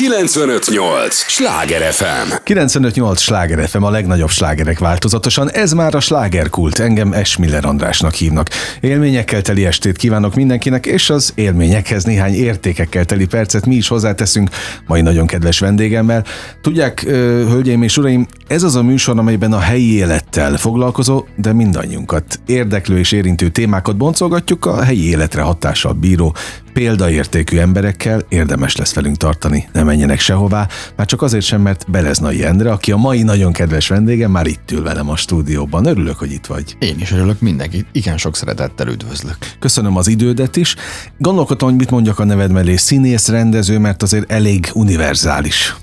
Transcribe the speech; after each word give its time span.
958! 0.00 1.14
Sláger 1.14 1.92
FM! 1.92 2.32
958! 2.42 3.20
Sláger 3.20 3.68
FM 3.68 3.82
a 3.82 3.90
legnagyobb 3.90 4.28
slágerek 4.28 4.78
változatosan. 4.78 5.50
Ez 5.50 5.72
már 5.72 5.94
a 5.94 6.00
slágerkult. 6.00 6.78
Engem 6.78 7.12
Esmiller 7.12 7.64
Andrásnak 7.64 8.14
hívnak. 8.14 8.48
Élményekkel 8.80 9.42
teli 9.42 9.66
estét 9.66 9.96
kívánok 9.96 10.34
mindenkinek, 10.34 10.86
és 10.86 11.10
az 11.10 11.32
élményekhez 11.34 12.04
néhány 12.04 12.34
értékekkel 12.34 13.04
teli 13.04 13.26
percet 13.26 13.66
mi 13.66 13.74
is 13.74 13.88
hozzáteszünk 13.88 14.50
mai 14.86 15.00
nagyon 15.00 15.26
kedves 15.26 15.58
vendégemmel. 15.58 16.24
Tudják, 16.62 17.00
hölgyeim 17.48 17.82
és 17.82 17.96
uraim, 17.96 18.26
ez 18.46 18.62
az 18.62 18.76
a 18.76 18.82
műsor, 18.82 19.18
amelyben 19.18 19.52
a 19.52 19.58
helyi 19.58 19.94
élettel 19.94 20.56
foglalkozó, 20.56 21.24
de 21.36 21.52
mindannyiunkat 21.52 22.40
érdeklő 22.46 22.98
és 22.98 23.12
érintő 23.12 23.48
témákat 23.48 23.96
boncolgatjuk 23.96 24.66
a 24.66 24.82
helyi 24.82 25.08
életre 25.08 25.42
hatással 25.42 25.92
bíró 25.92 26.34
példaértékű 26.80 27.58
emberekkel 27.58 28.22
érdemes 28.28 28.76
lesz 28.76 28.94
velünk 28.94 29.16
tartani, 29.16 29.68
ne 29.72 29.82
menjenek 29.82 30.20
sehová, 30.20 30.68
már 30.96 31.06
csak 31.06 31.22
azért 31.22 31.44
sem, 31.44 31.60
mert 31.60 31.90
Beleznai 31.90 32.44
Endre, 32.44 32.70
aki 32.70 32.92
a 32.92 32.96
mai 32.96 33.22
nagyon 33.22 33.52
kedves 33.52 33.88
vendége, 33.88 34.28
már 34.28 34.46
itt 34.46 34.70
ül 34.70 34.82
velem 34.82 35.08
a 35.08 35.16
stúdióban. 35.16 35.86
Örülök, 35.86 36.18
hogy 36.18 36.32
itt 36.32 36.46
vagy. 36.46 36.76
Én 36.78 36.96
is 36.98 37.12
örülök 37.12 37.40
mindenkit, 37.40 37.86
igen 37.92 38.16
sok 38.16 38.36
szeretettel 38.36 38.88
üdvözlök. 38.88 39.36
Köszönöm 39.58 39.96
az 39.96 40.08
idődet 40.08 40.56
is. 40.56 40.76
Gondolkodtam, 41.18 41.68
hogy 41.68 41.78
mit 41.78 41.90
mondjak 41.90 42.18
a 42.18 42.24
neved 42.24 42.50
mellé, 42.50 42.76
színész, 42.76 43.28
rendező, 43.28 43.78
mert 43.78 44.02
azért 44.02 44.30
elég 44.30 44.70
univerzális 44.74 45.76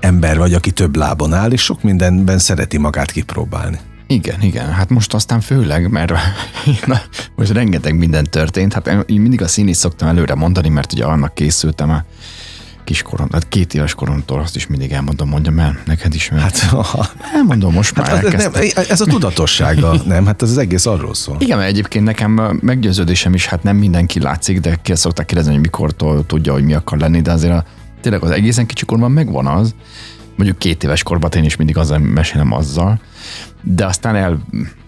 ember 0.00 0.38
vagy, 0.38 0.54
aki 0.54 0.70
több 0.70 0.96
lábon 0.96 1.32
áll, 1.32 1.52
és 1.52 1.62
sok 1.62 1.82
mindenben 1.82 2.38
szereti 2.38 2.78
magát 2.78 3.10
kipróbálni. 3.10 3.78
Igen, 4.12 4.42
igen. 4.42 4.72
Hát 4.72 4.88
most 4.88 5.14
aztán 5.14 5.40
főleg, 5.40 5.90
mert 5.90 6.12
na, 6.86 7.00
most 7.36 7.50
rengeteg 7.50 7.98
minden 7.98 8.24
történt. 8.24 8.72
Hát 8.72 8.86
én 9.06 9.20
mindig 9.20 9.42
a 9.42 9.48
színész 9.48 9.78
szoktam 9.78 10.08
előre 10.08 10.34
mondani, 10.34 10.68
mert 10.68 10.92
ugye 10.92 11.04
annak 11.04 11.34
készültem 11.34 11.90
a 11.90 12.04
kiskorom, 12.84 13.28
tehát 13.28 13.48
két 13.48 13.74
éves 13.74 13.94
koromtól 13.94 14.40
azt 14.40 14.56
is 14.56 14.66
mindig 14.66 14.92
elmondom, 14.92 15.28
mondjam 15.28 15.58
el, 15.58 15.78
neked 15.86 16.14
is. 16.14 16.30
Mert 16.30 16.58
hát, 16.58 17.16
elmondom 17.34 17.72
most 17.72 17.96
már. 17.96 18.08
Hát, 18.08 18.36
nem, 18.36 18.52
ez 18.88 19.00
a 19.00 19.04
tudatossága, 19.04 19.94
nem? 20.06 20.26
Hát 20.26 20.42
ez 20.42 20.50
az 20.50 20.58
egész 20.58 20.86
arról 20.86 21.14
szól. 21.14 21.36
Igen, 21.38 21.58
mert 21.58 21.70
egyébként 21.70 22.04
nekem 22.04 22.58
meggyőződésem 22.60 23.34
is, 23.34 23.46
hát 23.46 23.62
nem 23.62 23.76
mindenki 23.76 24.20
látszik, 24.20 24.60
de 24.60 24.78
ki 24.82 24.94
szokták 24.94 25.26
kérdezni, 25.26 25.52
hogy 25.52 25.62
mikortól 25.62 26.26
tudja, 26.26 26.52
hogy 26.52 26.64
mi 26.64 26.74
akar 26.74 26.98
lenni, 26.98 27.20
de 27.20 27.32
azért 27.32 27.52
a, 27.52 27.64
tényleg 28.00 28.22
az 28.22 28.30
egészen 28.30 28.66
kicsi 28.66 28.84
korban 28.84 29.10
megvan 29.10 29.46
az, 29.46 29.74
mondjuk 30.36 30.58
két 30.58 30.84
éves 30.84 31.02
korban 31.02 31.30
én 31.36 31.44
is 31.44 31.56
mindig 31.56 31.76
azzal 31.76 31.98
mesélem 31.98 32.52
azzal, 32.52 33.00
de 33.62 33.86
aztán 33.86 34.16
el, 34.16 34.38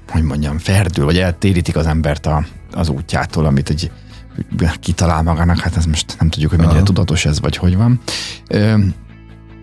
hogy 0.09 0.23
mondjam, 0.23 0.59
ferdül, 0.59 1.05
vagy 1.05 1.19
eltérítik 1.19 1.77
az 1.77 1.87
embert 1.87 2.27
a, 2.27 2.45
az 2.73 2.89
útjától, 2.89 3.47
amit 3.47 3.71
egy 3.71 3.91
kitalál 4.81 5.23
magának, 5.23 5.59
hát 5.59 5.77
ez 5.77 5.87
most 5.87 6.17
nem 6.19 6.29
tudjuk, 6.29 6.51
hogy 6.51 6.59
mennyire 6.59 6.77
Aha. 6.77 6.87
tudatos 6.87 7.25
ez, 7.25 7.41
vagy 7.41 7.57
hogy 7.57 7.77
van. 7.77 8.01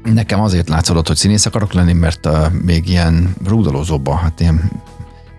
Nekem 0.04 0.42
azért 0.42 0.70
látszódott, 0.70 1.08
hogy 1.08 1.16
színész 1.16 1.46
akarok 1.46 1.74
lenni, 1.74 1.94
mert 1.94 2.26
uh, 2.26 2.52
még 2.52 2.90
ilyen 2.90 3.36
rúdolózóban, 3.46 4.18
hát 4.18 4.40
ilyen 4.40 4.72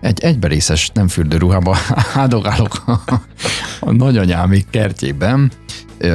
egy 0.01 0.23
egyberészes, 0.23 0.89
nem 0.93 1.07
fürdőruhába 1.07 1.77
áldogálok 2.13 2.83
a, 2.85 3.13
a 3.79 3.91
nagyanyámi 3.91 4.65
kertjében, 4.69 5.51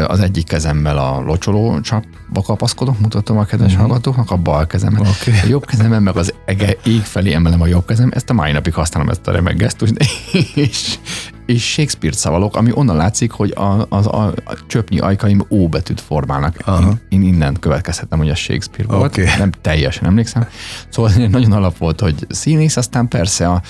az 0.07 0.21
egyik 0.21 0.47
kezemmel 0.47 0.99
a 0.99 1.21
locsoló 1.21 1.81
csapba 1.81 2.18
kapaszkodok, 2.33 2.99
mutatom 3.01 3.39
a 3.39 3.45
kedves 3.45 3.73
uh-huh. 3.73 3.87
hallgatóknak, 3.87 4.31
a 4.31 4.37
bal 4.37 4.67
kezemmel. 4.67 5.01
Okay. 5.01 5.41
A 5.45 5.47
jobb 5.49 5.67
kezemmel 5.67 6.01
meg 6.01 6.17
az 6.17 6.35
ege, 6.45 6.77
ég 6.85 7.01
felé 7.01 7.33
emelem 7.33 7.61
a 7.61 7.67
jobb 7.67 7.87
kezem, 7.87 8.11
ezt 8.15 8.31
a 8.31 8.33
mai 8.33 8.53
napig 8.53 8.75
használom, 8.75 9.09
ezt 9.09 9.27
a 9.27 9.31
remek 9.31 9.57
gesztust, 9.57 9.95
és, 10.55 10.99
és 11.47 11.71
Shakespeare 11.71 12.17
szavalok, 12.17 12.57
ami 12.57 12.71
onnan 12.75 12.97
látszik, 12.97 13.31
hogy 13.31 13.51
a, 13.57 13.87
az, 13.89 14.07
a, 14.07 14.27
a 14.27 14.57
csöpnyi 14.67 14.99
ajkaim 14.99 15.45
ó 15.51 15.69
betűt 15.69 16.01
formálnak. 16.01 16.57
Én, 16.81 17.01
én 17.09 17.23
innen 17.23 17.57
következhetem, 17.61 18.19
hogy 18.19 18.31
a 18.31 18.35
Shakespeare 18.35 18.97
volt. 18.97 19.19
Okay. 19.19 19.39
Nem 19.39 19.51
teljesen 19.61 20.05
emlékszem. 20.05 20.47
Szóval 20.89 21.13
nagyon 21.13 21.53
alap 21.53 21.79
volt, 21.79 22.01
hogy 22.01 22.27
színész, 22.29 22.77
aztán 22.77 23.09
persze 23.09 23.49
a 23.49 23.63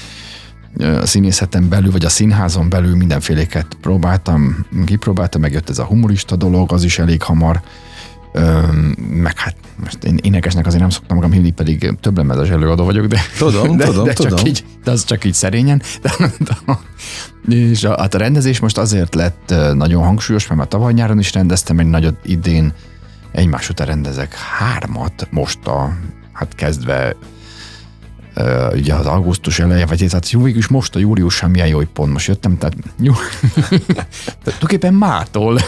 a 0.81 1.07
színészeten 1.07 1.69
belül, 1.69 1.91
vagy 1.91 2.05
a 2.05 2.09
színházon 2.09 2.69
belül 2.69 2.97
mindenféléket 2.97 3.67
próbáltam, 3.81 4.67
kipróbáltam, 4.87 5.41
megjött 5.41 5.71
ez 5.71 5.79
a 5.79 5.85
humorista 5.85 6.37
dolog, 6.37 6.73
az 6.73 6.85
is 6.85 6.99
elég 6.99 7.23
hamar, 7.23 7.61
Öm, 8.33 8.95
meg 8.99 9.39
hát 9.39 9.57
most 9.83 10.05
én 10.05 10.19
énekesnek 10.23 10.67
azért 10.67 10.81
nem 10.81 10.91
szoktam 10.91 11.17
magam 11.17 11.33
hívni, 11.33 11.51
pedig 11.51 11.95
több 12.01 12.17
lemezes 12.17 12.49
előadó 12.49 12.85
vagyok, 12.85 13.07
de, 13.07 13.21
tudom, 13.39 13.77
de, 13.77 13.85
tudom, 13.85 14.05
de, 14.05 14.13
tudom. 14.13 14.37
Csak 14.37 14.49
így, 14.49 14.65
de 14.85 14.91
az 14.91 15.05
csak 15.05 15.25
így 15.25 15.35
szerényen. 15.35 15.83
De, 16.03 16.13
de, 16.39 16.57
és 17.57 17.85
a, 17.85 18.01
hát 18.01 18.15
a 18.15 18.19
rendezés 18.19 18.61
most 18.61 18.79
azért 18.79 19.15
lett 19.15 19.55
nagyon 19.75 20.05
hangsúlyos, 20.05 20.47
mert 20.47 20.61
már 20.61 20.69
tavaly 20.69 20.93
nyáron 20.93 21.19
is 21.19 21.33
rendeztem 21.33 21.79
egy 21.79 21.87
nagyot, 21.87 22.17
idén 22.25 22.73
egymás 23.33 23.69
után 23.69 23.87
rendezek 23.87 24.35
hármat, 24.35 25.29
most 25.31 25.67
a, 25.67 25.97
hát 26.33 26.55
kezdve 26.55 27.17
uh, 28.39 28.73
ugye 28.75 28.95
az 28.95 29.07
augusztus 29.07 29.59
eleje, 29.59 29.87
vagy 29.87 30.05
tehát 30.09 30.31
jó, 30.31 30.43
végül 30.43 30.59
is 30.59 30.69
most 30.69 30.95
a 30.95 30.99
július 30.99 31.35
sem 31.35 31.51
milyen 31.51 31.67
jó, 31.67 31.77
hogy 31.77 31.89
pont 31.89 32.13
most 32.13 32.27
jöttem, 32.27 32.59
tehát 32.59 32.77
jó, 33.01 33.13
tulajdonképpen 34.43 34.95
mától 34.95 35.61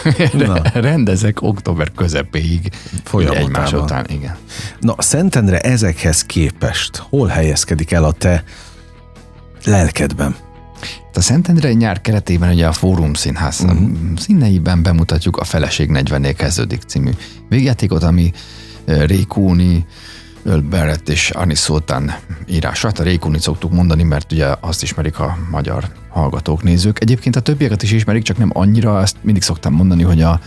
rendezek 0.73 1.41
október 1.41 1.91
közepéig 1.91 2.71
egymás 3.13 3.73
után, 3.73 4.05
igen. 4.09 4.35
Na, 4.79 4.95
Szentendre 4.97 5.59
ezekhez 5.59 6.23
képest 6.23 6.97
hol 6.97 7.27
helyezkedik 7.27 7.91
el 7.91 8.03
a 8.03 8.11
te 8.11 8.43
lelkedben? 9.65 10.35
A 11.13 11.21
Szentendre 11.21 11.73
nyár 11.73 12.01
keretében 12.01 12.51
ugye 12.51 12.67
a 12.67 12.71
Fórum 12.71 13.13
Színház 13.13 13.59
uh-huh. 13.63 13.89
színeiben 14.17 14.83
bemutatjuk 14.83 15.37
a 15.37 15.43
Feleség 15.43 15.89
40 15.89 16.35
kezdődik 16.35 16.81
című 16.81 17.11
végjátékot, 17.49 18.03
ami 18.03 18.31
Rékúni, 18.85 19.85
Earl 20.45 20.59
Barrett 20.59 21.09
és 21.09 21.29
Anis 21.29 21.59
Sultan 21.59 22.11
írása. 22.47 22.87
Hát 22.87 22.99
a 22.99 23.03
Rékunit 23.03 23.41
szoktuk 23.41 23.71
mondani, 23.71 24.03
mert 24.03 24.31
ugye 24.31 24.47
azt 24.59 24.83
ismerik 24.83 25.19
a 25.19 25.37
magyar 25.51 25.91
hallgatók, 26.09 26.63
nézők. 26.63 27.01
Egyébként 27.01 27.35
a 27.35 27.39
többieket 27.39 27.83
is 27.83 27.91
ismerik, 27.91 28.23
csak 28.23 28.37
nem 28.37 28.49
annyira, 28.53 29.01
ezt 29.01 29.15
mindig 29.21 29.43
szoktam 29.43 29.73
mondani, 29.73 30.03
hogy 30.03 30.21
a, 30.21 30.39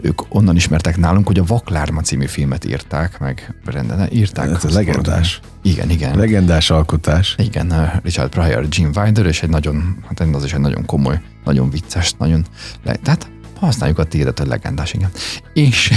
ők 0.00 0.34
onnan 0.34 0.56
ismertek 0.56 0.96
nálunk, 0.96 1.26
hogy 1.26 1.38
a 1.38 1.44
Vaklárma 1.44 2.00
című 2.00 2.26
filmet 2.26 2.64
írták, 2.64 3.18
meg 3.18 3.54
rendben, 3.64 4.08
írták. 4.12 4.50
Ez 4.50 4.64
a 4.64 4.70
legendás. 4.72 5.40
Igen, 5.62 5.90
igen. 5.90 6.18
Legendás 6.18 6.70
alkotás. 6.70 7.34
Igen, 7.38 8.00
Richard 8.02 8.30
Pryor, 8.30 8.66
Jim 8.68 8.90
Wilder, 8.94 9.26
és 9.26 9.42
egy 9.42 9.48
nagyon, 9.48 9.96
hát 10.08 10.20
az 10.32 10.44
is 10.44 10.52
egy 10.52 10.60
nagyon 10.60 10.84
komoly, 10.84 11.20
nagyon 11.44 11.70
vicces, 11.70 12.12
nagyon, 12.18 12.44
le, 12.84 12.94
tehát 12.94 13.30
használjuk 13.60 13.98
a 13.98 14.04
tiédet, 14.04 14.40
a 14.40 14.46
legendás, 14.46 14.92
igen. 14.92 15.10
És, 15.52 15.92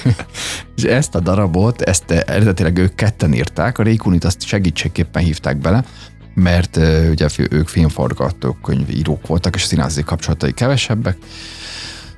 és 0.76 0.82
ezt 0.82 1.14
a 1.14 1.20
darabot, 1.20 1.82
ezt 1.82 2.10
eredetileg 2.10 2.78
ők 2.78 2.94
ketten 2.94 3.34
írták, 3.34 3.78
a 3.78 3.82
Rékunit 3.82 4.24
azt 4.24 4.46
segítségképpen 4.46 5.22
hívták 5.22 5.56
bele, 5.56 5.84
mert 6.34 6.76
ugye 7.10 7.28
ők 7.50 7.68
filmforgatók, 7.68 8.62
könyvírók 8.62 9.26
voltak, 9.26 9.54
és 9.54 9.62
a 9.62 9.66
színházi 9.66 10.02
kapcsolatai 10.02 10.52
kevesebbek, 10.52 11.16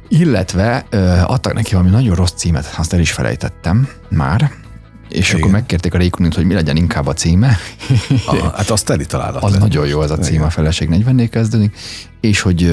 illetve 0.09 0.77
adtak 1.27 1.55
neki 1.55 1.73
valami 1.73 1.91
nagyon 1.91 2.15
rossz 2.15 2.33
címet, 2.37 2.75
azt 2.77 2.93
el 2.93 3.01
is 3.01 3.13
felejtettem 3.13 3.89
már, 4.09 4.53
és 5.11 5.29
Igen. 5.29 5.41
akkor 5.41 5.53
megkérték 5.53 5.95
a 5.95 5.99
Rékunit, 5.99 6.35
hogy 6.35 6.45
mi 6.45 6.55
legyen 6.55 6.77
inkább 6.77 7.07
a 7.07 7.13
címe. 7.13 7.57
A, 8.27 8.37
hát 8.57 8.71
azt 8.71 8.85
teli 8.85 9.07
találat. 9.07 9.43
Az 9.43 9.57
nagyon 9.57 9.87
jó 9.87 10.01
az 10.01 10.11
a 10.11 10.19
cím, 10.19 10.43
a 10.43 10.51
feleség 10.51 10.89
40 10.89 11.29
kezdődik, 11.29 11.77
és 12.21 12.41
hogy, 12.41 12.71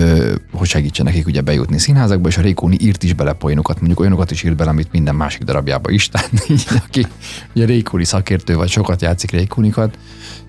hogy 0.52 0.68
segítsen 0.68 1.06
nekik 1.06 1.28
ugye 1.28 1.42
bejutni 1.42 1.78
színházakba, 1.78 2.28
és 2.28 2.38
a 2.38 2.42
Rékóni 2.42 2.78
írt 2.80 3.04
is 3.04 3.14
bele 3.14 3.34
poénokat, 3.34 3.78
mondjuk 3.78 4.00
olyanokat 4.00 4.32
is 4.32 4.44
írt 4.44 4.56
bele, 4.56 4.70
amit 4.70 4.92
minden 4.92 5.16
másik 5.16 5.42
darabjába 5.42 5.90
is, 5.90 6.08
tehát 6.10 6.32
így, 6.50 6.66
aki 6.88 7.08
ugye 7.56 7.66
Rékóni 7.66 8.06
szakértő, 8.06 8.56
vagy 8.56 8.70
sokat 8.70 9.02
játszik 9.02 9.32
Rékónikat, 9.32 9.98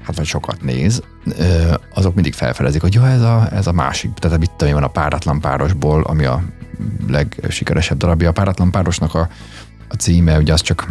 hát 0.02 0.16
vagy 0.16 0.26
sokat 0.26 0.62
néz, 0.62 1.02
azok 1.94 2.14
mindig 2.14 2.34
felfelezik, 2.34 2.80
hogy 2.80 2.94
jó, 2.94 3.02
ez 3.02 3.20
a, 3.20 3.48
ez 3.52 3.66
a 3.66 3.72
másik, 3.72 4.12
tehát 4.14 4.50
tudom 4.56 4.74
van 4.74 4.82
a 4.82 4.88
páratlan 4.88 5.40
párosból, 5.40 6.02
ami 6.02 6.24
a 6.24 6.42
legsikeresebb 7.08 7.98
darabja. 7.98 8.28
A 8.28 8.32
páratlan 8.32 8.70
párosnak 8.70 9.14
a, 9.14 9.28
a 9.88 9.94
címe, 9.94 10.38
ugye 10.38 10.52
az 10.52 10.60
csak 10.60 10.88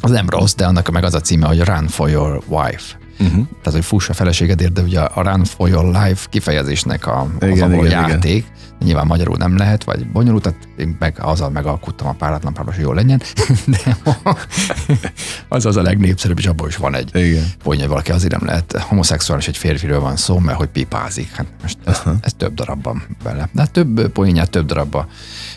az 0.00 0.10
nem 0.10 0.28
rossz, 0.28 0.54
de 0.54 0.66
annak 0.66 0.90
meg 0.90 1.04
az 1.04 1.14
a 1.14 1.20
címe, 1.20 1.46
hogy 1.46 1.60
Run 1.60 1.88
for 1.88 2.08
your 2.10 2.42
wife. 2.46 2.96
Uh-huh. 3.20 3.46
Tehát, 3.62 3.72
hogy 3.72 3.84
fuss 3.84 4.08
a 4.08 4.12
feleségedért, 4.12 4.72
de 4.72 4.82
ugye 4.82 5.00
a 5.00 5.22
Run 5.22 5.44
for 5.44 5.68
your 5.68 5.84
life 5.84 6.26
kifejezésnek 6.30 7.06
a, 7.06 7.26
igen, 7.40 7.72
az 7.72 7.78
a 7.78 7.84
igen, 7.84 8.08
játék, 8.08 8.36
igen. 8.36 8.76
nyilván 8.84 9.06
magyarul 9.06 9.36
nem 9.36 9.56
lehet, 9.56 9.84
vagy 9.84 10.06
bonyolult, 10.10 10.42
tehát 10.42 10.58
én 10.76 10.96
meg 10.98 11.16
azzal 11.20 11.50
megalkuttam 11.50 12.06
a 12.06 12.12
páratlan 12.12 12.54
páros, 12.54 12.74
hogy 12.74 12.84
jól 12.84 12.94
legyen, 12.94 13.22
de 13.66 13.96
az 15.48 15.66
az 15.66 15.76
a 15.76 15.82
legnépszerűbb, 15.82 16.38
és 16.38 16.46
abból 16.46 16.68
is 16.68 16.76
van 16.76 16.94
egy 16.94 17.10
igen. 17.16 17.44
pontja, 17.62 17.80
hogy 17.80 17.88
valaki 17.88 18.10
azért 18.10 18.32
nem 18.32 18.44
lehet 18.44 18.72
homoszexuális, 18.80 19.48
egy 19.48 19.56
férfiről 19.56 20.00
van 20.00 20.16
szó, 20.16 20.38
mert 20.38 20.58
hogy 20.58 20.68
pipázik. 20.68 21.30
Hát 21.30 21.46
most 21.62 21.78
ez, 21.84 21.98
uh-huh. 21.98 22.14
ez 22.20 22.32
több 22.36 22.54
darabban 22.54 23.02
bele. 23.22 23.48
De 23.52 23.60
hát 23.60 23.70
több 23.70 24.08
poénját 24.08 24.50
több 24.50 24.66
darabba 24.66 25.06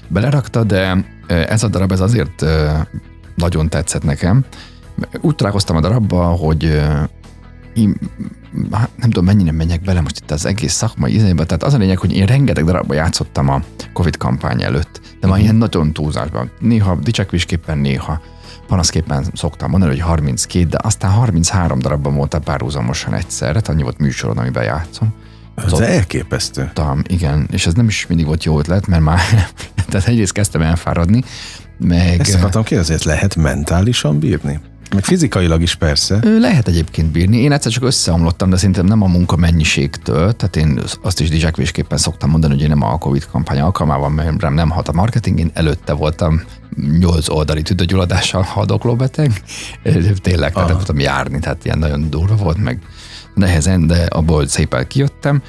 belerakta, 0.07 0.63
de 0.63 1.05
ez 1.27 1.63
a 1.63 1.67
darab 1.67 1.91
ez 1.91 1.99
azért 1.99 2.45
nagyon 3.41 3.69
tetszett 3.69 4.03
nekem. 4.03 4.45
Úgy 5.21 5.35
találkoztam 5.35 5.75
a 5.75 5.79
darabba, 5.79 6.23
hogy 6.23 6.63
én, 7.73 7.95
hát 8.71 8.89
nem 8.95 9.09
tudom, 9.09 9.25
mennyire 9.25 9.51
menjek 9.51 9.81
bele 9.81 10.01
most 10.01 10.17
itt 10.17 10.31
az 10.31 10.45
egész 10.45 10.73
szakmai 10.73 11.13
izébe. 11.13 11.45
Tehát 11.45 11.63
az 11.63 11.73
a 11.73 11.77
lényeg, 11.77 11.97
hogy 11.97 12.15
én 12.15 12.25
rengeteg 12.25 12.65
darabban 12.65 12.95
játszottam 12.95 13.49
a 13.49 13.61
Covid 13.93 14.17
kampány 14.17 14.63
előtt, 14.63 15.01
de 15.19 15.27
már 15.27 15.39
ilyen 15.39 15.55
nagyon 15.55 15.93
túlzásban. 15.93 16.51
Néha 16.59 16.95
dicsekvésképpen, 16.95 17.77
néha 17.77 18.21
panaszképpen 18.67 19.25
szoktam 19.33 19.69
mondani, 19.69 19.91
hogy 19.91 20.01
32, 20.01 20.65
de 20.65 20.77
aztán 20.81 21.11
33 21.11 21.79
darabban 21.79 22.15
volt 22.15 22.39
párhuzamosan 22.43 23.13
egyszerre, 23.13 23.51
tehát 23.51 23.69
annyi 23.69 23.83
volt 23.83 23.97
műsoron, 23.97 24.37
amiben 24.37 24.63
játszom. 24.63 25.13
Ez 25.55 25.71
elképesztő. 25.73 26.71
Tam, 26.73 27.01
igen, 27.07 27.47
és 27.51 27.65
ez 27.65 27.73
nem 27.73 27.87
is 27.87 28.07
mindig 28.07 28.25
volt 28.25 28.43
jó 28.43 28.59
ötlet, 28.59 28.87
mert 28.87 29.03
már, 29.03 29.19
tehát 29.89 30.07
egyrészt 30.07 30.33
kezdtem 30.33 30.61
elfáradni, 30.61 31.23
meg... 31.83 32.19
Ezt 32.19 32.35
akartam 32.35 32.63
kérdezni, 32.63 32.95
lehet 33.03 33.35
mentálisan 33.35 34.19
bírni? 34.19 34.59
Meg 34.93 35.03
fizikailag 35.03 35.61
is 35.61 35.75
persze. 35.75 36.19
Ő 36.23 36.39
lehet 36.39 36.67
egyébként 36.67 37.11
bírni. 37.11 37.37
Én 37.37 37.51
egyszer 37.51 37.71
csak 37.71 37.83
összeomlottam, 37.83 38.49
de 38.49 38.57
szerintem 38.57 38.85
nem 38.85 39.01
a 39.01 39.07
munka 39.07 39.35
mennyiségtől. 39.35 40.33
Tehát 40.33 40.55
én 40.55 40.81
azt 41.01 41.19
is 41.19 41.29
dizsákvésképpen 41.29 41.97
szoktam 41.97 42.29
mondani, 42.29 42.53
hogy 42.53 42.61
én 42.61 42.69
nem 42.69 42.81
a 42.81 42.97
Covid 42.97 43.27
kampány 43.31 43.59
alkalmával, 43.59 44.09
mert 44.09 44.41
rám 44.41 44.53
nem 44.53 44.69
hat 44.69 44.87
a 44.87 44.91
marketing. 44.91 45.39
Én 45.39 45.51
előtte 45.53 45.93
voltam 45.93 46.41
nyolc 46.99 47.29
oldali 47.29 47.61
tüdőgyulladással 47.61 48.41
haldokló 48.41 48.95
beteg. 48.95 49.43
Tényleg, 50.21 50.53
tehát 50.53 50.71
voltam 50.71 50.99
járni, 50.99 51.39
tehát 51.39 51.65
ilyen 51.65 51.79
nagyon 51.79 52.09
durva 52.09 52.35
volt, 52.35 52.57
meg 52.57 52.79
nehezen, 53.35 53.87
de 53.87 54.05
abból 54.05 54.47
szépen 54.47 54.87
kijöttem. 54.87 55.41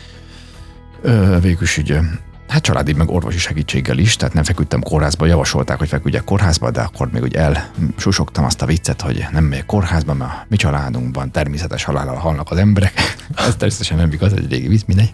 Végül 1.40 1.62
is 1.62 1.78
ugye 1.78 2.00
Hát 2.52 2.62
családi 2.62 2.92
meg 2.92 3.10
orvosi 3.10 3.38
segítséggel 3.38 3.98
is, 3.98 4.16
tehát 4.16 4.34
nem 4.34 4.44
feküdtem 4.44 4.80
kórházba, 4.80 5.26
javasolták, 5.26 5.78
hogy 5.78 5.88
feküdjek 5.88 6.24
kórházba, 6.24 6.70
de 6.70 6.80
akkor 6.80 7.10
még 7.12 7.22
úgy 7.22 7.34
elsusogtam 7.34 8.44
azt 8.44 8.62
a 8.62 8.66
viccet, 8.66 9.00
hogy 9.00 9.26
nem 9.32 9.44
megyek 9.44 9.66
kórházba, 9.66 10.14
mert 10.14 10.30
a 10.30 10.44
mi 10.48 10.56
családunkban 10.56 11.30
természetes 11.30 11.84
halállal 11.84 12.14
halnak 12.14 12.50
az 12.50 12.56
emberek. 12.56 12.92
Ez 13.36 13.54
természetesen 13.56 13.96
nem 13.96 14.12
igaz, 14.12 14.32
egy 14.32 14.50
régi 14.50 14.68
vicc, 14.68 14.82
mindegy. 14.86 15.12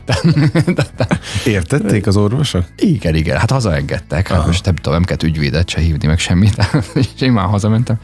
Értették 1.45 2.07
az 2.07 2.17
orvosok? 2.17 2.65
Igen, 2.77 3.15
igen, 3.15 3.39
hát 3.39 3.51
hazaengedtek, 3.51 4.29
hát 4.29 4.47
most 4.47 4.65
nem 4.65 4.75
tudom, 4.75 4.93
nem 4.93 5.05
kellett 5.05 5.23
ügyvédet 5.23 5.69
se 5.69 5.81
hívni, 5.81 6.07
meg 6.07 6.19
semmit, 6.19 6.69
és 6.95 7.07
én 7.21 7.33
már 7.33 7.47
hazamentem. 7.47 7.97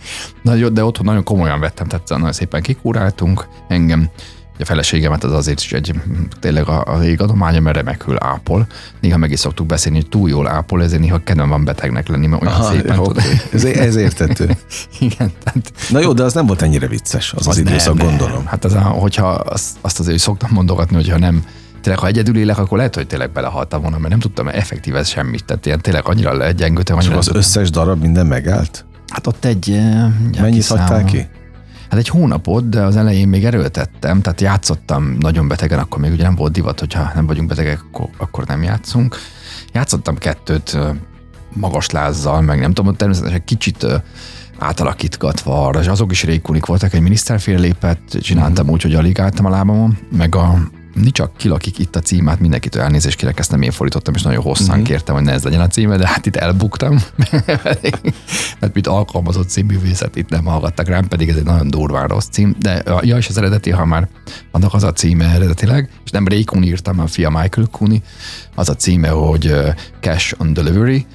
Na, 0.43 0.55
jó, 0.55 0.69
de 0.69 0.85
otthon 0.85 1.05
nagyon 1.05 1.25
komolyan 1.25 1.61
vettem, 1.61 1.87
tehát 1.87 2.09
nagyon 2.09 2.33
szépen 2.33 2.63
kikúráltunk 2.63 3.47
engem 3.69 4.11
a 4.59 4.65
feleségemet 4.65 5.25
az 5.25 5.33
azért 5.33 5.61
is 5.61 5.73
egy 5.73 5.95
tényleg 6.41 6.69
az 6.69 7.03
ég 7.03 7.21
adománya, 7.21 7.61
mert 7.61 7.77
remekül 7.77 8.17
ápol. 8.21 8.67
Néha 9.01 9.19
meg 9.19 9.31
is 9.31 9.39
szoktuk 9.39 9.67
beszélni, 9.67 9.99
hogy 9.99 10.09
túl 10.09 10.29
jól 10.29 10.49
ápol, 10.49 10.83
ezért 10.83 11.01
néha 11.01 11.19
kedvem 11.25 11.49
van 11.49 11.65
betegnek 11.65 12.09
lenni, 12.09 12.27
mert 12.27 12.43
olyan 12.43 12.55
Aha, 12.55 12.73
szépen 12.73 13.03
tud. 13.03 13.21
Ez, 13.53 13.65
ez 13.65 13.97
értető. 13.97 14.45
Igen. 15.01 15.33
Tehát, 15.45 15.73
Na 15.91 16.01
jó, 16.01 16.13
de 16.13 16.23
az 16.23 16.33
nem 16.33 16.47
volt 16.47 16.63
ennyire 16.63 16.87
vicces, 16.87 17.33
az 17.33 17.41
az, 17.41 17.47
az 17.47 17.59
időszak, 17.59 17.95
nem, 17.95 18.07
gondolom. 18.07 18.37
Nem. 18.37 18.47
Hát 18.47 18.65
az, 18.65 18.77
hogyha 18.83 19.29
azt, 19.29 19.77
azt 19.81 20.01
azért 20.01 20.19
szoktam 20.19 20.51
mondogatni, 20.53 20.95
hogyha 20.95 21.19
nem 21.19 21.45
tényleg, 21.81 22.03
ha 22.03 22.07
egyedül 22.09 22.37
élek, 22.37 22.59
akkor 22.59 22.77
lehet, 22.77 22.95
hogy 22.95 23.07
tényleg 23.07 23.33
belehaltam 23.33 23.81
volna, 23.81 23.99
mert 23.99 24.11
nem 24.11 24.19
tudtam 24.19 24.49
effektíve 24.49 25.05
semmit. 25.05 25.45
Tehát 25.45 25.67
ilyen 25.67 25.81
tényleg 25.81 26.09
annyira 26.09 26.33
legyengültem. 26.33 26.99
Csak 26.99 27.17
az 27.17 27.29
összes 27.29 27.71
darab 27.71 28.01
minden 28.01 28.27
megállt? 28.27 28.85
Hát 29.09 29.27
ott 29.27 29.45
egy... 29.45 29.81
Mennyit 30.41 30.67
hagytál 30.67 31.05
ki? 31.05 31.29
Hát 31.95 32.03
egy 32.03 32.09
hónapot, 32.09 32.69
de 32.69 32.83
az 32.83 32.97
elején 32.97 33.29
még 33.29 33.45
erőltettem, 33.45 34.21
tehát 34.21 34.41
játszottam 34.41 35.17
nagyon 35.21 35.49
betegen, 35.49 35.79
akkor 35.79 36.01
még 36.01 36.13
ugye 36.13 36.23
nem 36.23 36.35
volt 36.35 36.53
divat, 36.53 36.79
hogyha 36.81 37.11
nem 37.15 37.27
vagyunk 37.27 37.49
betegek, 37.49 37.83
akkor, 37.83 38.09
akkor 38.19 38.47
nem 38.47 38.63
játszunk. 38.63 39.17
Játszottam 39.73 40.17
kettőt 40.17 40.79
magas 41.53 41.91
lázzal, 41.91 42.41
meg 42.41 42.61
nem 42.61 42.73
tudom, 42.73 42.95
természetesen 42.95 43.45
kicsit 43.45 43.87
átalakítgatva 44.59 45.67
arra, 45.67 45.81
és 45.81 45.87
azok 45.87 46.11
is 46.11 46.25
rékunik 46.25 46.67
voltak, 46.67 46.95
egy 46.95 47.01
miniszterfél 47.01 47.59
lépett, 47.59 48.19
csináltam 48.21 48.65
mm-hmm. 48.65 48.75
úgy, 48.75 48.83
hogy 48.83 48.95
alig 48.95 49.21
álltam 49.21 49.45
a 49.45 49.51
lábamon, 49.51 49.99
meg 50.17 50.35
a 50.35 50.59
mi 50.95 51.11
csak 51.11 51.37
kilakik 51.37 51.79
itt 51.79 51.97
a 51.97 52.01
címát, 52.01 52.41
mindenkitől 52.41 52.83
elnézést 52.83 53.17
kérek, 53.17 53.39
ezt 53.39 53.51
nem 53.51 53.63
én 53.63 53.71
fordítottam, 53.71 54.15
és 54.15 54.23
nagyon 54.23 54.43
hosszan 54.43 54.69
uh-huh. 54.69 54.85
kértem, 54.85 55.15
hogy 55.15 55.25
ne 55.25 55.33
ez 55.33 55.45
legyen 55.45 55.61
a 55.61 55.67
címe, 55.67 55.97
de 55.97 56.07
hát 56.07 56.27
itt 56.27 56.37
elbuktam. 56.37 56.99
Mert 58.61 58.75
mint 58.75 58.87
alkalmazott 58.87 59.49
cíművészet 59.49 60.17
itt 60.17 60.29
nem 60.29 60.45
hallgattak 60.45 60.89
rám, 60.89 61.09
pedig 61.09 61.29
ez 61.29 61.37
egy 61.37 61.45
nagyon 61.45 61.71
durván 61.71 62.09
rossz 62.09 62.29
cím. 62.31 62.55
De 62.59 62.83
ja, 63.03 63.17
és 63.17 63.29
az 63.29 63.39
eredeti, 63.39 63.71
ha 63.71 63.85
már 63.85 64.09
annak 64.51 64.75
az 64.75 64.83
a 64.83 64.93
címe 64.93 65.25
eredetileg, 65.25 65.91
és 66.05 66.11
nem 66.11 66.29
Ray 66.29 66.45
Cooney 66.45 66.69
írtam, 66.69 66.95
hanem 66.95 67.11
fia 67.11 67.31
Michael 67.31 67.69
Cooney, 67.71 68.03
az 68.55 68.69
a 68.69 68.75
címe, 68.75 69.09
hogy 69.09 69.55
Cash 70.01 70.35
on 70.39 70.53
Delivery, 70.53 71.07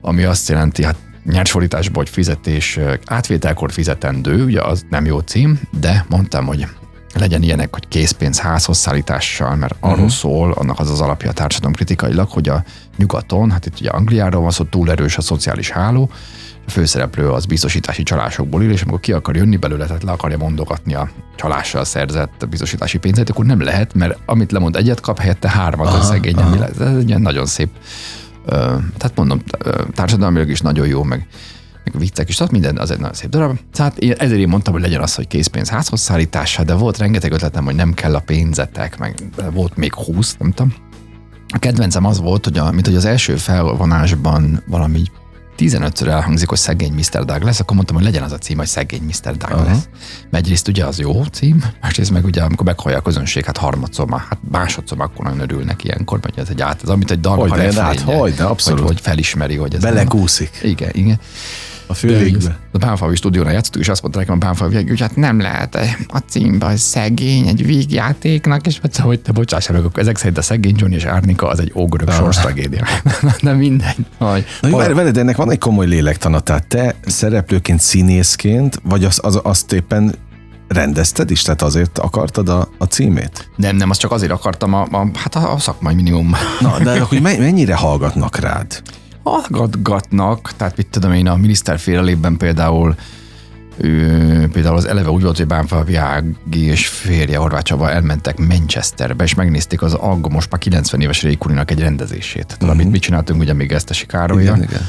ami 0.00 0.22
azt 0.22 0.48
jelenti, 0.48 0.84
hát 0.84 0.96
nyersfordításban, 1.24 1.96
hogy 1.96 2.08
fizetés, 2.08 2.78
átvételkor 3.04 3.72
fizetendő, 3.72 4.44
ugye 4.44 4.62
az 4.62 4.84
nem 4.90 5.04
jó 5.04 5.18
cím, 5.18 5.60
de 5.80 6.06
mondtam, 6.08 6.46
hogy 6.46 6.66
legyen 7.18 7.42
ilyenek, 7.42 7.74
hogy 7.74 7.88
készpénz 7.88 8.40
házhoz 8.40 8.76
szállítással, 8.76 9.54
mert 9.54 9.74
arról 9.80 9.94
uh-huh. 9.94 10.10
szól, 10.10 10.52
annak 10.52 10.80
az 10.80 10.90
az 10.90 11.00
alapja 11.00 11.30
a 11.30 11.32
társadalom 11.32 11.74
kritikailag, 11.74 12.28
hogy 12.30 12.48
a 12.48 12.64
nyugaton, 12.96 13.50
hát 13.50 13.66
itt 13.66 13.80
ugye 13.80 13.90
Angliáról 13.90 14.42
van 14.42 14.50
szó, 14.50 14.64
túl 14.64 14.90
erős 14.90 15.16
a 15.16 15.20
szociális 15.20 15.70
háló, 15.70 16.10
a 16.66 16.70
főszereplő 16.70 17.30
az 17.30 17.46
biztosítási 17.46 18.02
csalásokból 18.02 18.62
él, 18.62 18.70
és 18.70 18.82
amikor 18.82 19.00
ki 19.00 19.12
akar 19.12 19.36
jönni 19.36 19.56
belőle, 19.56 19.86
tehát 19.86 20.02
le 20.02 20.12
akarja 20.12 20.38
mondogatni 20.38 20.94
a 20.94 21.10
csalással 21.36 21.84
szerzett 21.84 22.46
biztosítási 22.50 22.98
pénzét, 22.98 23.30
akkor 23.30 23.44
nem 23.44 23.62
lehet, 23.62 23.94
mert 23.94 24.18
amit 24.26 24.52
lemond 24.52 24.76
egyet 24.76 25.00
kap, 25.00 25.18
helyette 25.18 25.50
hármat 25.50 25.94
a 25.94 26.02
szegény, 26.02 26.38
ez 26.78 26.96
egy 26.96 27.18
nagyon 27.18 27.46
szép, 27.46 27.68
tehát 28.96 29.12
mondom, 29.14 29.42
társadalmilag 29.94 30.48
is 30.48 30.60
nagyon 30.60 30.86
jó, 30.86 31.02
meg 31.02 31.26
meg 31.94 32.02
viccek 32.02 32.28
is, 32.28 32.36
tehát 32.36 32.52
minden 32.52 32.78
az 32.78 32.90
egy 32.90 32.98
nagyon 32.98 33.14
szép 33.14 33.30
darab. 33.30 33.58
Tehát 33.72 33.98
én, 33.98 34.14
ezért 34.18 34.40
én 34.40 34.48
mondtam, 34.48 34.72
hogy 34.72 34.82
legyen 34.82 35.00
az, 35.00 35.14
hogy 35.14 35.26
készpénz 35.26 35.68
házhoz 35.68 36.00
szállítása, 36.00 36.64
de 36.64 36.74
volt 36.74 36.98
rengeteg 36.98 37.32
ötletem, 37.32 37.64
hogy 37.64 37.74
nem 37.74 37.94
kell 37.94 38.14
a 38.14 38.20
pénzetek, 38.20 38.98
meg 38.98 39.14
volt 39.52 39.76
még 39.76 39.94
20, 39.94 40.36
nem 40.38 40.50
tudom. 40.52 40.74
A 41.48 41.58
kedvencem 41.58 42.04
az 42.04 42.20
volt, 42.20 42.44
hogy, 42.44 42.58
a, 42.58 42.70
mint 42.70 42.86
hogy 42.86 42.96
az 42.96 43.04
első 43.04 43.36
felvonásban 43.36 44.62
valami 44.66 45.02
15-ször 45.58 46.06
elhangzik, 46.06 46.48
hogy 46.48 46.58
szegény 46.58 46.92
Mr. 46.92 47.24
Douglas, 47.24 47.60
akkor 47.60 47.74
mondtam, 47.74 47.96
hogy 47.96 48.04
legyen 48.04 48.22
az 48.22 48.32
a 48.32 48.38
cím, 48.38 48.56
hogy 48.56 48.66
szegény 48.66 49.02
Mr. 49.02 49.36
Douglas. 49.36 49.60
Uh-huh. 49.60 49.82
Mert 50.30 50.44
egyrészt 50.44 50.68
ugye 50.68 50.84
az 50.84 50.98
jó 50.98 51.24
cím, 51.24 51.64
másrészt 51.80 52.10
meg 52.10 52.24
ugye, 52.24 52.42
amikor 52.42 52.66
meghallja 52.66 52.98
a 52.98 53.02
közönség, 53.02 53.44
hát 53.44 53.56
harmadszor 53.56 54.06
már, 54.06 54.20
hát 54.20 54.38
másodszor 54.50 54.98
már 54.98 55.08
akkor 55.12 55.24
nagyon 55.24 55.40
örülnek 55.40 55.84
ilyenkor, 55.84 56.18
hogy 56.22 56.34
ez 56.36 56.48
egy 56.48 56.60
át, 56.60 56.82
ez 56.82 56.88
amit 56.88 57.10
egy 57.10 57.20
dalnak 57.20 57.50
hogy 57.50 57.76
a 57.76 57.82
hát, 57.82 58.00
hogy, 58.00 58.34
de 58.34 58.44
abszolút. 58.44 58.80
Hogy, 58.80 58.88
hogy 58.88 59.00
felismeri, 59.00 59.56
hogy 59.56 59.74
ez 59.74 59.82
Belekúszik. 59.82 60.58
Nem, 60.62 60.70
igen, 60.70 60.90
igen 60.92 61.18
a 61.86 61.94
fővégbe. 61.94 62.58
A 62.72 62.78
Bánfalvi 62.78 63.16
stúdióra 63.16 63.50
játszottuk, 63.50 63.80
és 63.80 63.88
azt 63.88 64.02
mondta 64.02 64.20
nekem 64.20 64.34
a 64.34 64.38
Bánfalvi, 64.38 64.88
hogy 64.88 65.00
hát 65.00 65.16
nem 65.16 65.40
lehet 65.40 65.78
a 66.08 66.18
címbe, 66.18 66.66
hogy 66.66 66.76
szegény 66.76 67.46
egy 67.46 67.66
vígjátéknak, 67.66 68.66
és 68.66 68.80
mondta, 68.80 69.02
hogy 69.02 69.20
te 69.20 69.32
bocsáss 69.32 69.68
meg, 69.68 69.84
akkor 69.84 70.02
ezek 70.02 70.16
szerint 70.16 70.38
a 70.38 70.42
szegény 70.42 70.74
Johnny 70.78 70.96
és 70.96 71.04
Árnika 71.04 71.48
az 71.48 71.60
egy 71.60 71.72
ógörög 71.74 72.08
ah. 72.08 72.14
sors 72.14 72.36
tragédia. 72.36 72.84
De 73.42 73.52
mindegy. 73.52 73.96
Hogy, 74.18 74.44
Na, 74.60 74.68
jó, 74.68 74.76
veled 74.76 75.16
ennek 75.16 75.36
van 75.36 75.50
egy 75.50 75.58
komoly 75.58 75.86
lélektana, 75.86 76.40
tehát 76.40 76.66
te 76.66 76.94
szereplőként, 77.06 77.80
színészként, 77.80 78.80
vagy 78.82 79.04
az, 79.04 79.18
az, 79.22 79.40
azt 79.42 79.72
éppen 79.72 80.14
rendezted 80.68 81.30
is? 81.30 81.42
Tehát 81.42 81.62
azért 81.62 81.98
akartad 81.98 82.48
a, 82.48 82.68
a 82.78 82.84
címét? 82.84 83.50
Nem, 83.56 83.76
nem, 83.76 83.90
azt 83.90 84.00
csak 84.00 84.12
azért 84.12 84.32
akartam, 84.32 84.74
a, 84.74 84.86
a, 84.90 85.10
hát 85.14 85.34
a, 85.34 85.52
a 85.52 85.58
szakmai 85.58 85.94
minimum. 85.94 86.34
Na, 86.60 86.78
de 86.78 86.92
akkor 87.02 87.18
mennyire 87.20 87.74
hallgatnak 87.74 88.38
rád? 88.38 88.82
Hallgatgatnak, 89.24 90.52
tehát 90.56 90.76
mit 90.76 90.86
tudom 90.86 91.12
én, 91.12 91.26
a 91.26 91.36
miniszter 91.36 91.78
félelében 91.78 92.36
például 92.36 92.94
ő, 93.76 94.48
például 94.52 94.76
az 94.76 94.84
eleve 94.84 95.10
úgy 95.10 95.22
volt, 95.22 95.36
hogy 95.36 95.46
Bánfa 95.46 95.84
és 96.50 96.88
férje 96.88 97.38
Horváth 97.38 97.64
Csaba 97.64 97.90
elmentek 97.90 98.38
Manchesterbe, 98.38 99.24
és 99.24 99.34
megnézték 99.34 99.82
az 99.82 99.94
Aggo 99.94 100.28
most 100.28 100.50
már 100.50 100.60
90 100.60 101.00
éves 101.00 101.22
Rékuninak 101.22 101.70
egy 101.70 101.80
rendezését. 101.80 102.46
Tudod, 102.46 102.62
uh-huh. 102.62 102.74
amit 102.74 102.90
mit 102.90 103.02
csináltunk, 103.02 103.40
ugye 103.40 103.52
még 103.52 103.72
ezt 103.72 103.90
a 103.90 103.92
Sikárolja. 103.92 104.54
Igen, 104.54 104.62
igen. 104.62 104.88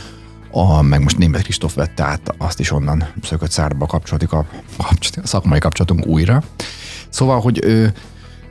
A, 0.51 0.81
meg 0.81 1.01
most 1.01 1.17
Német 1.17 1.41
Kristóf 1.41 1.73
vette 1.73 2.03
át 2.03 2.33
azt 2.37 2.59
is 2.59 2.71
onnan 2.71 3.07
szökött 3.23 3.51
szárba 3.51 3.85
kapcsolatik 3.85 4.31
a, 4.31 4.45
a 4.77 4.95
szakmai 5.23 5.59
kapcsolatunk 5.59 6.05
újra. 6.05 6.43
Szóval, 7.09 7.39
hogy 7.39 7.59
ő, 7.63 7.93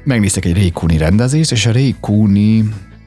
megnéztek 0.05 0.45
egy 0.45 0.53
Rékuni 0.53 0.97
rendezést, 0.97 1.53
és 1.53 1.67
a 1.67 1.71
Rékuni 1.71 2.65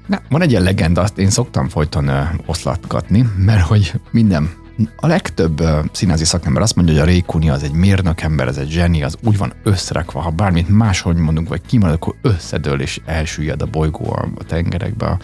Na, 0.07 0.21
van 0.29 0.41
egy 0.41 0.51
ilyen 0.51 0.63
legenda, 0.63 1.01
azt 1.01 1.17
én 1.17 1.29
szoktam 1.29 1.69
folyton 1.69 2.07
ö, 2.07 2.21
oszlatgatni, 2.45 3.29
mert 3.37 3.61
hogy 3.61 3.93
minden, 4.11 4.49
a 4.95 5.07
legtöbb 5.07 5.63
színházi 5.91 6.25
szakember 6.25 6.61
azt 6.61 6.75
mondja, 6.75 6.93
hogy 6.93 7.03
a 7.03 7.05
Rékuni 7.05 7.49
az 7.49 7.63
egy 7.63 7.71
mérnök 7.71 8.21
ember, 8.21 8.47
ez 8.47 8.57
egy 8.57 8.69
zseni, 8.69 9.03
az 9.03 9.17
úgy 9.23 9.37
van 9.37 9.53
összerakva, 9.63 10.21
ha 10.21 10.29
bármit 10.29 10.69
máshogy 10.69 11.15
mondunk, 11.15 11.49
vagy 11.49 11.61
kimarad, 11.65 11.95
akkor 11.95 12.15
összedől 12.21 12.81
és 12.81 13.01
elsüllyed 13.05 13.61
a 13.61 13.65
bolygó 13.65 14.11
a, 14.11 14.43
tengerekbe, 14.47 15.05
a, 15.05 15.19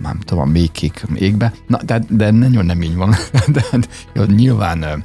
nem 0.00 0.18
tudom, 0.18 0.42
a 0.42 0.46
mékék 0.46 1.04
égbe. 1.14 1.52
Na, 1.66 1.82
de, 1.82 2.02
de 2.08 2.30
nagyon 2.30 2.64
nem 2.64 2.82
így 2.82 2.94
van. 2.94 3.14
de, 3.46 3.64
de 4.14 4.24
nyilván 4.26 5.04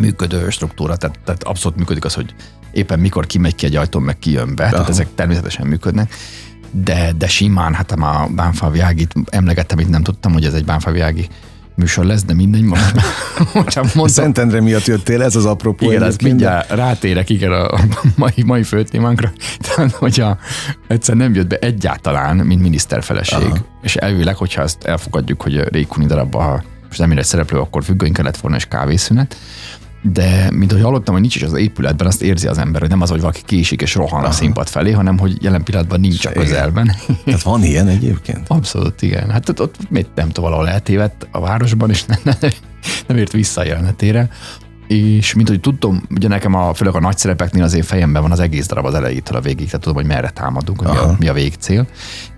működő 0.00 0.50
struktúra, 0.50 0.96
tehát, 0.96 1.18
tehát 1.24 1.42
abszolút 1.42 1.78
működik 1.78 2.04
az, 2.04 2.14
hogy 2.14 2.34
éppen 2.72 2.98
mikor 2.98 3.26
kimegy 3.26 3.54
ki 3.54 3.66
egy 3.66 3.76
ajtón, 3.76 4.02
meg 4.02 4.18
kijön 4.18 4.54
be, 4.54 4.62
Aha. 4.62 4.72
tehát 4.72 4.88
ezek 4.88 5.14
természetesen 5.14 5.66
működnek 5.66 6.14
de, 6.84 7.12
de 7.18 7.26
simán, 7.26 7.74
hát 7.74 7.92
a 7.92 8.28
Bánfalvi 8.34 8.80
Ágit 8.80 9.14
emlegettem, 9.30 9.78
itt 9.78 9.88
nem 9.88 10.02
tudtam, 10.02 10.32
hogy 10.32 10.44
ez 10.44 10.54
egy 10.54 10.64
Bánfalvi 10.64 11.00
Ági 11.00 11.28
műsor 11.74 12.04
lesz, 12.04 12.24
de 12.24 12.34
mindegy, 12.34 12.62
most 12.62 12.94
mondtam. 13.76 14.06
Szentendre 14.06 14.60
miatt 14.60 14.84
jöttél, 14.84 15.22
ez 15.22 15.36
az 15.36 15.44
apropó. 15.44 15.90
Igen, 15.90 16.02
ez 16.02 16.16
mindjárt 16.16 16.70
rátérek 16.70 17.30
igen 17.30 17.52
a 17.52 17.80
mai, 18.16 18.42
mai 18.44 18.62
főtémánkra, 18.62 19.32
tehát 19.66 19.92
hogyha 19.92 20.38
egyszer 20.88 21.16
nem 21.16 21.34
jött 21.34 21.46
be 21.46 21.56
egyáltalán, 21.56 22.36
mint 22.36 22.62
miniszterfeleség, 22.62 23.38
Aha. 23.38 23.56
és 23.82 23.96
elvileg, 23.96 24.36
hogyha 24.36 24.62
ezt 24.62 24.84
elfogadjuk, 24.84 25.42
hogy 25.42 25.60
Rékuni 25.68 26.06
darabban, 26.06 26.42
ha 26.42 26.62
most 26.86 26.98
nem 26.98 27.22
szereplő, 27.22 27.58
akkor 27.58 27.84
függöny 27.84 28.12
kellett 28.12 28.36
volna 28.36 28.56
és 28.56 28.64
kávészünet, 28.64 29.36
de 30.12 30.50
mint 30.50 30.72
ahogy 30.72 30.84
hallottam, 30.84 31.12
hogy 31.12 31.22
nincs 31.22 31.36
is 31.36 31.42
az 31.42 31.52
épületben, 31.52 32.06
azt 32.06 32.22
érzi 32.22 32.46
az 32.46 32.58
ember, 32.58 32.80
hogy 32.80 32.90
nem 32.90 33.00
az, 33.00 33.10
hogy 33.10 33.20
valaki 33.20 33.42
késik 33.44 33.82
és 33.82 33.94
rohan 33.94 34.24
a 34.24 34.30
színpad 34.30 34.68
felé, 34.68 34.90
hanem 34.90 35.18
hogy 35.18 35.42
jelen 35.42 35.62
pillanatban 35.62 36.00
nincs 36.00 36.26
a 36.26 36.30
Igen. 36.30 36.42
közelben. 36.42 36.94
Tehát 37.24 37.42
van 37.42 37.64
ilyen 37.64 37.88
egyébként? 37.88 38.48
Abszolút, 38.48 39.02
igen. 39.02 39.30
Hát 39.30 39.48
ott, 39.48 39.60
ott 39.60 39.90
mit, 39.90 40.08
nem 40.14 40.26
tudom, 40.28 40.50
valahol 40.50 40.68
eltévedt 40.68 41.28
a 41.30 41.40
városban, 41.40 41.90
és 41.90 42.04
nem, 42.04 42.18
nem, 42.22 42.50
nem 43.06 43.16
ért 43.16 43.32
vissza 43.32 43.60
a 43.60 43.64
jelenetére. 43.64 44.28
És 44.86 45.34
mint 45.34 45.48
hogy 45.48 45.60
tudtam, 45.60 46.02
ugye 46.10 46.28
nekem 46.28 46.54
a, 46.54 46.74
főleg 46.74 46.94
a 46.94 47.00
nagy 47.00 47.18
szerepeknél 47.18 47.62
az 47.62 47.74
én 47.74 47.82
fejemben 47.82 48.22
van 48.22 48.32
az 48.32 48.40
egész 48.40 48.66
darab 48.66 48.84
az 48.84 48.94
elejétől 48.94 49.36
a 49.36 49.40
végig, 49.40 49.66
tehát 49.66 49.80
tudom, 49.80 49.94
hogy 49.94 50.06
merre 50.06 50.30
támadunk, 50.30 50.80
hogy 50.80 50.90
mi 50.90 50.96
a, 50.96 51.02
Aha. 51.02 51.16
mi 51.18 51.28
a 51.28 51.32
végcél. 51.32 51.86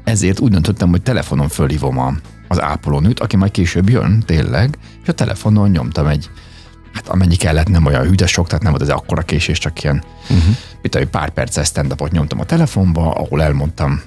Ezért 0.05 0.41
úgy 0.41 0.51
döntöttem, 0.51 0.89
hogy 0.89 1.03
telefonon 1.03 1.49
fölhívom 1.49 1.99
a, 1.99 2.13
az 2.49 2.61
ápolónőt, 2.61 3.21
aki 3.21 3.37
majd 3.37 3.51
később 3.51 3.89
jön, 3.89 4.23
tényleg, 4.27 4.79
és 5.03 5.09
a 5.09 5.13
telefonon 5.13 5.71
nyomtam 5.71 6.07
egy, 6.07 6.31
hát 6.93 7.09
amennyi 7.09 7.37
kellett, 7.37 7.69
nem 7.69 7.87
olyan 7.87 8.05
hűdes 8.05 8.31
sok, 8.31 8.47
tehát 8.47 8.63
nem 8.63 8.73
volt 8.73 8.83
ez 8.83 8.89
akkora 8.89 9.23
késés, 9.23 9.59
csak 9.59 9.83
ilyen, 9.83 10.03
uh-huh. 10.23 10.55
mit 10.83 10.91
tudom, 10.91 11.11
pár 11.11 11.31
perces 11.31 11.67
stand 11.67 11.95
nyomtam 12.11 12.41
a 12.41 12.45
telefonba, 12.45 13.11
ahol 13.11 13.43
elmondtam, 13.43 14.03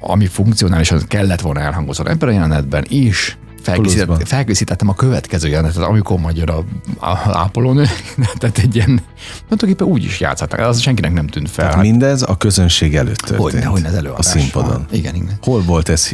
ami 0.00 0.26
funkcionálisan 0.26 1.00
kellett 1.08 1.40
volna 1.40 1.60
elhangozni 1.60 2.10
ebben 2.10 2.28
a 2.28 2.32
jelenetben, 2.32 2.84
és 2.88 3.36
felkészített, 3.62 4.28
felkészítettem 4.28 4.88
a 4.88 4.94
következő 4.94 5.48
jelenetet, 5.48 5.82
amikor 5.82 6.18
majd 6.18 6.36
jön 6.36 6.48
a, 6.48 6.58
a 7.06 7.18
ápolónő, 7.32 7.84
tehát 8.38 8.58
egy 8.58 8.74
ilyen, 8.74 9.00
tulajdonképpen 9.42 9.86
úgy 9.86 10.04
is 10.04 10.20
játszhatnak, 10.20 10.60
az 10.60 10.80
senkinek 10.80 11.12
nem 11.12 11.26
tűnt 11.26 11.50
fel. 11.50 11.68
Tehát 11.68 11.82
mindez 11.82 12.22
a 12.22 12.36
közönség 12.36 12.96
előtt 12.96 13.16
történt. 13.16 13.64
hogy, 13.64 13.64
hogy 13.64 13.84
az 13.84 13.94
előadás 13.94 14.26
A 14.26 14.28
színpadon. 14.28 14.68
van. 14.70 14.86
Igen, 14.90 15.14
igen. 15.14 15.38
Hol 15.42 15.62
volt 15.62 15.88
ez? 15.88 16.10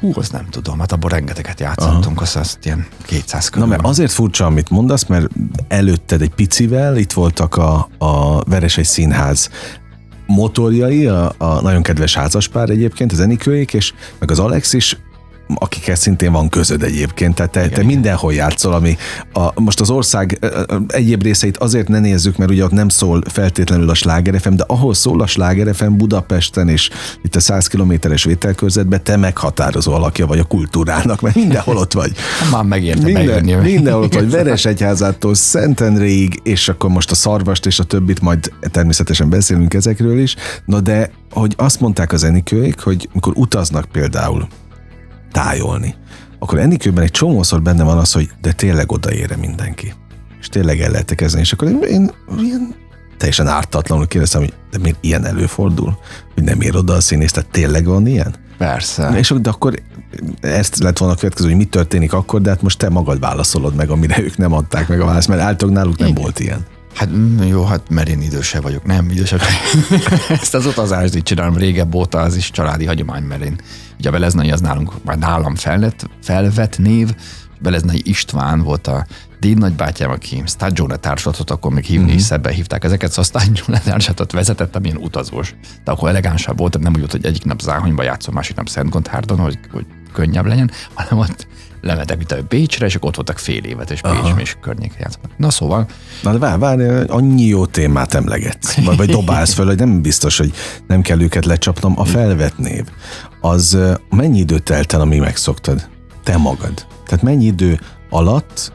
Hú, 0.00 0.12
azt 0.14 0.32
nem 0.32 0.46
tudom, 0.50 0.78
hát 0.78 0.92
abban 0.92 1.10
rengeteget 1.10 1.60
játszottunk, 1.60 2.20
azt, 2.20 2.36
azt 2.36 2.58
ilyen 2.62 2.86
200 3.06 3.44
Na 3.44 3.50
körül. 3.50 3.68
mert 3.68 3.80
van. 3.82 3.90
azért 3.90 4.12
furcsa, 4.12 4.44
amit 4.46 4.70
mondasz, 4.70 5.04
mert 5.04 5.26
előtted 5.68 6.22
egy 6.22 6.34
picivel, 6.34 6.96
itt 6.96 7.12
voltak 7.12 7.56
a, 7.56 7.88
a 7.98 8.42
Veresei 8.44 8.84
Színház 8.84 9.50
motorjai, 10.26 11.06
a, 11.06 11.32
a 11.38 11.60
nagyon 11.60 11.82
kedves 11.82 12.14
házaspár 12.14 12.70
egyébként, 12.70 13.12
az 13.12 13.20
Enikőék, 13.20 13.74
és 13.74 13.92
meg 14.18 14.30
az 14.30 14.38
Alex 14.38 14.72
is, 14.72 14.96
akikkel 15.54 15.94
szintén 15.94 16.32
van 16.32 16.48
közöd 16.48 16.82
egyébként, 16.82 17.34
tehát 17.34 17.52
te, 17.52 17.68
te 17.68 17.82
mindenhol 17.82 18.32
játszol, 18.32 18.72
ami 18.72 18.96
a, 19.32 19.60
most 19.60 19.80
az 19.80 19.90
ország 19.90 20.38
egyéb 20.86 21.22
részeit 21.22 21.56
azért 21.56 21.88
ne 21.88 21.98
nézzük, 21.98 22.36
mert 22.36 22.50
ugye 22.50 22.64
ott 22.64 22.70
nem 22.70 22.88
szól 22.88 23.22
feltétlenül 23.28 23.90
a 23.90 23.94
Sláger 23.94 24.40
FM, 24.40 24.54
de 24.54 24.64
ahol 24.66 24.94
szól 24.94 25.20
a 25.20 25.26
Sláger 25.26 25.74
FM 25.74 25.92
Budapesten 25.96 26.68
és 26.68 26.90
itt 27.22 27.36
a 27.36 27.40
100 27.40 27.66
kilométeres 27.66 28.24
vételkörzetben, 28.24 29.02
te 29.02 29.16
meghatározó 29.16 29.92
alakja 29.92 30.26
vagy 30.26 30.38
a 30.38 30.44
kultúrának, 30.44 31.20
mert 31.20 31.34
mindenhol 31.34 31.76
ott 31.76 31.92
vagy. 31.92 32.12
Már 32.52 32.64
megérte 32.64 33.04
Minden, 33.04 33.26
bejönni. 33.26 33.72
mindenhol 33.72 34.02
ott 34.02 34.14
vagy, 34.14 34.30
Veresegyházától 34.30 35.34
Szentendréig, 35.34 36.40
és 36.42 36.68
akkor 36.68 36.90
most 36.90 37.10
a 37.10 37.14
szarvast 37.14 37.66
és 37.66 37.78
a 37.78 37.84
többit 37.84 38.20
majd 38.20 38.52
természetesen 38.70 39.30
beszélünk 39.30 39.74
ezekről 39.74 40.18
is. 40.18 40.36
Na 40.64 40.80
de, 40.80 41.10
hogy 41.30 41.54
azt 41.56 41.80
mondták 41.80 42.12
az 42.12 42.24
Enikőik, 42.24 42.80
hogy 42.80 43.08
mikor 43.12 43.32
utaznak 43.36 43.84
például 43.92 44.48
tájolni, 45.36 45.94
akkor 46.38 46.58
Enikőben 46.58 47.04
egy 47.04 47.10
csomószor 47.10 47.62
benne 47.62 47.82
van 47.82 47.98
az, 47.98 48.12
hogy 48.12 48.30
de 48.40 48.52
tényleg 48.52 48.92
odaére 48.92 49.36
mindenki. 49.36 49.94
És 50.40 50.48
tényleg 50.48 50.80
el 50.80 50.90
lehet 50.90 51.14
kezdeni. 51.14 51.42
És 51.42 51.52
akkor 51.52 51.68
én, 51.68 51.82
én 51.82 52.10
ilyen 52.38 52.74
teljesen 53.16 53.46
ártatlanul 53.46 54.06
kérdeztem, 54.06 54.40
hogy 54.40 54.52
de 54.70 54.78
miért 54.78 54.98
ilyen 55.00 55.24
előfordul, 55.24 55.98
hogy 56.34 56.42
nem 56.42 56.60
ér 56.60 56.76
oda 56.76 56.92
a 56.92 57.00
színész, 57.00 57.32
tehát 57.32 57.50
tényleg 57.50 57.84
van 57.84 58.06
ilyen? 58.06 58.34
Persze. 58.58 59.08
Na 59.08 59.18
és 59.18 59.34
de 59.40 59.50
akkor 59.50 59.74
ezt 60.40 60.78
lett 60.78 60.98
volna 60.98 61.14
a 61.14 61.18
következő, 61.18 61.48
hogy 61.48 61.56
mi 61.56 61.64
történik 61.64 62.12
akkor, 62.12 62.40
de 62.40 62.50
hát 62.50 62.62
most 62.62 62.78
te 62.78 62.88
magad 62.88 63.20
válaszolod 63.20 63.74
meg, 63.74 63.90
amire 63.90 64.22
ők 64.22 64.36
nem 64.36 64.52
adták 64.52 64.88
meg 64.88 65.00
a 65.00 65.04
választ, 65.04 65.28
mert 65.28 65.40
általában 65.40 65.82
náluk 65.82 65.98
nem 65.98 66.08
Igen. 66.08 66.22
volt 66.22 66.40
ilyen. 66.40 66.66
Hát 66.96 67.08
mm, 67.10 67.42
jó, 67.42 67.64
hát 67.64 67.88
mert 67.90 68.08
én 68.08 68.20
idősebb 68.20 68.62
vagyok. 68.62 68.84
Nem, 68.84 69.10
idősebb. 69.10 69.40
Ezt 70.40 70.54
az 70.54 70.66
utazást 70.66 71.14
így 71.16 71.22
csinálom 71.22 71.56
régebb 71.56 71.94
óta, 71.94 72.18
az 72.18 72.36
is 72.36 72.50
családi 72.50 72.84
hagyomány, 72.84 73.22
mert 73.22 73.42
én 73.44 73.60
ugye 73.98 74.08
a 74.08 74.12
Beleznai 74.12 74.50
az 74.50 74.60
nálunk, 74.60 74.92
vagy 75.04 75.18
nálam 75.18 75.54
felvett, 75.54 76.08
felvett 76.22 76.78
név, 76.78 77.14
Beleznai 77.60 78.00
István 78.04 78.62
volt 78.62 78.86
a 78.86 79.06
Déd 79.40 79.58
nagybátyám, 79.58 80.10
aki 80.10 80.42
Stagione 80.46 80.96
társatot, 80.96 81.50
akkor 81.50 81.72
még 81.72 81.84
hívni 81.84 82.06
Mhm. 82.06 82.14
is 82.16 82.22
szebben 82.22 82.52
hívták 82.52 82.84
ezeket, 82.84 83.12
szóval 83.12 83.24
Stagione 83.24 83.80
társatot 83.80 84.32
vezetettem, 84.32 84.84
ilyen 84.84 84.96
utazós. 84.96 85.54
De 85.84 85.90
akkor 85.90 86.08
elegánsabb 86.08 86.58
volt, 86.58 86.78
nem 86.78 86.92
úgy 86.92 86.98
volt, 86.98 87.10
hogy 87.12 87.26
egyik 87.26 87.44
nap 87.44 87.60
Záhonyba 87.60 88.02
játszom, 88.02 88.34
másik 88.34 88.56
nap 88.56 88.68
Szentgonthárdon, 88.68 89.38
hogy, 89.38 89.58
hogy 89.72 89.86
könnyebb 90.12 90.46
legyen, 90.46 90.70
hanem 90.94 91.18
ott 91.18 91.46
lemetek, 91.86 92.16
mint 92.16 92.32
a 92.32 92.36
Bécsre, 92.48 92.86
és 92.86 92.94
akkor 92.94 93.08
ott 93.08 93.14
voltak 93.16 93.38
fél 93.38 93.64
évet, 93.64 93.90
és 93.90 94.00
Pécs 94.00 94.40
és 94.40 94.56
környékre 94.60 94.98
játszottak. 95.00 95.30
Na 95.36 95.50
szóval, 95.50 95.86
Na 96.22 96.32
de 96.32 96.38
várj, 96.38 96.58
várj, 96.58 96.82
annyi 97.06 97.44
jó 97.44 97.66
témát 97.66 98.14
emlegetsz, 98.14 98.74
vagy, 98.84 98.96
vagy 98.96 99.10
dobálsz 99.10 99.52
föl, 99.52 99.66
hogy 99.66 99.78
nem 99.78 100.02
biztos, 100.02 100.38
hogy 100.38 100.52
nem 100.86 101.02
kell 101.02 101.20
őket 101.20 101.44
lecsapnom. 101.44 101.98
A 101.98 102.04
felvett 102.04 102.58
név, 102.58 102.84
az 103.40 103.78
mennyi 104.10 104.38
idő 104.38 104.58
telt 104.58 104.92
el, 104.92 105.00
amíg 105.00 105.20
megszoktad? 105.20 105.88
Te 106.24 106.36
magad. 106.36 106.86
Tehát 107.06 107.24
mennyi 107.24 107.44
idő 107.44 107.80
alatt 108.10 108.72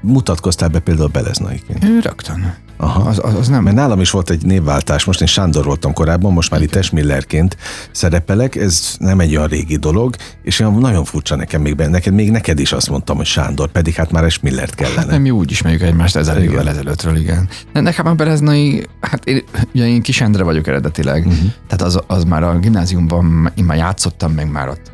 mutatkoztál 0.00 0.68
be 0.68 0.78
például 0.78 1.08
Beleznaiként? 1.08 1.84
rögtön. 2.02 2.63
Aha. 2.76 3.08
Az, 3.08 3.20
az, 3.22 3.34
az 3.34 3.48
nem, 3.48 3.62
Mert 3.62 3.76
nálam 3.76 4.00
is 4.00 4.10
volt 4.10 4.30
egy 4.30 4.44
névváltás, 4.44 5.04
most 5.04 5.20
én 5.20 5.26
Sándor 5.26 5.64
voltam 5.64 5.92
korábban, 5.92 6.32
most 6.32 6.50
már 6.50 6.62
itt 6.62 6.74
Esmillerként 6.74 7.56
szerepelek, 7.90 8.56
ez 8.56 8.94
nem 8.98 9.20
egy 9.20 9.36
olyan 9.36 9.48
régi 9.48 9.76
dolog, 9.76 10.14
és 10.42 10.60
olyan 10.60 10.74
nagyon 10.74 11.04
furcsa 11.04 11.36
nekem 11.36 11.60
még, 11.60 11.76
benne- 11.76 11.92
neked, 11.92 12.12
még 12.14 12.30
neked 12.30 12.58
is 12.58 12.72
azt 12.72 12.90
mondtam, 12.90 13.16
hogy 13.16 13.26
Sándor, 13.26 13.68
pedig 13.70 13.94
hát 13.94 14.10
már 14.10 14.24
Esmillert 14.24 14.80
Hát 14.80 14.88
kellene. 14.90 15.12
nem, 15.12 15.22
mi 15.22 15.30
úgy 15.30 15.50
ismerjük 15.50 15.82
egymást 15.82 16.16
ezer 16.16 16.42
évvel 16.42 16.68
ezelőttről, 16.68 17.16
igen. 17.16 17.48
De 17.72 17.80
nekem 17.80 18.06
a 18.06 18.14
Beleznai, 18.14 18.86
hát 19.00 19.24
én, 19.24 19.42
ugye 19.74 19.86
én 19.86 20.02
Kisendre 20.02 20.42
vagyok 20.42 20.66
eredetileg, 20.66 21.26
uh-huh. 21.26 21.50
tehát 21.68 21.94
az, 21.94 22.00
az 22.06 22.24
már 22.24 22.42
a 22.42 22.58
gimnáziumban, 22.58 23.52
én 23.54 23.64
már 23.64 23.76
játszottam, 23.76 24.32
meg 24.32 24.50
már 24.50 24.68
ott 24.68 24.92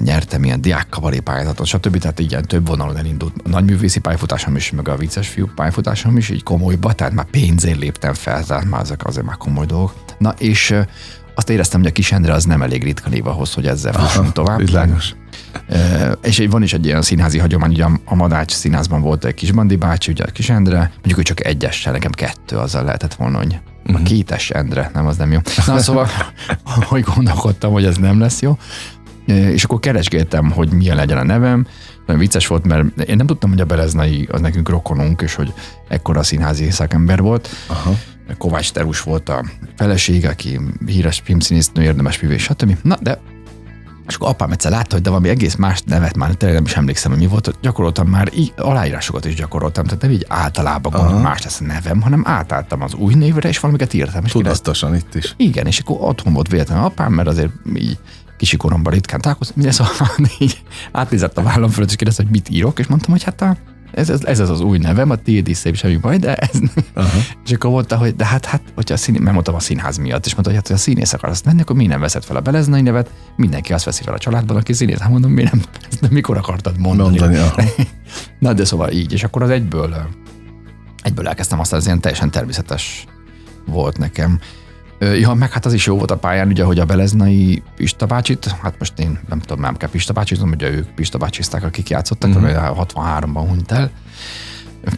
nyertem 0.00 0.44
ilyen 0.44 0.60
diákkabaré 0.60 1.18
pályázatot, 1.18 1.66
stb. 1.66 1.98
Tehát 1.98 2.20
így 2.20 2.30
ilyen 2.30 2.42
több 2.46 2.66
vonalon 2.66 2.96
elindult 2.96 3.34
a 3.44 3.48
nagyművészi 3.48 4.00
pályafutásom 4.00 4.56
is, 4.56 4.70
meg 4.70 4.88
a 4.88 4.96
vicces 4.96 5.28
fiú 5.28 5.48
pályafutásom 5.54 6.16
is, 6.16 6.28
így 6.28 6.42
komolyba, 6.42 6.92
tehát 6.92 7.12
már 7.12 7.24
pénzért 7.30 7.78
léptem 7.78 8.14
fel, 8.14 8.44
tehát 8.44 8.64
már 8.64 8.80
ezek 8.80 9.06
azért 9.06 9.26
már 9.26 9.36
komoly 9.36 9.66
dolgok. 9.66 9.94
Na 10.18 10.34
és 10.38 10.74
azt 11.34 11.50
éreztem, 11.50 11.80
hogy 11.80 11.88
a 11.88 11.92
Kisendre 11.92 12.32
az 12.32 12.44
nem 12.44 12.62
elég 12.62 12.82
ritka 12.82 13.08
név 13.08 13.26
ahhoz, 13.26 13.54
hogy 13.54 13.66
ezzel 13.66 13.92
fussunk 13.92 14.32
tovább. 14.32 14.58
Világos. 14.58 15.14
Ö, 15.68 16.12
és 16.22 16.44
van 16.50 16.62
is 16.62 16.72
egy 16.72 16.84
ilyen 16.84 17.02
színházi 17.02 17.38
hagyomány, 17.38 17.70
ugye 17.70 17.84
a- 18.04 18.14
Madács 18.14 18.52
színházban 18.52 19.00
volt 19.00 19.24
egy 19.24 19.34
kis 19.34 19.52
Bandi 19.52 19.76
bácsi, 19.76 20.10
ugye 20.10 20.24
a 20.24 20.30
kis 20.30 20.50
Endre, 20.50 20.78
mondjuk, 20.78 21.14
hogy 21.14 21.24
csak 21.24 21.44
egyessel, 21.44 21.92
nekem 21.92 22.10
kettő, 22.10 22.56
azzal 22.56 22.84
lehetett 22.84 23.14
volna, 23.14 23.38
hogy 23.38 23.58
a 23.86 24.02
kétes 24.02 24.50
Endre, 24.50 24.90
nem, 24.94 25.06
az 25.06 25.16
nem 25.16 25.32
jó. 25.32 25.38
Na 25.66 25.78
szóval, 25.78 26.08
hogy 26.64 27.02
gondolkodtam, 27.14 27.72
hogy 27.72 27.84
ez 27.84 27.96
nem 27.96 28.20
lesz 28.20 28.40
jó, 28.42 28.58
és 29.26 29.64
akkor 29.64 29.78
keresgéltem, 29.78 30.50
hogy 30.50 30.72
milyen 30.72 30.96
legyen 30.96 31.18
a 31.18 31.24
nevem, 31.24 31.66
nagyon 32.06 32.20
vicces 32.20 32.46
volt, 32.46 32.66
mert 32.66 33.00
én 33.00 33.16
nem 33.16 33.26
tudtam, 33.26 33.50
hogy 33.50 33.60
a 33.60 33.64
Beleznai 33.64 34.28
az 34.32 34.40
nekünk 34.40 34.68
rokonunk, 34.68 35.20
és 35.20 35.34
hogy 35.34 35.52
ekkora 35.88 36.22
színházi 36.22 36.70
szakember 36.70 37.20
volt. 37.20 37.48
Aha. 37.66 37.94
Kovács 38.38 38.72
Terus 38.72 39.00
volt 39.00 39.28
a 39.28 39.44
felesége, 39.76 40.28
aki 40.28 40.60
híres 40.86 41.20
filmszínésznő, 41.24 41.82
érdemes 41.82 42.20
művész, 42.20 42.42
stb. 42.42 42.76
Na, 42.82 42.96
de 43.00 43.18
és 44.08 44.14
akkor 44.14 44.28
apám 44.28 44.50
egyszer 44.50 44.70
látta, 44.70 44.94
hogy 44.94 45.02
de 45.02 45.08
valami 45.08 45.28
egész 45.28 45.54
más 45.54 45.82
nevet 45.86 46.16
már 46.16 46.34
tényleg 46.34 46.56
nem 46.56 46.66
is 46.66 46.76
emlékszem, 46.76 47.10
hogy 47.10 47.20
mi 47.20 47.26
volt. 47.26 47.58
Gyakoroltam 47.60 48.06
már, 48.06 48.28
így, 48.34 48.52
aláírásokat 48.56 49.24
is 49.24 49.34
gyakoroltam, 49.34 49.84
tehát 49.84 50.02
nem 50.02 50.10
így 50.10 50.24
általában 50.28 50.92
gondolom 50.92 51.22
más 51.22 51.42
lesz 51.42 51.60
a 51.60 51.64
nevem, 51.64 52.00
hanem 52.00 52.22
átálltam 52.26 52.82
az 52.82 52.94
új 52.94 53.14
névre, 53.14 53.48
és 53.48 53.58
valamiket 53.58 53.92
írtam. 53.92 54.24
És 54.24 54.30
Tudatosan 54.32 54.94
itt 54.94 55.14
is. 55.14 55.34
igen, 55.36 55.66
és 55.66 55.78
akkor 55.78 55.96
otthon 56.00 56.32
volt 56.32 56.48
véletlenül 56.48 56.84
apám, 56.84 57.12
mert 57.12 57.28
azért 57.28 57.50
így 57.74 57.98
kicsi 58.36 58.56
koromban 58.56 58.92
ritkán 58.92 59.20
találkoztam, 59.20 59.56
minden 59.56 59.74
szóval 59.74 60.16
így 60.38 60.62
átnézett 60.92 61.38
a 61.38 61.42
vállam 61.42 61.70
fölött, 61.70 61.88
és 61.88 61.96
kérdezte, 61.96 62.22
hogy 62.22 62.32
mit 62.32 62.48
írok, 62.48 62.78
és 62.78 62.86
mondtam, 62.86 63.10
hogy 63.10 63.22
hát 63.22 63.42
a, 63.42 63.56
ez, 63.94 64.10
ez, 64.10 64.24
ez, 64.24 64.38
az 64.38 64.50
az 64.50 64.60
új 64.60 64.78
nevem, 64.78 65.10
a 65.10 65.16
tiéd 65.16 65.48
is 65.48 65.56
szép, 65.56 65.76
semmi 65.76 65.96
baj, 65.96 66.16
de 66.16 66.34
ez... 66.34 66.58
Aha. 66.94 67.18
És 67.44 67.52
akkor 67.52 67.70
mondta, 67.70 67.96
hogy 67.96 68.16
de 68.16 68.24
hát, 68.24 68.44
hát 68.44 68.62
hogyha 68.74 68.94
a 68.94 68.96
szín... 68.96 69.14
mert 69.20 69.32
mondtam 69.32 69.54
a 69.54 69.60
színház 69.60 69.96
miatt, 69.96 70.26
és 70.26 70.32
mondta, 70.32 70.50
hogy 70.50 70.54
hát, 70.54 70.66
hogy 70.66 70.76
a 70.76 70.78
színész 70.78 71.12
akarsz 71.12 71.44
lenni, 71.44 71.60
akkor 71.60 71.76
mi 71.76 71.86
nem 71.86 72.00
veszed 72.00 72.24
fel 72.24 72.36
a 72.36 72.40
beleznai 72.40 72.80
nevet, 72.80 73.10
mindenki 73.36 73.72
azt 73.72 73.84
veszi 73.84 74.02
fel 74.02 74.14
a 74.14 74.18
családban, 74.18 74.56
aki 74.56 74.72
színész. 74.72 74.98
Hát 74.98 75.10
mondom, 75.10 75.30
mi 75.30 75.42
nem, 75.42 75.62
nem 76.00 76.10
mikor 76.10 76.36
akartad 76.36 76.78
mondani. 76.78 77.18
Mondani. 77.18 77.48
Na, 78.38 78.52
de 78.52 78.64
szóval 78.64 78.90
így, 78.90 79.12
és 79.12 79.24
akkor 79.24 79.42
az 79.42 79.50
egyből, 79.50 80.08
egyből 81.02 81.28
elkezdtem 81.28 81.60
azt, 81.60 81.72
az 81.72 81.86
ilyen 81.86 82.00
teljesen 82.00 82.30
természetes 82.30 83.06
volt 83.66 83.98
nekem. 83.98 84.40
Ja, 84.98 85.32
meg 85.32 85.52
hát 85.52 85.66
az 85.66 85.72
is 85.72 85.86
jó 85.86 85.96
volt 85.96 86.10
a 86.10 86.16
pályán, 86.16 86.48
ugye, 86.48 86.64
hogy 86.64 86.78
a 86.78 86.84
Beleznai 86.84 87.62
Pista 87.76 88.06
bácsit, 88.06 88.46
hát 88.62 88.74
most 88.78 88.98
én 88.98 89.18
nem 89.28 89.40
tudom, 89.40 89.60
nem 89.60 89.76
kell 89.76 89.88
Pista 89.88 90.12
bácsit, 90.12 90.38
tudom, 90.38 90.52
ugye 90.52 90.70
ők 90.70 90.88
Pista 90.88 91.18
bácsizták, 91.18 91.64
akik 91.64 91.88
játszottak, 91.88 92.30
uh-huh. 92.30 92.86
63-ban 92.94 93.44
hunyt 93.48 93.72
el. 93.72 93.90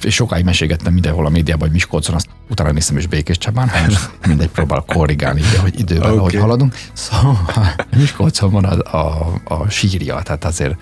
És 0.03 0.15
sokáig 0.15 0.45
mesélgettem 0.45 0.93
mindenhol 0.93 1.27
a 1.27 1.29
médiában, 1.29 1.63
hogy 1.63 1.73
Miskolcon, 1.73 2.15
azt 2.15 2.29
utána 2.51 2.71
néztem 2.71 2.97
is 2.97 3.07
Békés 3.07 3.39
Csabán, 3.39 3.71
most 3.85 4.11
mindegy, 4.27 4.49
próbál 4.49 4.85
korrigálni, 4.87 5.41
ugye, 5.41 5.59
hogy 5.59 5.79
időben, 5.81 6.07
okay. 6.07 6.19
ahogy 6.19 6.35
haladunk. 6.35 6.75
Szóval 6.93 7.39
Miskolcon 7.97 8.51
van 8.51 8.65
a, 8.65 8.97
a, 8.99 9.33
a 9.45 9.69
sírja, 9.69 10.23
tehát 10.23 10.45
azért, 10.45 10.77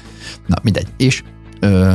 na 0.47 0.56
mindegy. 0.62 0.88
És 0.97 1.23
ö, 1.61 1.94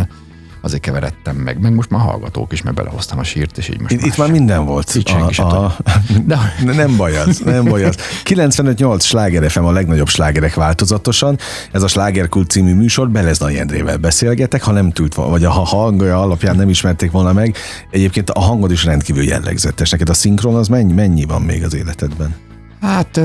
azért 0.62 0.82
keveredtem 0.82 1.36
meg, 1.36 1.60
meg 1.60 1.74
most 1.74 1.90
már 1.90 2.02
hallgatók 2.02 2.54
is, 2.54 2.62
mert 2.62 2.76
belehoztam 2.76 3.20
a 3.20 3.24
sírt, 3.24 3.58
és 3.58 3.70
így 3.70 3.80
most 3.80 3.94
Itt, 3.94 4.02
itt 4.02 4.18
már 4.18 4.32
minden 4.32 4.66
volt. 4.66 4.96
Így 4.96 5.08
senki 5.08 5.34
se 5.34 5.44
de, 6.26 6.54
De- 6.66 6.74
nem 6.74 6.98
baj 6.98 7.18
az, 7.18 7.40
nem 7.46 7.64
baj 7.64 7.84
az. 7.84 7.96
95-8 8.24 9.02
Sláger 9.02 9.52
FM 9.52 9.64
a 9.64 9.72
legnagyobb 9.72 10.08
slágerek 10.08 10.54
változatosan. 10.54 11.38
Ez 11.72 11.84
a 11.84 11.88
Slágerkult 11.88 12.50
című 12.50 12.74
műsor 12.74 13.10
Beleznai 13.10 13.60
Endrével 13.60 13.98
beszélgetek, 13.98 14.64
ha 14.64 14.72
nem 14.72 14.92
tűnt 14.92 15.14
vagy 15.14 15.44
ha 15.44 15.50
hangja 15.50 16.22
alapján 16.22 16.56
nem 16.56 16.70
ismerték 16.70 17.12
volna 17.12 17.34
meg. 17.34 17.56
Egyébként 17.92 18.30
a 18.30 18.40
hangod 18.40 18.72
is 18.72 18.84
rendkívül 18.84 19.24
jellegzetes. 19.24 19.90
Neked 19.90 20.10
a 20.10 20.14
szinkron 20.14 20.56
az 20.56 20.68
mennyi, 20.68 20.94
mennyi 20.94 21.26
van 21.26 21.42
még 21.42 21.64
az 21.64 21.76
életedben? 21.76 22.36
Hát 22.82 23.22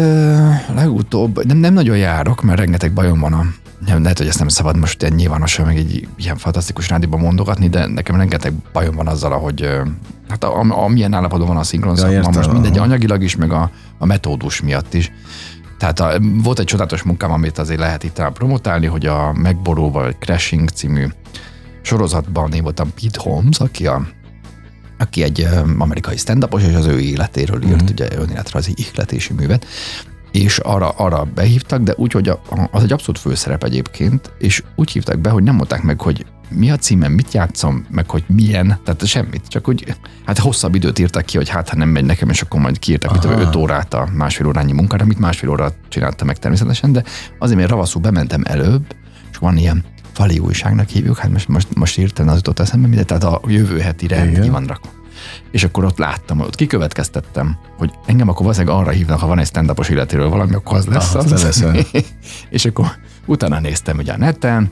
legutóbb 0.74 1.44
nem, 1.44 1.56
nem 1.56 1.72
nagyon 1.72 1.96
járok, 1.96 2.42
mert 2.42 2.58
rengeteg 2.58 2.92
bajom 2.92 3.20
van 3.20 3.32
a 3.32 3.44
nem, 3.86 4.02
lehet, 4.02 4.18
hogy 4.18 4.26
ezt 4.26 4.38
nem 4.38 4.48
szabad 4.48 4.76
most 4.76 5.02
ilyen 5.02 5.14
nyilvánosan 5.14 5.66
meg 5.66 5.76
egy 5.76 6.08
ilyen 6.16 6.36
fantasztikus 6.36 6.88
rádióban 6.88 7.20
mondogatni, 7.20 7.68
de 7.68 7.86
nekem 7.86 8.16
rengeteg 8.16 8.52
bajom 8.72 8.94
van 8.94 9.06
azzal, 9.06 9.38
hogy 9.38 9.68
hát 10.28 10.44
a, 10.44 10.60
a, 10.60 10.84
a 10.84 10.88
milyen 10.88 11.14
állapotban 11.14 11.48
van 11.48 11.56
a 11.56 11.62
szinkron 11.62 11.96
Ja, 11.96 12.10
értem, 12.10 12.32
most 12.34 12.52
mindegy 12.52 12.78
anyagilag 12.78 13.22
is, 13.22 13.36
meg 13.36 13.52
a, 13.52 13.70
a 13.98 14.06
metódus 14.06 14.60
miatt 14.60 14.94
is. 14.94 15.12
Tehát 15.78 16.00
a, 16.00 16.20
volt 16.42 16.58
egy 16.58 16.64
csodálatos 16.64 17.02
munkám, 17.02 17.32
amit 17.32 17.58
azért 17.58 17.80
lehet 17.80 18.04
itt 18.04 18.22
promotálni, 18.32 18.86
hogy 18.86 19.06
a 19.06 19.32
Megboró 19.32 19.90
vagy 19.90 20.16
Crashing 20.18 20.68
című 20.68 21.06
sorozatban 21.82 22.52
én 22.52 22.62
voltam 22.62 22.92
Pete 23.00 23.20
Holmes, 23.22 23.60
aki 23.60 23.86
a 23.86 24.06
aki 24.98 25.22
egy 25.22 25.48
amerikai 25.78 26.16
stand 26.16 26.48
és 26.58 26.74
az 26.74 26.86
ő 26.86 27.00
életéről 27.00 27.62
írt, 27.62 27.82
Mhm. 27.82 27.90
ugye 27.90 28.08
önéletrajzi 28.16 28.72
ihletési 28.76 29.32
művet, 29.32 29.66
és 30.34 30.58
arra, 30.58 30.88
arra 30.88 31.26
behívtak, 31.34 31.82
de 31.82 31.94
úgy, 31.96 32.12
hogy 32.12 32.28
a, 32.28 32.40
az 32.70 32.82
egy 32.82 32.92
abszolút 32.92 33.20
főszerep 33.20 33.64
egyébként, 33.64 34.32
és 34.38 34.62
úgy 34.76 34.90
hívtak 34.90 35.18
be, 35.18 35.30
hogy 35.30 35.42
nem 35.42 35.54
mondták 35.54 35.82
meg, 35.82 36.00
hogy 36.00 36.26
mi 36.50 36.70
a 36.70 36.76
címem, 36.76 37.12
mit 37.12 37.32
játszom, 37.32 37.86
meg 37.90 38.10
hogy 38.10 38.24
milyen, 38.26 38.78
tehát 38.84 39.06
semmit, 39.06 39.48
csak 39.48 39.68
úgy, 39.68 39.96
hát 40.26 40.38
hosszabb 40.38 40.74
időt 40.74 40.98
írtak 40.98 41.24
ki, 41.24 41.36
hogy 41.36 41.48
hát 41.48 41.68
ha 41.68 41.76
nem 41.76 41.88
megy 41.88 42.04
nekem, 42.04 42.28
és 42.28 42.42
akkor 42.42 42.60
majd 42.60 42.78
kiírtak, 42.78 43.10
Aha. 43.10 43.40
5 43.40 43.56
órát 43.56 43.94
a 43.94 44.08
másfél 44.12 44.46
órányi 44.46 44.72
munkára, 44.72 45.04
amit 45.04 45.18
másfél 45.18 45.50
óra 45.50 45.72
csináltam 45.88 46.26
meg 46.26 46.38
természetesen, 46.38 46.92
de 46.92 47.04
azért, 47.38 47.58
mert 47.58 47.70
ravaszul 47.70 48.02
bementem 48.02 48.42
előbb, 48.44 48.94
és 49.30 49.36
van 49.36 49.56
ilyen 49.56 49.84
fali 50.12 50.38
újságnak 50.38 50.88
hívjuk, 50.88 51.18
hát 51.18 51.30
most, 51.30 51.48
most, 51.48 51.74
most 51.74 51.98
írtam, 51.98 52.28
az 52.28 52.36
jutott 52.36 52.58
eszembe, 52.58 52.86
mindegy, 52.86 53.06
tehát 53.06 53.24
a 53.24 53.40
jövő 53.46 53.78
heti 53.78 54.06
rend 54.06 54.30
Igen. 54.30 54.42
ki 54.42 54.48
van 54.48 54.64
rakva. 54.64 54.90
És 55.50 55.64
akkor 55.64 55.84
ott 55.84 55.98
láttam, 55.98 56.40
ott 56.40 56.54
kikövetkeztettem, 56.54 57.56
hogy 57.78 57.90
engem 58.06 58.28
akkor 58.28 58.42
valószínűleg 58.42 58.76
arra 58.76 58.90
hívnak, 58.90 59.18
ha 59.18 59.26
van 59.26 59.38
egy 59.38 59.46
stand 59.46 59.72
életéről 59.90 60.28
valami, 60.28 60.54
akkor 60.54 60.76
az 60.76 60.86
lesz. 60.86 61.14
Aha, 61.14 61.18
az. 61.18 61.30
te 61.30 61.46
leszel. 61.46 61.76
és 62.50 62.64
akkor 62.64 62.86
utána 63.26 63.60
néztem 63.60 63.98
ugye 63.98 64.12
a 64.12 64.18
neten, 64.18 64.70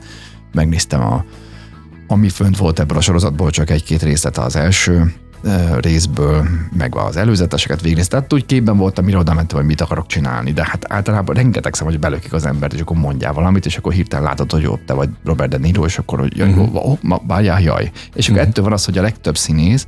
megnéztem 0.53 1.01
a, 1.01 1.25
ami 2.07 2.29
fönt 2.29 2.57
volt 2.57 2.79
ebből 2.79 2.97
a 2.97 3.01
sorozatból, 3.01 3.49
csak 3.49 3.69
egy-két 3.69 4.03
részlet 4.03 4.37
az 4.37 4.55
első 4.55 5.13
ö, 5.43 5.79
részből, 5.79 6.47
meg 6.77 6.95
az 6.95 7.15
előzeteseket 7.15 7.81
végignéztem. 7.81 8.19
Tehát 8.19 8.33
úgy 8.33 8.45
képben 8.45 8.77
voltam, 8.77 9.05
mire 9.05 9.17
oda 9.17 9.33
mentem, 9.33 9.57
hogy 9.57 9.67
mit 9.67 9.81
akarok 9.81 10.07
csinálni, 10.07 10.51
de 10.51 10.65
hát 10.65 10.91
általában 10.91 11.35
rengeteg 11.35 11.73
szem, 11.73 11.85
hogy 11.87 11.99
belökik 11.99 12.33
az 12.33 12.45
embert, 12.45 12.73
és 12.73 12.79
akkor 12.79 12.97
mondjál 12.97 13.33
valamit, 13.33 13.65
és 13.65 13.77
akkor 13.77 13.93
hirtelen 13.93 14.25
látod, 14.25 14.51
hogy 14.51 14.61
jó, 14.61 14.77
te 14.85 14.93
vagy 14.93 15.09
Robert 15.23 15.49
De 15.49 15.57
Niro, 15.57 15.85
és 15.85 15.97
akkor, 15.97 16.19
hogy 16.19 16.37
jaj, 16.37 16.49
uh-huh. 16.49 16.89
oh, 16.89 16.97
ma, 17.01 17.21
várjál, 17.27 17.61
jaj. 17.61 17.91
És 18.13 18.25
akkor 18.25 18.37
uh-huh. 18.37 18.49
ettől 18.49 18.63
van 18.63 18.73
az, 18.73 18.85
hogy 18.85 18.97
a 18.97 19.01
legtöbb 19.01 19.37
színész, 19.37 19.87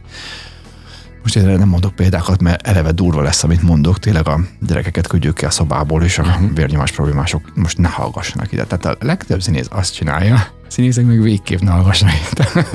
most 1.25 1.37
erre 1.37 1.57
nem 1.57 1.67
mondok 1.67 1.95
példákat, 1.95 2.41
mert 2.41 2.67
eleve 2.67 2.91
durva 2.91 3.21
lesz, 3.21 3.43
amit 3.43 3.61
mondok. 3.61 3.99
Tényleg 3.99 4.27
a 4.27 4.39
gyerekeket 4.61 5.07
küldjük 5.07 5.35
ki 5.35 5.45
a 5.45 5.49
szobából, 5.49 6.03
és 6.03 6.17
a 6.17 6.39
vérnyomás 6.55 6.91
problémások 6.91 7.51
most 7.55 7.77
ne 7.77 7.87
hallgassanak 7.87 8.51
ide. 8.51 8.65
Tehát 8.65 8.85
a 8.85 9.05
legtöbb 9.05 9.41
színész 9.41 9.67
azt 9.69 9.93
csinálja, 9.93 10.47
színészek 10.67 11.05
meg 11.05 11.21
végképp 11.21 11.59
ne 11.59 11.71
hallgassanak 11.71 12.15
ide. 12.31 12.67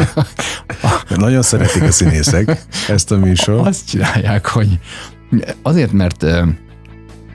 Nagyon 1.16 1.42
szeretik 1.42 1.82
a 1.82 1.90
színészek 1.90 2.62
ezt 2.88 3.10
a 3.10 3.16
műsor. 3.16 3.66
Azt 3.66 3.88
csinálják, 3.88 4.46
hogy 4.46 4.78
azért, 5.62 5.92
mert 5.92 6.26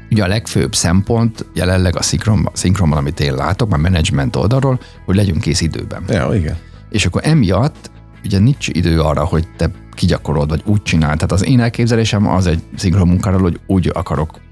ugye 0.10 0.23
a 0.23 0.28
legfőbb 0.28 0.75
szempont 0.75 1.45
jelenleg 1.54 1.95
a 1.95 2.01
szinkronban, 2.01 2.51
szinkronban 2.56 2.97
amit 2.97 3.19
én 3.19 3.34
látok, 3.34 3.69
már 3.69 3.80
menedzsment 3.80 4.36
oldalról, 4.36 4.80
hogy 5.06 5.15
legyünk 5.15 5.41
kész 5.41 5.62
időben. 5.62 6.04
Ja, 6.08 6.34
igen. 6.34 6.58
És 6.89 7.06
akkor 7.06 7.21
emiatt 7.25 7.91
ugye 8.23 8.39
nincs 8.39 8.67
idő 8.67 9.01
arra, 9.01 9.23
hogy 9.23 9.47
te 9.58 9.71
kigyakorolod, 9.95 10.49
vagy 10.49 10.62
úgy 10.65 10.81
csinál. 10.81 11.15
Tehát 11.15 11.31
az 11.31 11.45
én 11.45 11.60
elképzelésem 11.60 12.27
az 12.27 12.47
egy 12.47 12.62
szinkron 12.75 13.08
munkáról, 13.08 13.41
hogy 13.41 13.60
úgy 13.65 13.91
akarok 13.93 14.43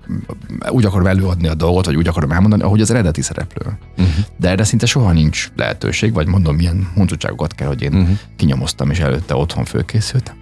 úgy 0.69 0.85
akarom 0.85 1.07
előadni 1.07 1.47
a 1.47 1.53
dolgot, 1.53 1.85
vagy 1.85 1.95
úgy 1.95 2.07
akarom 2.07 2.31
elmondani, 2.31 2.63
ahogy 2.63 2.81
az 2.81 2.91
eredeti 2.91 3.21
szereplő. 3.21 3.77
Uh-huh. 3.97 4.13
De 4.37 4.49
erre 4.49 4.63
szinte 4.63 4.85
soha 4.85 5.11
nincs 5.11 5.51
lehetőség, 5.55 6.13
vagy 6.13 6.27
mondom, 6.27 6.55
milyen 6.55 6.91
huncutságokat 6.95 7.53
kell, 7.53 7.67
hogy 7.67 7.81
én 7.81 7.93
uh-huh. 7.93 8.17
kinyomoztam, 8.35 8.89
és 8.89 8.99
előtte 8.99 9.35
otthon 9.35 9.65
fölkészültem. 9.65 10.35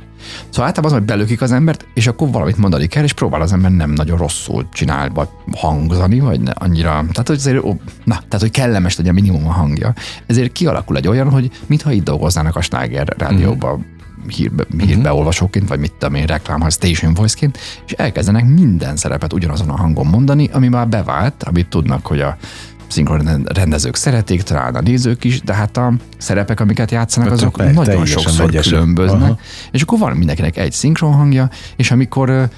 Szóval 0.49 0.65
általában 0.65 0.91
az, 0.91 0.97
hogy 0.97 1.07
belökik 1.07 1.41
az 1.41 1.51
embert, 1.51 1.85
és 1.93 2.07
akkor 2.07 2.31
valamit 2.31 2.57
mondani 2.57 2.87
kell, 2.87 3.03
és 3.03 3.13
próbál 3.13 3.41
az 3.41 3.53
ember 3.53 3.71
nem 3.71 3.91
nagyon 3.91 4.17
rosszul 4.17 4.67
csinál, 4.73 5.09
vagy 5.09 5.27
hangzani, 5.51 6.19
vagy 6.19 6.41
ne, 6.41 6.51
annyira, 6.51 6.89
tehát 6.89 7.27
hogy 7.27 7.35
azért, 7.35 7.63
ó, 7.63 7.79
na, 8.03 8.15
tehát 8.15 8.39
hogy 8.39 8.51
kellemes 8.51 8.97
legyen 8.97 9.13
minimum 9.13 9.47
a 9.47 9.51
hangja. 9.51 9.93
Ezért 10.25 10.51
kialakul 10.51 10.97
egy 10.97 11.07
olyan, 11.07 11.29
hogy 11.29 11.51
mintha 11.65 11.91
itt 11.91 12.03
dolgoznának 12.03 12.55
a 12.55 12.61
Sláger 12.61 13.13
rádióban, 13.17 13.85
hírbe, 14.27 14.63
hírbeolvasóként, 14.77 15.67
vagy 15.67 15.79
mit 15.79 15.93
tudom 15.97 16.15
én, 16.15 16.25
reklám, 16.25 16.69
station 16.69 17.13
voice-ként, 17.13 17.57
és 17.85 17.91
elkezdenek 17.91 18.45
minden 18.45 18.95
szerepet 18.95 19.33
ugyanazon 19.33 19.69
a 19.69 19.75
hangon 19.75 20.05
mondani, 20.05 20.49
ami 20.51 20.67
már 20.67 20.87
bevált, 20.87 21.43
amit 21.43 21.67
tudnak, 21.67 22.05
hogy 22.05 22.19
a 22.19 22.37
szinkron 22.87 23.43
rendezők 23.45 23.95
szeretik, 23.95 24.41
talán 24.41 24.75
a 24.75 24.81
nézők 24.81 25.23
is, 25.23 25.41
de 25.41 25.53
hát 25.53 25.77
a 25.77 25.93
szerepek, 26.17 26.59
amiket 26.59 26.91
játszanak, 26.91 27.29
Hát 27.29 27.37
azok 27.37 27.57
te- 27.57 27.71
nagyon 27.71 28.05
sokszor 28.05 28.49
különböznek, 28.49 29.21
Aha. 29.21 29.37
és 29.71 29.81
akkor 29.81 29.99
van 29.99 30.17
mindenkinek 30.17 30.57
egy 30.57 30.71
szinkron 30.71 31.13
hangja, 31.13 31.49
és 31.75 31.91
amikor 31.91 32.49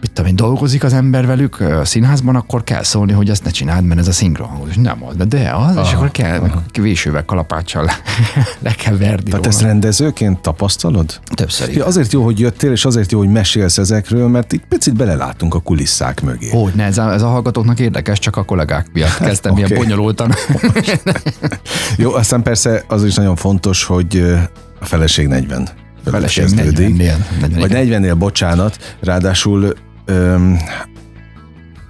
mit 0.00 0.10
tudom 0.12 0.30
én, 0.30 0.36
dolgozik 0.36 0.84
az 0.84 0.92
ember 0.92 1.26
velük 1.26 1.60
ö, 1.60 1.80
színházban, 1.84 2.36
akkor 2.36 2.64
kell 2.64 2.82
szólni, 2.82 3.12
hogy 3.12 3.30
ezt 3.30 3.44
ne 3.44 3.50
csináld, 3.50 3.84
mert 3.84 4.00
ez 4.00 4.08
a 4.08 4.12
szinkron 4.12 4.48
hang. 4.48 4.68
És 4.68 4.76
nem 4.76 5.04
az, 5.04 5.16
de, 5.16 5.24
de 5.24 5.50
az, 5.54 5.86
és 5.86 5.92
akkor 5.92 6.10
kell, 6.10 6.40
meg 6.40 6.52
vésővel, 6.72 7.24
kalapáccsal 7.24 7.84
le, 7.84 7.92
le 8.68 8.70
kell 8.70 8.96
verni 8.96 9.22
Tehát 9.22 9.32
róla. 9.32 9.48
ezt 9.48 9.60
rendezőként 9.60 10.38
tapasztalod? 10.38 11.20
Többször 11.34 11.66
Ja, 11.66 11.72
igen. 11.72 11.86
azért 11.86 12.12
jó, 12.12 12.24
hogy 12.24 12.40
jöttél, 12.40 12.70
és 12.70 12.84
azért 12.84 13.12
jó, 13.12 13.18
hogy 13.18 13.30
mesélsz 13.30 13.78
ezekről, 13.78 14.28
mert 14.28 14.52
itt 14.52 14.64
picit 14.68 14.94
belelátunk 14.94 15.54
a 15.54 15.60
kulisszák 15.60 16.22
mögé. 16.22 16.50
Hogy 16.50 16.72
ne, 16.74 16.84
ez 16.84 16.98
a, 16.98 17.12
ez 17.12 17.22
a 17.22 17.28
hallgatóknak 17.28 17.78
érdekes, 17.78 18.18
csak 18.18 18.36
a 18.36 18.44
kollégák 18.44 18.86
miatt 18.92 19.18
kezdtem 19.18 19.52
Oké. 19.52 19.62
okay. 19.62 19.76
ilyen 19.76 19.86
bonyolultan. 19.88 20.34
Jó, 21.96 22.14
aztán 22.14 22.42
persze 22.42 22.84
az 22.88 23.04
is 23.04 23.14
nagyon 23.14 23.36
fontos, 23.36 23.84
hogy 23.84 24.36
a 24.80 24.84
feleség 24.84 25.26
40. 25.26 25.68
A 26.04 26.10
feleség 26.10 26.44
kezdődik. 26.44 26.96
40-nél. 26.96 27.40
40 27.40 27.58
Vagy 27.58 27.70
40-nél, 27.74 28.14
bocsánat, 28.18 28.96
ráadásul 29.00 29.74
öm, 30.08 30.58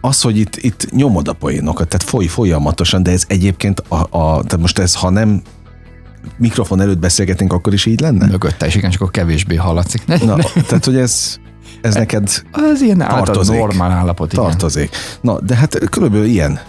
az, 0.00 0.20
hogy 0.20 0.36
itt, 0.38 0.56
itt 0.56 0.90
nyomod 0.90 1.28
a 1.28 1.32
poénokat, 1.32 1.88
tehát 1.88 2.08
foly 2.08 2.26
folyamatosan, 2.26 3.02
de 3.02 3.10
ez 3.10 3.24
egyébként, 3.28 3.80
a, 3.88 3.94
a, 3.94 4.42
tehát 4.42 4.58
most 4.58 4.78
ez, 4.78 4.94
ha 4.94 5.10
nem 5.10 5.42
mikrofon 6.36 6.80
előtt 6.80 6.98
beszélgetnénk, 6.98 7.52
akkor 7.52 7.72
is 7.72 7.86
így 7.86 8.00
lenne? 8.00 8.26
Mögötte 8.26 8.66
is, 8.66 8.74
igen, 8.74 8.90
csak 8.90 9.00
akkor 9.00 9.12
kevésbé 9.12 9.54
hallatszik. 9.54 10.06
Ne, 10.06 10.16
Na, 10.16 10.36
ne, 10.36 10.42
tehát, 10.68 10.84
hogy 10.84 10.96
ez, 10.96 11.36
ez 11.80 11.94
neked 11.94 12.42
az 12.52 12.80
ilyen 12.80 12.98
tartozik. 12.98 13.58
normál 13.58 13.90
állapot, 13.90 14.32
igen. 14.32 14.44
tartozik. 14.44 14.96
Na, 15.20 15.40
de 15.40 15.54
hát 15.54 15.78
körülbelül 15.90 16.26
ilyen, 16.26 16.60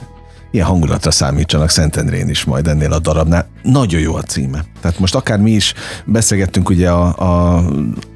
ilyen 0.52 0.66
hangulatra 0.66 1.12
számítsanak 1.12 1.70
Szentendrén 1.70 2.30
is 2.30 2.44
majd 2.44 2.68
ennél 2.68 2.94
a 2.94 3.00
darabnál. 3.00 3.48
Nagyon 3.64 4.02
jó 4.02 4.16
a 4.16 4.22
címe. 4.22 4.64
Tehát 4.82 5.00
most 5.00 5.16
akár 5.16 5.40
mi 5.40 5.52
is 5.52 5.74
beszélgettünk 6.06 6.70
ugye 6.70 6.90
a, 6.90 7.16
a, 7.18 7.64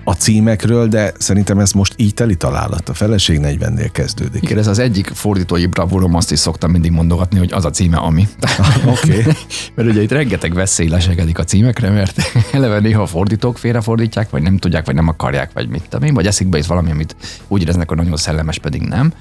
a 0.04 0.14
címekről, 0.14 0.88
de 0.88 1.14
szerintem 1.18 1.60
ez 1.60 1.72
most 1.72 1.94
így 1.98 2.14
teli 2.14 2.36
találat. 2.36 2.90
A 2.90 2.94
feleség 2.94 3.40
40-nél 3.42 3.90
kezdődik. 3.92 4.44
Igen, 4.44 4.58
ez 4.58 4.68
az 4.68 4.80
egyik 4.80 5.08
fordítói 5.08 5.66
bravúrom, 5.66 6.16
azt 6.16 6.32
is 6.32 6.40
szoktam 6.40 6.72
mindig 6.72 6.92
mondogatni, 6.92 7.38
hogy 7.38 7.54
az 7.54 7.66
a 7.66 7.70
címe, 7.70 7.98
ami. 7.98 8.28
Oké. 8.86 9.20
Okay. 9.20 9.34
mert 9.76 9.90
ugye 9.90 10.02
itt 10.02 10.12
rengeteg 10.12 10.54
veszély 10.54 10.88
lesegedik 10.88 11.40
a 11.40 11.44
címekre, 11.44 11.90
mert 11.90 12.22
eleve 12.52 12.80
néha 12.80 13.02
a 13.02 13.06
fordítók 13.08 13.58
félrefordítják, 13.58 14.30
vagy 14.30 14.42
nem 14.42 14.58
tudják, 14.58 14.86
vagy 14.86 14.96
nem 14.96 15.08
akarják, 15.08 15.52
vagy 15.54 15.70
mit 15.70 15.84
tudom 15.90 16.08
én, 16.08 16.14
vagy 16.14 16.28
eszik 16.28 16.48
be 16.48 16.58
itt 16.58 16.66
valami, 16.66 16.92
amit 16.92 17.16
úgy 17.48 17.62
éreznek, 17.62 17.88
hogy 17.88 17.98
nagyon 17.98 18.18
szellemes, 18.18 18.60
pedig 18.60 18.82
nem. 18.82 19.14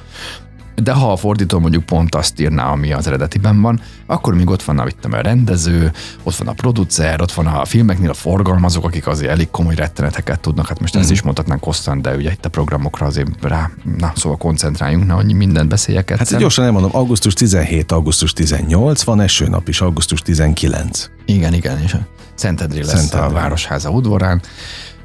De 0.74 0.92
ha 0.92 1.12
a 1.12 1.16
fordító 1.16 1.58
mondjuk 1.58 1.84
pont 1.84 2.14
azt 2.14 2.40
írná, 2.40 2.70
ami 2.70 2.92
az 2.92 3.06
eredetiben 3.06 3.60
van, 3.60 3.80
akkor 4.06 4.34
még 4.34 4.50
ott 4.50 4.62
van 4.62 4.78
a, 4.78 4.86
a 5.10 5.16
rendező, 5.16 5.92
ott 6.22 6.36
van 6.36 6.48
a 6.48 6.52
producer, 6.52 7.20
ott 7.20 7.32
van 7.32 7.46
a 7.46 7.64
filmeknél 7.64 8.10
a 8.10 8.14
forgalmazók, 8.14 8.84
akik 8.84 9.06
azért 9.06 9.30
elég 9.30 9.50
komoly 9.50 9.74
retteneteket 9.74 10.40
tudnak. 10.40 10.68
Hát 10.68 10.80
most 10.80 10.96
mm. 10.96 10.98
ezt 10.98 11.08
mhm. 11.08 11.18
is 11.18 11.22
mondhatnánk 11.22 11.64
hosszan, 11.64 12.02
de 12.02 12.16
ugye 12.16 12.30
itt 12.30 12.44
a 12.44 12.48
programokra 12.48 13.06
azért 13.06 13.28
rá, 13.40 13.70
na 13.98 14.12
szóval 14.14 14.38
koncentráljunk, 14.38 15.06
na, 15.06 15.14
hogy 15.14 15.34
mindent 15.34 15.68
beszéljek 15.68 16.10
egyszer. 16.10 16.28
Hát 16.28 16.40
gyorsan 16.40 16.64
elmondom, 16.64 16.90
augusztus 16.92 17.34
17, 17.34 17.92
augusztus 17.92 18.32
18, 18.32 19.02
van 19.02 19.20
esőnap 19.20 19.68
is, 19.68 19.80
augusztus 19.80 20.20
19. 20.20 21.10
Igen, 21.24 21.54
igen, 21.54 21.78
és 21.78 21.94
a 21.94 21.98
Szentendré 22.34 22.78
lesz 22.78 22.98
Szentendré. 22.98 23.28
a 23.28 23.40
Városháza 23.40 23.90
udvarán. 23.90 24.42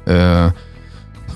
Ö, 0.04 0.46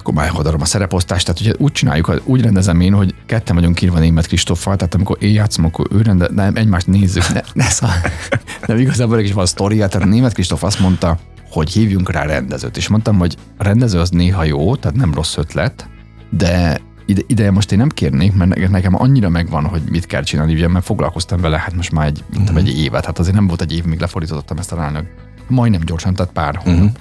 akkor 0.03 0.15
már 0.15 0.31
odaadom 0.35 0.61
a 0.61 0.65
szereposztást. 0.65 1.27
Tehát 1.27 1.41
ugye 1.41 1.53
úgy 1.59 1.73
csináljuk, 1.73 2.21
úgy 2.25 2.43
rendezem 2.43 2.81
én, 2.81 2.93
hogy 2.93 3.15
ketten 3.27 3.55
vagyunk 3.55 3.83
írva 3.83 3.99
német 3.99 4.27
Kristoffal, 4.27 4.77
tehát 4.77 4.95
amikor 4.95 5.17
én 5.21 5.33
játszom, 5.33 5.65
akkor 5.65 5.87
ő 5.91 6.03
rende, 6.03 6.29
nem, 6.35 6.57
egymást 6.57 6.87
nézzük. 6.87 7.33
Ne, 7.33 7.41
ne 7.53 7.65
szá, 7.65 7.89
nem 8.67 8.79
igazából 8.79 9.19
is 9.19 9.33
van 9.33 9.43
a 9.43 9.47
sztoria, 9.47 9.89
tehát 9.89 10.09
német 10.09 10.33
Kristoff 10.33 10.63
azt 10.63 10.81
mondta, 10.81 11.19
hogy 11.51 11.71
hívjunk 11.71 12.11
rá 12.11 12.23
rendezőt. 12.23 12.77
És 12.77 12.89
mondtam, 12.89 13.19
hogy 13.19 13.37
a 13.59 13.63
rendező 13.63 13.99
az 13.99 14.11
néha 14.11 14.45
jó, 14.45 14.77
tehát 14.77 14.97
nem 14.97 15.15
rossz 15.15 15.37
ötlet, 15.37 15.89
de 16.31 16.81
ide, 17.07 17.21
ide 17.27 17.51
most 17.51 17.73
én 17.73 17.79
nem 17.79 17.89
kérnék, 17.89 18.35
mert 18.35 18.71
nekem 18.71 19.01
annyira 19.01 19.29
megvan, 19.29 19.65
hogy 19.65 19.83
mit 19.91 20.07
kell 20.07 20.23
csinálni, 20.23 20.53
ugye, 20.53 20.69
mert 20.69 20.85
foglalkoztam 20.85 21.41
vele, 21.41 21.59
hát 21.59 21.75
most 21.77 21.93
már 21.93 22.07
egy, 22.07 22.25
uh-huh. 22.39 22.57
egy 22.57 22.79
évet, 22.79 23.05
hát 23.05 23.19
azért 23.19 23.35
nem 23.35 23.47
volt 23.47 23.61
egy 23.61 23.73
év, 23.73 23.85
míg 23.85 24.01
lefordítottam 24.01 24.59
ezt 24.59 24.73
a 24.73 24.77
rányok. 24.77 25.05
Majdnem 25.49 25.81
gyorsan, 25.85 26.15
tehát 26.15 26.33
pár 26.33 26.57
hónap. 26.57 26.81
Uh-huh 26.81 26.93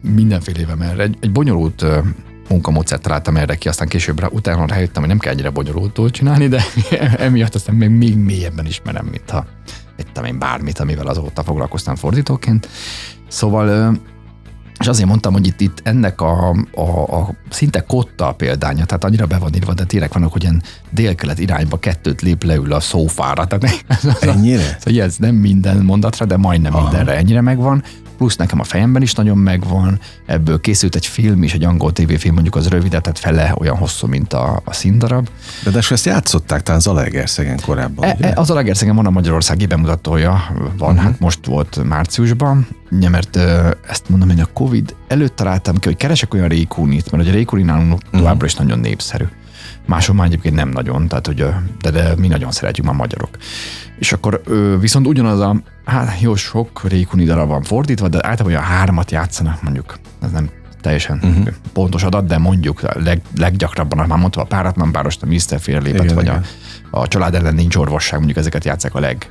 mindenféle 0.00 0.74
erre. 0.80 1.02
Egy, 1.02 1.16
egy 1.20 1.32
bonyolult 1.32 1.84
munkamódszert 2.48 3.02
találtam 3.02 3.36
erre 3.36 3.54
ki, 3.54 3.68
aztán 3.68 3.88
később 3.88 4.32
utána 4.32 4.66
rájöttem, 4.66 5.02
hogy 5.02 5.08
nem 5.08 5.18
kell 5.18 5.32
ennyire 5.32 5.50
bonyolultul 5.50 6.10
csinálni, 6.10 6.48
de 6.48 6.62
emiatt 7.16 7.54
aztán 7.54 7.74
még, 7.74 7.90
még 7.90 8.16
mélyebben 8.16 8.66
ismerem, 8.66 9.06
mint 9.06 9.30
ha 9.30 9.46
ettem 9.96 10.24
én 10.24 10.38
bármit, 10.38 10.78
amivel 10.78 11.06
azóta 11.06 11.42
foglalkoztam 11.42 11.94
fordítóként. 11.96 12.68
Szóval 13.28 13.98
és 14.80 14.86
azért 14.86 15.08
mondtam, 15.08 15.32
hogy 15.32 15.46
itt, 15.46 15.60
itt 15.60 15.80
ennek 15.82 16.20
a, 16.20 16.50
a, 16.74 16.80
a 17.16 17.34
szinte 17.50 17.80
kotta 17.80 18.28
a 18.28 18.32
példánya, 18.32 18.84
tehát 18.84 19.04
annyira 19.04 19.26
be 19.26 19.38
van 19.38 19.54
írva, 19.54 19.74
de 19.74 19.84
tényleg 19.84 20.10
vannak, 20.12 20.32
hogy 20.32 20.42
ilyen 20.42 20.62
délkelet 20.90 21.38
irányba 21.38 21.78
kettőt 21.78 22.20
lép 22.20 22.44
leül 22.44 22.72
a 22.72 22.80
szófára. 22.80 23.46
Tehát 23.46 23.84
Ennyire? 24.20 24.76
Szóval 24.80 25.02
ez 25.02 25.16
nem 25.16 25.34
minden 25.34 25.76
mondatra, 25.76 26.26
de 26.26 26.36
majdnem 26.36 26.74
Aha. 26.74 26.82
mindenre 26.82 27.16
ennyire 27.16 27.40
megvan 27.40 27.82
plusz 28.20 28.36
nekem 28.36 28.60
a 28.60 28.64
fejemben 28.64 29.02
is 29.02 29.12
nagyon 29.12 29.38
megvan, 29.38 30.00
ebből 30.26 30.60
készült 30.60 30.94
egy 30.94 31.06
film 31.06 31.42
is, 31.42 31.54
egy 31.54 31.64
angol 31.64 31.92
tévéfilm, 31.92 32.34
mondjuk 32.34 32.56
az 32.56 32.68
rövid, 32.68 32.90
tehát 32.90 33.18
fele 33.18 33.54
olyan 33.58 33.76
hosszú, 33.76 34.06
mint 34.06 34.32
a, 34.32 34.60
a 34.64 34.72
színdarab. 34.72 35.28
De, 35.64 35.70
de 35.70 35.78
ezt 35.90 36.04
játszották 36.04 36.62
talán 36.62 36.80
Zalaegerszegen 36.80 37.60
korábban, 37.60 38.08
e, 38.08 38.16
e, 38.20 38.32
Az 38.34 38.46
Zalaegerszegen 38.46 38.96
van 38.96 39.06
a 39.06 39.10
Magyarországi 39.10 39.66
bemutatója, 39.66 40.42
van, 40.78 40.90
uh-huh. 40.90 41.04
hát 41.04 41.20
most 41.20 41.46
volt 41.46 41.84
márciusban, 41.84 42.66
ja, 43.00 43.10
mert 43.10 43.36
ezt 43.88 44.08
mondom, 44.08 44.28
hogy 44.28 44.40
a 44.40 44.48
Covid 44.52 44.94
előtt 45.08 45.36
találtam 45.36 45.78
ki, 45.78 45.88
hogy 45.88 45.96
keresek 45.96 46.34
olyan 46.34 46.48
Rékunit, 46.48 47.10
mert 47.10 47.28
a 47.28 47.30
Rékuni 47.30 47.62
nálunk 47.62 47.92
uh-huh. 47.92 48.20
továbbra 48.20 48.46
is 48.46 48.54
nagyon 48.54 48.78
népszerű. 48.78 49.24
Máshol 49.90 50.16
már 50.16 50.26
egyébként 50.26 50.54
nem 50.54 50.68
nagyon, 50.68 51.08
tehát 51.08 51.26
hogy, 51.26 51.46
de, 51.80 51.90
de 51.90 52.14
mi 52.16 52.26
nagyon 52.26 52.50
szeretjük 52.50 52.86
már 52.86 52.94
magyarok. 52.94 53.28
És 53.98 54.12
akkor 54.12 54.42
viszont 54.80 55.06
ugyanaz 55.06 55.40
a, 55.40 55.56
hát 55.84 56.20
jó 56.20 56.34
sok 56.34 56.88
Rékuni 56.88 57.24
darab 57.24 57.48
van 57.48 57.62
fordítva, 57.62 58.08
de 58.08 58.16
általában 58.16 58.46
olyan 58.46 58.62
hármat 58.62 59.10
játszanak 59.10 59.62
mondjuk. 59.62 59.98
Ez 60.22 60.30
nem 60.30 60.50
teljesen 60.80 61.20
uh-huh. 61.22 61.46
pontos 61.72 62.02
adat, 62.02 62.26
de 62.26 62.38
mondjuk 62.38 63.02
leg, 63.02 63.20
leggyakrabban, 63.36 64.06
már 64.06 64.18
mondta 64.18 64.40
a 64.40 64.44
páratlan 64.44 64.92
párost, 64.92 65.22
a 65.22 65.26
Mr. 65.26 65.60
Félépet, 65.60 66.12
vagy 66.12 66.24
igen. 66.24 66.44
a, 66.90 67.00
a 67.00 67.08
család 67.08 67.34
ellen 67.34 67.54
nincs 67.54 67.76
orvosság, 67.76 68.18
mondjuk 68.18 68.38
ezeket 68.38 68.64
játszák 68.64 68.94
a 68.94 69.00
leg, 69.00 69.30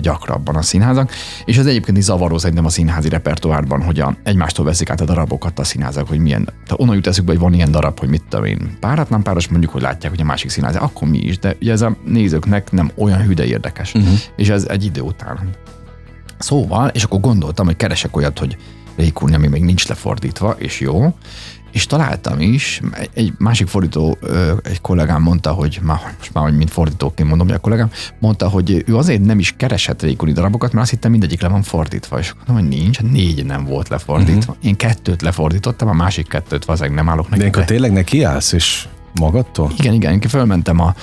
gyakrabban 0.00 0.56
a 0.56 0.62
színházak, 0.62 1.10
és 1.44 1.56
ez 1.58 1.66
egyébként 1.66 1.96
is 1.96 2.04
zavaró 2.04 2.38
szerintem 2.38 2.64
a 2.64 2.68
színházi 2.68 3.08
repertoárban, 3.08 3.82
hogy 3.82 4.00
a, 4.00 4.16
egymástól 4.22 4.64
veszik 4.64 4.90
át 4.90 5.00
a 5.00 5.04
darabokat 5.04 5.58
a 5.58 5.64
színházak, 5.64 6.08
hogy 6.08 6.18
milyen, 6.18 6.44
tehát 6.44 6.80
onnan 6.80 6.94
jut 6.94 7.06
eszükbe, 7.06 7.32
hogy 7.32 7.40
van 7.40 7.54
ilyen 7.54 7.70
darab, 7.70 7.98
hogy 7.98 8.08
mit 8.08 8.22
tudom 8.28 8.44
én, 8.44 8.76
páratlan 8.80 9.22
páros, 9.22 9.48
mondjuk, 9.48 9.72
hogy 9.72 9.82
látják, 9.82 10.12
hogy 10.12 10.20
a 10.20 10.24
másik 10.24 10.50
színház, 10.50 10.76
akkor 10.76 11.08
mi 11.08 11.18
is, 11.18 11.38
de 11.38 11.56
ugye 11.60 11.72
ez 11.72 11.82
a 11.82 11.96
nézőknek 12.04 12.70
nem 12.70 12.90
olyan 12.94 13.22
hüde 13.22 13.44
érdekes, 13.44 13.94
uh-huh. 13.94 14.12
és 14.36 14.48
ez 14.48 14.64
egy 14.68 14.84
idő 14.84 15.00
után. 15.00 15.50
Szóval, 16.38 16.88
és 16.88 17.04
akkor 17.04 17.20
gondoltam, 17.20 17.66
hogy 17.66 17.76
keresek 17.76 18.16
olyat, 18.16 18.38
hogy 18.38 18.56
Rékulni, 18.96 19.34
ami 19.34 19.46
még 19.46 19.62
nincs 19.62 19.86
lefordítva, 19.86 20.54
és 20.58 20.80
jó, 20.80 21.14
és 21.72 21.86
találtam 21.86 22.40
is, 22.40 22.80
egy 23.14 23.32
másik 23.38 23.66
fordító, 23.66 24.18
egy 24.62 24.80
kollégám 24.80 25.22
mondta, 25.22 25.50
hogy 25.52 25.78
már, 25.82 26.14
most 26.18 26.32
már 26.32 26.50
mint 26.50 26.70
fordítóként 26.70 27.28
mondom, 27.28 27.46
hogy 27.46 27.56
a 27.56 27.60
kollégám 27.60 27.90
mondta, 28.18 28.48
hogy 28.48 28.84
ő 28.86 28.96
azért 28.96 29.24
nem 29.24 29.38
is 29.38 29.54
keresett 29.56 30.02
rékuni 30.02 30.32
darabokat, 30.32 30.72
mert 30.72 30.82
azt 30.82 30.90
hittem 30.90 31.10
mindegyik 31.10 31.40
le 31.40 31.48
van 31.48 31.62
fordítva, 31.62 32.18
és 32.18 32.34
mondom, 32.34 32.56
hogy 32.56 32.78
nincs, 32.78 33.00
négy 33.00 33.44
nem 33.44 33.64
volt 33.64 33.88
lefordítva. 33.88 34.52
Uh-huh. 34.52 34.68
Én 34.68 34.76
kettőt 34.76 35.22
lefordítottam, 35.22 35.88
a 35.88 35.92
másik 35.92 36.28
kettőt 36.28 36.64
valószínűleg 36.64 36.98
nem 36.98 37.12
állok 37.12 37.28
neki. 37.28 37.42
De 37.42 37.48
akkor 37.48 37.64
tényleg 37.64 37.92
neki 37.92 38.22
állsz, 38.22 38.52
és 38.52 38.88
magadtól? 39.20 39.72
Igen, 39.78 39.94
igen, 39.94 40.12
én 40.12 40.20
fölmentem 40.20 40.80
a 40.80 40.94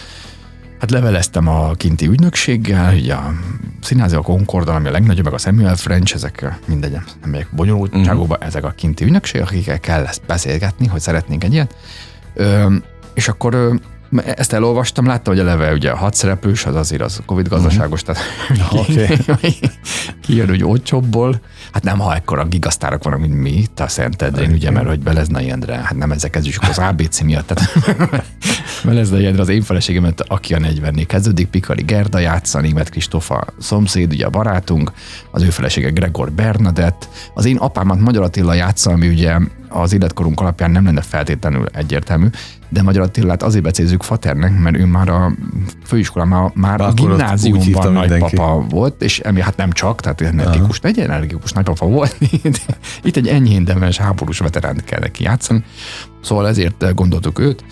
Hát 0.80 0.92
leveleztem 0.92 1.48
a 1.48 1.72
kinti 1.74 2.08
ügynökséggel, 2.08 2.96
ugye 2.96 3.14
a 3.14 3.34
színházi 3.82 4.16
a 4.16 4.22
Concordon, 4.22 4.76
ami 4.76 4.88
a 4.88 4.92
legnagyobb, 4.92 5.26
meg 5.26 5.34
a 5.34 5.38
Samuel 5.38 5.76
French, 5.76 6.14
ezek 6.16 6.60
mindegy, 6.66 6.92
nem 6.92 7.04
megyek 7.26 7.48
bonyolultságokba, 7.52 8.34
uh-huh. 8.34 8.48
ezek 8.48 8.64
a 8.64 8.74
kinti 8.76 9.04
ügynökség, 9.04 9.42
akikkel 9.42 9.80
kell 9.80 10.06
ezt 10.06 10.22
beszélgetni, 10.28 10.88
hogy 10.88 11.00
szeretnénk 11.00 11.44
egy 11.44 11.54
ilyet. 11.54 11.76
Ö, 12.34 12.76
és 13.14 13.28
akkor 13.28 13.80
ezt 14.36 14.54
elolvastam, 14.54 15.06
láttam, 15.06 15.34
hogy 15.34 15.42
eleve 15.42 15.74
ugye 15.74 15.92
a 15.92 15.96
hat 15.96 16.14
szereplős, 16.14 16.66
az 16.66 16.76
azért 16.76 17.02
az 17.02 17.22
Covid 17.26 17.48
gazdaságos, 17.48 18.02
uh-huh. 18.02 18.16
tehát 18.86 19.30
okay. 19.30 19.56
kijön 20.26 20.50
úgy 20.50 20.64
olcsóbbból. 20.64 21.42
Hát 21.72 21.84
nem, 21.84 22.00
ha 22.00 22.16
ekkora 22.16 22.46
gigasztárok 22.46 23.04
vannak, 23.04 23.20
mint 23.20 23.36
mi, 23.36 23.66
te 23.74 23.84
a 23.84 23.88
Szentedrén, 23.88 24.52
ugye, 24.52 24.72
mert 24.72 24.88
hogy 24.88 25.00
Beleznai 25.00 25.50
Endre, 25.50 25.76
hát 25.76 25.96
nem 25.96 26.12
ezek, 26.12 26.36
ez 26.36 26.46
is 26.46 26.58
az 26.58 26.78
ABC 26.78 27.20
miatt, 27.20 27.48
tehát 27.48 28.26
Beleznai 28.84 29.26
Endre 29.26 29.42
az 29.42 29.50
én 29.50 29.62
feleségemet, 29.62 30.22
aki 30.28 30.54
a 30.54 30.60
40 30.60 31.06
kezdődik, 31.06 31.48
Pikari 31.48 31.84
Gerda 31.84 32.20
játsza, 32.20 32.60
Német 32.60 32.90
Kristófa 32.90 33.46
szomszéd, 33.60 34.12
ugye 34.12 34.26
a 34.26 34.30
barátunk, 34.30 34.92
az 35.32 35.42
ő 35.42 35.50
felesége 35.50 35.90
Gregor 35.90 36.32
Bernadett, 36.32 37.10
az 37.34 37.46
én 37.46 37.58
apámat 37.58 38.00
Magyar 38.00 38.24
Attila 38.24 38.54
játsza, 38.54 38.92
ami 38.92 39.08
ugye 39.08 39.38
az 39.70 39.94
életkorunk 39.94 40.40
alapján 40.40 40.72
nem 40.72 40.86
lenne 40.86 41.02
feltétlenül 41.02 41.66
egyértelmű, 41.74 42.28
de 42.70 42.82
Magyar 42.82 43.04
Attilát 43.04 43.44
azért 43.44 43.64
becézzük 43.64 44.04
Faternek, 44.04 44.60
mert 44.60 44.78
ő 44.78 44.86
már 44.86 45.10
a 45.10 45.32
főiskolában 45.86 46.52
már 46.56 46.82
a 46.82 46.92
gimnáziumban 46.94 47.92
nagypapa 47.94 48.66
volt, 48.70 49.02
és 49.02 49.20
emi 49.20 49.42
hát 49.42 49.58
nem 49.58 49.72
csak, 49.72 50.02
tehát 50.02 50.22
energikus, 50.22 50.80
egy 50.82 51.00
energikus 51.00 51.52
nagypapa 51.52 51.86
volt. 51.86 52.16
Itt 53.04 53.16
egy 53.16 53.28
enyhén 53.28 53.66
demes 53.66 53.98
háborús 53.98 54.40
veteránt 54.40 54.84
kell 54.84 55.00
neki 55.00 55.24
játszani, 55.24 55.64
szóval 56.22 56.48
ezért 56.48 56.94
gondoltuk 56.96 57.40
őt. 57.40 57.64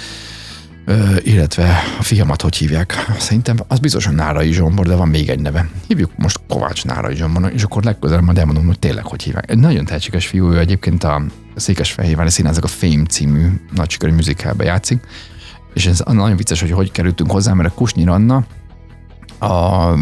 Illetve 1.23 1.83
a 1.99 2.03
fiamat 2.03 2.41
hogy 2.41 2.55
hívják? 2.55 3.05
Szerintem 3.17 3.57
az 3.67 3.79
biztosan 3.79 4.13
Nárai 4.13 4.51
Zsombor, 4.51 4.87
de 4.87 4.95
van 4.95 5.07
még 5.07 5.29
egy 5.29 5.39
neve. 5.39 5.69
Hívjuk 5.87 6.11
most 6.17 6.39
Kovács 6.47 6.85
Nárai 6.85 7.15
Zsombor, 7.15 7.51
és 7.53 7.63
akkor 7.63 7.83
legközelebb 7.83 8.23
majd 8.23 8.37
elmondom, 8.37 8.65
hogy 8.65 8.79
tényleg 8.79 9.05
hogy 9.05 9.23
hívják. 9.23 9.51
Egy 9.51 9.57
nagyon 9.57 9.85
tehetséges 9.85 10.27
fiú, 10.27 10.51
ő 10.51 10.59
egyébként 10.59 11.03
a 11.03 11.21
Székesfehérvári 11.55 12.29
Színházak 12.29 12.63
a 12.63 12.67
Fame 12.67 13.05
című 13.05 13.47
nagy 13.75 13.89
sikerű 13.89 14.13
műzikálba 14.13 14.63
játszik, 14.63 14.99
és 15.73 15.85
ez 15.85 16.03
nagyon 16.05 16.37
vicces, 16.37 16.61
hogy 16.61 16.71
hogy 16.71 16.91
kerültünk 16.91 17.31
hozzá, 17.31 17.53
mert 17.53 17.69
a 17.69 17.73
Kusnyir 17.73 18.09
Anna, 18.09 18.45
a, 19.39 19.93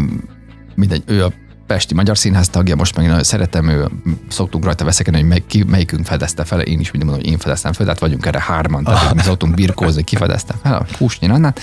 mindegy, 0.74 1.02
ő 1.06 1.24
a 1.24 1.32
Pesti 1.66 1.94
Magyar 1.94 2.18
Színház 2.18 2.48
tagja, 2.48 2.76
most 2.76 2.96
meg 2.96 3.24
szeretem, 3.24 3.68
ő, 3.68 3.88
szoktunk 4.28 4.64
rajta 4.64 4.84
veszekedni, 4.84 5.20
hogy 5.20 5.28
mely, 5.28 5.42
ki, 5.46 5.62
melyikünk 5.62 6.06
fedezte 6.06 6.44
fel, 6.44 6.60
én 6.60 6.80
is 6.80 6.90
mindig 6.90 7.08
mondom, 7.08 7.24
hogy 7.24 7.32
én 7.32 7.38
fedeztem 7.38 7.72
fel, 7.72 7.84
tehát 7.84 8.00
vagyunk 8.00 8.26
erre 8.26 8.40
hárman, 8.40 8.84
tehát 8.84 9.14
mi 9.14 9.20
szoktunk 9.20 9.54
birkózni, 9.54 10.02
ki 10.02 10.16
fedezte 10.16 10.54
fel, 10.62 10.74
a 10.74 10.86
Kusnyir 10.98 11.30
Annát. 11.30 11.60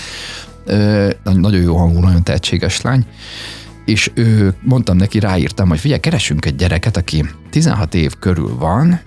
Ö, 0.64 1.10
nagyon 1.22 1.60
jó 1.60 1.76
hangú, 1.76 2.00
nagyon 2.00 2.22
tehetséges 2.22 2.80
lány 2.80 3.06
és 3.84 4.10
ő, 4.14 4.54
mondtam 4.60 4.96
neki, 4.96 5.18
ráírtam, 5.18 5.68
hogy 5.68 5.78
figyelj, 5.78 6.00
keresünk 6.00 6.44
egy 6.44 6.56
gyereket, 6.56 6.96
aki 6.96 7.24
16 7.50 7.94
év 7.94 8.12
körül 8.18 8.56
van, 8.58 9.00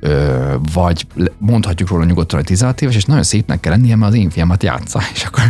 ö, 0.00 0.54
vagy 0.72 1.06
mondhatjuk 1.38 1.88
róla 1.88 2.04
nyugodtan, 2.04 2.38
hogy 2.38 2.48
16 2.48 2.82
éves, 2.82 2.96
és 2.96 3.04
nagyon 3.04 3.22
szépnek 3.22 3.60
kell 3.60 3.72
lennie, 3.72 3.96
mert 3.96 4.12
az 4.12 4.18
én 4.18 4.30
fiamat 4.30 4.62
játsza, 4.62 5.00
és 5.14 5.24
akkor 5.24 5.42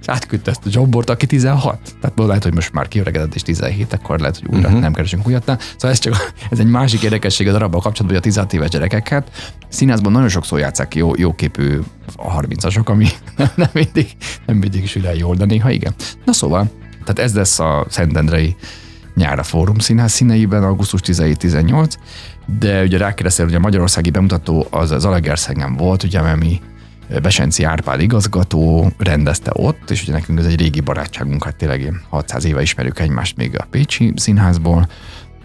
és 0.00 0.08
átküldte 0.08 0.50
ezt 0.50 0.66
a 0.66 0.68
jobbort, 0.72 1.10
aki 1.10 1.26
16. 1.26 1.78
Tehát 2.00 2.18
lehet, 2.18 2.42
hogy 2.42 2.54
most 2.54 2.72
már 2.72 2.88
kiöregedett 2.88 3.34
és 3.34 3.42
17, 3.42 3.92
akkor 3.92 4.18
lehet, 4.18 4.38
hogy 4.38 4.48
újra 4.48 4.66
uh-huh. 4.66 4.80
nem 4.80 4.92
keresünk 4.92 5.26
újat. 5.26 5.42
Szóval 5.42 5.90
ez 5.90 5.98
csak 5.98 6.32
ez 6.50 6.58
egy 6.58 6.66
másik 6.66 7.02
érdekesség 7.02 7.48
a 7.48 7.52
darabbal 7.52 7.80
kapcsolatban, 7.80 8.08
hogy 8.08 8.16
a 8.16 8.20
16 8.20 8.52
éves 8.52 8.68
gyerekeket 8.68 9.30
színházban 9.68 10.12
nagyon 10.12 10.28
sokszor 10.28 10.58
játszák 10.58 10.94
jó, 10.94 11.12
jó 11.16 11.34
képű 11.34 11.78
a 12.16 12.40
30-asok, 12.40 12.84
ami 12.84 13.06
nem 13.54 13.70
mindig, 13.72 14.16
nem 14.46 14.56
mindig 14.56 14.88
sül 14.88 15.06
el 15.06 15.14
jól, 15.14 15.36
de 15.36 15.44
néha 15.44 15.70
igen. 15.70 15.94
Na 16.24 16.32
szóval, 16.32 16.70
tehát 17.04 17.18
ez 17.18 17.34
lesz 17.34 17.58
a 17.58 17.86
Szentendrei 17.88 18.56
nyára 19.14 19.42
Fórum 19.42 19.78
Színház 19.78 20.12
színeiben, 20.12 20.62
augusztus 20.62 21.00
17-18, 21.04 21.94
de 22.58 22.82
ugye 22.82 22.98
rákérdeztél, 22.98 23.44
hogy 23.44 23.54
a 23.54 23.58
magyarországi 23.58 24.10
bemutató 24.10 24.66
az 24.70 24.90
az 24.90 25.04
Alegerszegen 25.04 25.76
volt, 25.76 26.02
ugye, 26.02 26.22
mert 26.22 26.38
mi 26.38 26.60
Besenci 27.22 27.64
Árpád 27.64 28.00
igazgató 28.00 28.92
rendezte 28.98 29.50
ott, 29.54 29.90
és 29.90 30.02
ugye 30.02 30.12
nekünk 30.12 30.38
ez 30.38 30.46
egy 30.46 30.60
régi 30.60 30.80
barátságunk, 30.80 31.44
hát 31.44 31.56
tényleg 31.56 32.00
600 32.08 32.44
éve 32.44 32.62
ismerjük 32.62 32.98
egymást 32.98 33.36
még 33.36 33.58
a 33.58 33.66
Pécsi 33.70 34.12
Színházból, 34.16 34.88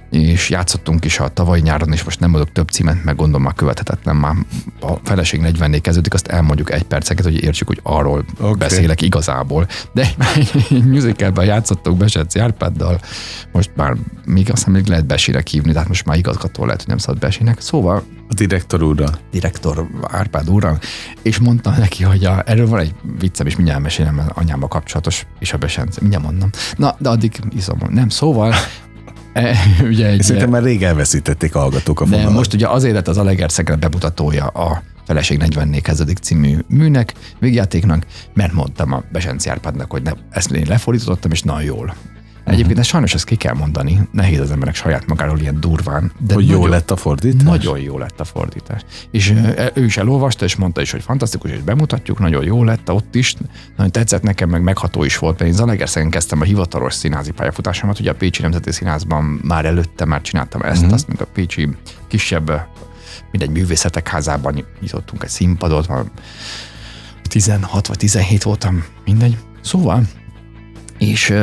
és 0.10 0.50
játszottunk 0.50 1.06
is 1.06 1.20
a 1.20 1.28
tavaly 1.28 1.60
nyáron, 1.60 1.92
és 1.92 2.04
most 2.04 2.20
nem 2.20 2.30
mondok 2.30 2.52
több 2.52 2.70
címet, 2.70 3.04
meg 3.04 3.16
gondolom 3.16 3.42
már 3.42 3.54
követhetetlen, 3.54 4.16
már 4.16 4.36
a 4.82 4.94
feleség 5.04 5.40
40 5.40 5.82
kezdődik, 5.82 6.14
azt 6.14 6.28
elmondjuk 6.28 6.72
egy 6.72 6.84
perceket, 6.84 7.24
hogy 7.24 7.44
értsük, 7.44 7.68
hogy 7.68 7.80
arról 7.84 8.26
okay. 8.40 8.54
beszélek 8.54 9.02
igazából. 9.02 9.68
De 9.94 10.08
egy 10.36 10.84
musicalben 10.94 11.46
játszottunk 11.46 11.98
Besetzi 11.98 12.40
Árpáddal, 12.40 13.00
most 13.52 13.72
már 13.76 13.96
még 14.26 14.52
azt 14.52 14.68
még 14.68 14.86
lehet 14.86 15.06
Besirek 15.06 15.48
hívni, 15.48 15.72
tehát 15.72 15.88
most 15.88 16.06
már 16.06 16.18
igazgató 16.18 16.66
lehet, 16.66 16.80
hogy 16.80 16.90
nem 16.90 16.98
szabad 16.98 17.20
Besinek. 17.20 17.62
Szóval 17.62 18.04
a 18.30 18.34
direktor 18.34 18.84
úrra. 18.84 19.08
Direktor 19.32 19.90
Árpád 20.02 20.50
úrra, 20.50 20.78
és 21.22 21.38
mondta 21.38 21.70
neki, 21.70 22.04
hogy 22.04 22.26
a, 22.26 22.44
erről 22.46 22.68
van 22.68 22.80
egy 22.80 22.96
viccem, 23.20 23.46
és 23.46 23.56
mindjárt 23.56 23.82
mesélem 23.82 24.22
anyámmal 24.34 24.68
kapcsolatos, 24.68 25.26
és 25.40 25.54
a 25.54 25.58
Besenci, 25.58 25.98
mindjárt 26.02 26.26
mondom. 26.26 26.50
Na, 26.76 26.96
de 27.00 27.10
addig 27.10 27.40
iszom, 27.56 27.78
nem. 27.90 28.10
Szóval 28.10 28.54
E, 29.42 29.56
ugye 29.84 30.08
egy, 30.08 30.22
Szerintem 30.22 30.50
már 30.50 30.64
rég 30.64 30.84
elveszítették 30.84 31.56
a 31.56 31.60
hallgatók 31.60 32.02
a 32.02 32.06
fonalat. 32.06 32.28
De 32.28 32.34
most 32.34 32.54
ugye 32.54 32.68
azért 32.68 32.94
lett 32.94 33.08
az 33.08 33.18
Alegerszegre 33.18 33.76
bemutatója 33.76 34.46
a 34.46 34.84
Feleség 35.06 35.38
40 35.38 35.82
kezdődik 35.82 36.18
című 36.18 36.58
műnek, 36.68 37.14
végjátéknak, 37.40 38.06
mert 38.34 38.54
mondtam 38.54 38.92
a 38.92 39.04
Besenci 39.12 39.50
Árpádnak, 39.50 39.92
hogy 39.92 40.02
ne, 40.02 40.12
ezt 40.30 40.52
én 40.52 40.66
lefordítottam, 40.68 41.32
és 41.32 41.42
nagyon 41.42 41.64
jól. 41.64 41.96
Egyébként 42.46 42.80
ezt 42.80 42.90
sajnos 42.90 43.14
ezt 43.14 43.26
ki 43.26 43.36
kell 43.36 43.54
mondani, 43.54 44.08
nehéz 44.12 44.40
az 44.40 44.52
emberek 44.52 44.76
saját 44.76 45.08
magáról 45.08 45.40
ilyen 45.40 45.60
durván. 45.60 46.12
De 46.20 46.34
hogy 46.34 46.48
jó 46.48 46.68
lett 46.68 46.92
a 46.92 46.96
fordítás? 46.96 47.44
Nagyon 47.44 47.80
jó 47.80 47.98
lett 47.98 48.20
a 48.20 48.24
fordítás. 48.24 48.82
És 49.12 49.34
ő 49.74 49.86
is 49.86 49.98
elolvasta, 49.98 50.46
és 50.46 50.56
mondta 50.56 50.82
is, 50.82 50.92
hogy 50.92 51.02
fantasztikus, 51.02 51.52
és 51.52 51.60
bemutatjuk, 51.60 52.20
nagyon 52.20 52.44
jó 52.44 52.64
lett 52.64 52.92
ott 52.92 53.16
is. 53.16 53.36
Nagyon 53.76 53.92
tetszett 53.92 54.22
nekem, 54.22 54.50
meg 54.50 54.62
megható 54.62 55.04
is 55.04 55.18
volt, 55.18 55.40
mert 55.40 55.52
én 55.52 55.58
Zalegerszegen 55.58 56.10
kezdtem 56.10 56.42
a 56.42 56.44
hivatalos 56.44 56.94
színházi 56.94 57.32
pályafutásomat, 57.32 58.00
ugye 58.00 58.12
a 58.12 58.16
Pécsi 58.16 58.42
Nemzeti 58.42 58.72
Színházban 58.72 59.24
már 59.24 59.66
előtte 59.66 60.06
már 60.06 60.22
csináltam 60.22 60.62
ezt, 60.62 60.82
mm-hmm. 60.82 60.94
azt, 60.94 61.08
meg 61.08 61.22
a 61.22 61.28
Pécsi 61.34 61.70
kisebb, 62.08 62.68
mindegy 63.32 63.50
művészetek 63.50 64.08
házában 64.08 64.66
nyitottunk 64.82 65.24
egy 65.24 65.30
színpadot, 65.30 65.90
16 67.30 67.88
vagy 67.88 67.98
17 67.98 68.44
voltam, 68.44 68.84
mindegy. 69.06 69.38
Szóval, 69.62 70.04
és 70.98 71.34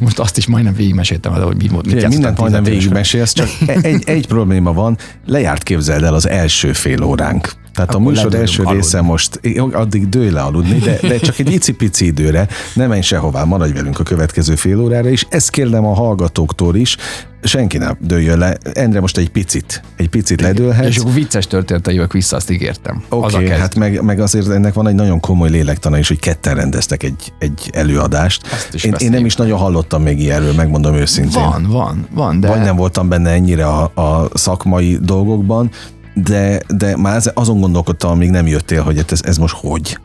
most 0.00 0.18
azt 0.18 0.36
is 0.36 0.46
majdnem 0.46 0.74
végigmeséltem, 0.74 1.32
hogy 1.32 1.56
mi 1.56 1.68
volt. 1.68 1.86
Mit 1.86 2.08
mindent 2.08 2.38
majdnem 2.38 2.62
végigmesélsz, 2.62 3.32
csak 3.32 3.48
egy, 3.66 4.02
egy 4.06 4.26
probléma 4.26 4.72
van, 4.72 4.98
lejárt 5.26 5.62
képzeld 5.62 6.02
el 6.02 6.14
az 6.14 6.28
első 6.28 6.72
fél 6.72 7.02
óránk. 7.02 7.52
Tehát 7.74 7.90
Akkor 7.90 8.06
a 8.06 8.08
műsor 8.08 8.34
első 8.34 8.62
aludni. 8.62 8.80
része 8.80 9.00
most, 9.00 9.40
addig 9.72 10.08
dőj 10.08 10.30
le 10.30 10.40
aludni, 10.40 10.78
de, 10.78 10.98
de 11.08 11.18
csak 11.18 11.38
egy 11.38 11.52
icipici 11.52 12.06
időre, 12.06 12.48
ne 12.74 12.86
menj 12.86 13.00
sehová, 13.00 13.44
maradj 13.44 13.72
velünk 13.72 13.98
a 14.00 14.02
következő 14.02 14.54
fél 14.54 14.80
órára, 14.80 15.08
és 15.08 15.26
ezt 15.28 15.50
kérem 15.50 15.86
a 15.86 15.94
hallgatóktól 15.94 16.76
is, 16.76 16.96
senki 17.42 17.78
nem 17.78 17.96
dőljön 18.00 18.38
le. 18.38 18.56
Endre 18.72 19.00
most 19.00 19.16
egy 19.16 19.30
picit, 19.30 19.82
egy 19.96 20.08
picit 20.08 20.40
ledőlhet. 20.40 20.86
És 20.86 20.96
akkor 20.96 21.12
vicces 21.12 21.46
története 21.46 21.92
jövök 21.92 22.12
vissza, 22.12 22.36
azt 22.36 22.50
ígértem. 22.50 23.02
Oké, 23.08 23.34
okay, 23.34 23.48
hát 23.48 23.74
meg, 23.74 24.02
meg, 24.02 24.20
azért 24.20 24.48
ennek 24.48 24.74
van 24.74 24.88
egy 24.88 24.94
nagyon 24.94 25.20
komoly 25.20 25.50
lélektana 25.50 25.98
is, 25.98 26.08
hogy 26.08 26.18
ketten 26.18 26.54
rendeztek 26.54 27.02
egy, 27.02 27.32
egy 27.38 27.70
előadást. 27.72 28.46
Én, 28.82 28.94
én, 28.98 29.10
nem 29.10 29.24
is 29.24 29.36
nagyon 29.36 29.58
hallottam 29.58 30.02
még 30.02 30.20
ilyenről, 30.20 30.52
megmondom 30.52 30.94
őszintén. 30.94 31.42
Van, 31.42 31.66
van, 31.68 32.06
van. 32.10 32.40
De... 32.40 32.48
Vagy 32.48 32.60
nem 32.60 32.76
voltam 32.76 33.08
benne 33.08 33.30
ennyire 33.30 33.66
a, 33.66 33.82
a 33.94 34.28
szakmai 34.34 34.98
dolgokban, 35.02 35.70
de, 36.14 36.62
de 36.68 36.96
már 36.96 37.22
azon 37.34 37.60
gondolkodtam, 37.60 38.10
amíg 38.10 38.30
nem 38.30 38.46
jöttél, 38.46 38.82
hogy 38.82 39.04
ez, 39.08 39.20
ez 39.22 39.36
most 39.36 39.54
hogy. 39.54 39.98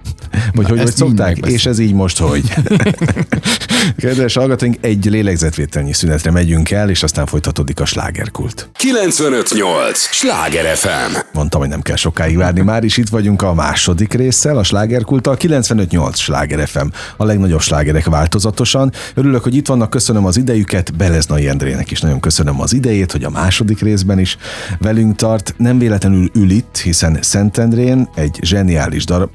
Vagy 0.54 0.70
hogy, 0.70 0.80
hogy 0.80 0.96
szokták, 0.96 1.38
és 1.38 1.66
ez 1.66 1.80
így 1.80 1.94
most 1.94 2.18
hogy. 2.20 2.54
Kedves 3.98 4.34
hallgatóink, 4.34 4.76
egy 4.82 5.06
lélegzetvételnyi 5.06 5.94
szünetre 5.94 6.32
megyünk 6.32 6.72
el, 6.72 6.90
és 6.90 7.04
aztán 7.04 7.26
folytatódik 7.26 7.80
a 7.80 7.86
slágerkult. 7.86 8.70
958! 8.74 10.00
Sláger 10.00 10.78
FM! 10.78 11.18
Mondtam, 11.34 11.60
hogy 11.60 11.70
nem 11.70 11.82
kell 11.82 11.96
sokáig 11.96 12.38
várni, 12.38 12.62
már 12.62 12.84
is 12.84 12.98
itt 12.98 13.10
vagyunk 13.10 13.42
a 13.42 13.54
második 13.54 14.14
résszel, 14.14 14.58
a 14.58 14.64
slágerkulttal, 14.64 15.38
958 15.38 16.20
Sláger 16.20 16.68
FM, 16.68 16.88
a 17.18 17.26
legnagyobb 17.26 17.62
slágerek 17.62 18.06
változatosan. 18.06 18.92
Örülök, 19.14 19.44
hogy 19.44 19.56
itt 19.56 19.68
vannak, 19.68 19.90
köszönöm 19.90 20.26
az 20.26 20.38
idejüket, 20.38 20.96
Beleznai 20.98 21.48
Endrének 21.48 21.92
is 21.92 22.02
nagyon 22.02 22.20
köszönöm 22.20 22.62
az 22.62 22.74
idejét, 22.74 23.12
hogy 23.12 23.24
a 23.24 23.30
második 23.30 23.82
részben 23.82 24.20
is 24.20 24.38
velünk 24.80 25.16
tart. 25.16 25.54
Nem 25.58 25.80
véletlenül 25.80 26.30
ül 26.34 26.50
itt, 26.50 26.78
hiszen 26.78 27.18
Szentendrén 27.22 28.10
egy 28.16 28.40
zseniális 28.42 29.06
darab, 29.06 29.30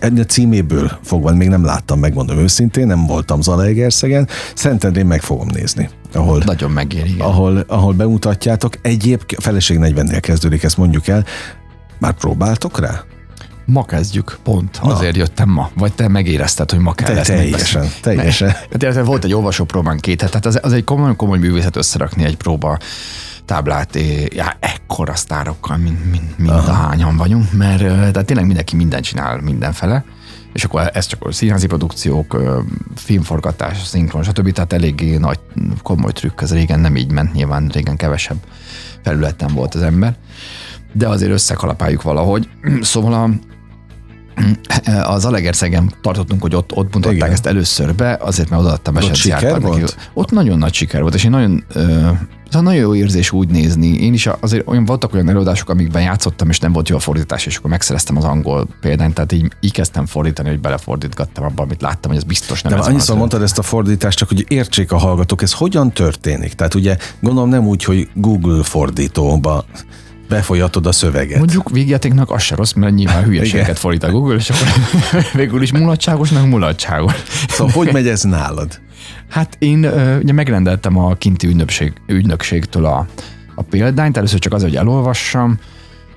Ennyi 0.00 0.22
címéből 0.22 0.98
fogva 1.02 1.34
még 1.34 1.48
nem 1.48 1.64
láttam, 1.64 1.98
megmondom 1.98 2.38
őszintén, 2.38 2.86
nem 2.86 3.06
voltam 3.06 3.40
Zalaegerszegen, 3.40 4.28
Szentendrén 4.54 5.06
meg 5.06 5.22
fogom 5.22 5.48
nézni. 5.52 5.88
Ahol, 6.12 6.42
Nagyon 6.46 6.70
megéri. 6.70 7.14
Ahol, 7.18 7.64
ahol 7.66 7.92
bemutatjátok. 7.92 8.74
Egyébként 8.82 9.40
a 9.40 9.42
feleség 9.42 9.78
40-nél 9.80 10.18
kezdődik, 10.20 10.62
ezt 10.62 10.76
mondjuk 10.76 11.08
el. 11.08 11.24
Már 11.98 12.12
próbáltok 12.12 12.80
rá? 12.80 13.04
Ma 13.66 13.84
kezdjük, 13.84 14.38
pont. 14.42 14.80
Na. 14.82 14.94
Azért 14.94 15.16
jöttem 15.16 15.48
ma. 15.48 15.70
Vagy 15.74 15.92
te 15.92 16.08
megérezted, 16.08 16.70
hogy 16.70 16.78
ma 16.78 16.92
kell 16.92 17.14
te, 17.14 17.22
Teljesen, 17.22 17.86
teljesen. 18.00 18.56
Ne, 18.78 19.02
volt 19.02 19.24
egy 19.24 19.34
olvasópróbán 19.34 19.98
két 19.98 20.18
tehát 20.18 20.46
az, 20.46 20.58
az 20.62 20.72
egy 20.72 20.84
komoly, 20.84 21.16
komoly 21.16 21.38
művészet 21.38 21.76
összerakni 21.76 22.24
egy 22.24 22.36
próba 22.36 22.78
táblát 23.46 23.98
já, 24.34 24.56
ekkora 24.60 25.14
sztárokkal, 25.14 25.76
mint, 25.76 26.10
mint, 26.10 26.38
mint 26.38 26.50
a 26.50 26.72
hányan 26.72 27.16
vagyunk, 27.16 27.52
mert 27.52 27.78
tehát 27.78 28.24
tényleg 28.24 28.46
mindenki 28.46 28.76
mindent 28.76 29.04
csinál 29.04 29.40
mindenfele, 29.40 30.04
és 30.52 30.64
akkor 30.64 30.90
ez 30.92 31.06
csak 31.06 31.24
a 31.24 31.32
színházi 31.32 31.66
produkciók, 31.66 32.36
filmforgatás, 32.94 33.84
szinkron, 33.84 34.22
stb. 34.22 34.52
Tehát 34.52 34.72
eléggé 34.72 35.16
nagy, 35.16 35.38
komoly 35.82 36.12
trükk, 36.12 36.40
ez 36.40 36.52
régen 36.52 36.80
nem 36.80 36.96
így 36.96 37.12
ment, 37.12 37.32
nyilván 37.32 37.70
régen 37.72 37.96
kevesebb 37.96 38.36
felületen 39.02 39.54
volt 39.54 39.74
az 39.74 39.82
ember, 39.82 40.16
de 40.92 41.08
azért 41.08 41.30
összekalapáljuk 41.30 42.02
valahogy. 42.02 42.48
Szóval 42.80 43.12
a, 43.12 43.30
az 45.14 45.24
Alegerszegen 45.24 45.92
tartottunk, 46.00 46.42
hogy 46.42 46.54
ott, 46.54 46.72
ott 46.74 46.94
mutatták 46.94 47.16
Igen. 47.16 47.30
ezt 47.30 47.46
először 47.46 47.94
be, 47.94 48.18
azért 48.20 48.50
mert 48.50 48.62
odaadtam 48.62 48.96
eset 48.96 49.14
siker 49.14 49.60
volt? 49.60 49.96
Ott 50.14 50.30
nagyon 50.30 50.58
nagy 50.58 50.74
siker 50.74 51.00
volt, 51.00 51.14
és 51.14 51.24
én 51.24 51.30
nagyon 51.30 51.64
Szóval 52.56 52.72
nagyon 52.72 52.86
jó 52.86 52.94
érzés 52.94 53.32
úgy 53.32 53.48
nézni. 53.48 53.86
Én 53.86 54.12
is 54.12 54.28
azért 54.40 54.68
olyan 54.68 54.84
voltak 54.84 55.14
olyan 55.14 55.28
előadások, 55.28 55.68
amikben 55.68 56.02
játszottam, 56.02 56.48
és 56.48 56.58
nem 56.58 56.72
volt 56.72 56.88
jó 56.88 56.96
a 56.96 56.98
fordítás, 56.98 57.46
és 57.46 57.56
akkor 57.56 57.70
megszereztem 57.70 58.16
az 58.16 58.24
angol 58.24 58.68
példányt, 58.80 59.14
tehát 59.14 59.32
így, 59.32 59.52
így 59.60 59.72
kezdtem 59.72 60.06
fordítani, 60.06 60.48
hogy 60.48 60.60
belefordítgattam 60.60 61.44
abba, 61.44 61.62
amit 61.62 61.82
láttam, 61.82 62.10
hogy 62.10 62.20
ez 62.20 62.26
biztos 62.26 62.62
nem 62.62 62.72
De 62.72 62.78
ez 62.78 62.86
annyiszor 62.86 63.16
mondtad 63.16 63.42
ezt 63.42 63.58
a 63.58 63.62
fordítást, 63.62 64.18
csak 64.18 64.28
hogy 64.28 64.44
értsék 64.48 64.92
a 64.92 64.96
hallgatók, 64.96 65.42
ez 65.42 65.52
hogyan 65.52 65.92
történik? 65.92 66.52
Tehát 66.52 66.74
ugye 66.74 66.96
gondolom 67.20 67.48
nem 67.48 67.66
úgy, 67.66 67.84
hogy 67.84 68.08
Google 68.14 68.62
fordítóba 68.62 69.64
befolyatod 70.28 70.86
a 70.86 70.92
szöveget. 70.92 71.38
Mondjuk 71.38 71.70
végjátéknak 71.70 72.30
az 72.30 72.42
se 72.42 72.54
rossz, 72.54 72.72
mert 72.72 72.94
nyilván 72.94 73.24
hülyeséget 73.24 73.78
fordít 73.78 74.02
a 74.02 74.10
Google, 74.10 74.34
és 74.34 74.50
akkor 74.50 74.66
végül 75.40 75.62
is 75.62 75.72
mulatságosnak 75.72 76.46
mulatságos. 76.46 77.14
Szóval 77.48 77.72
hogy 77.72 77.92
megy 77.92 78.08
ez 78.08 78.22
nálad? 78.22 78.84
Hát 79.28 79.56
én 79.58 79.78
ugye 80.22 80.32
megrendeltem 80.32 80.98
a 80.98 81.14
kinti 81.14 81.46
ügynökség, 81.46 81.92
ügynökségtől 82.06 82.84
a, 82.84 83.06
a 83.54 83.62
példányt, 83.62 84.16
először 84.16 84.38
csak 84.38 84.52
az, 84.52 84.62
hogy 84.62 84.76
elolvassam, 84.76 85.58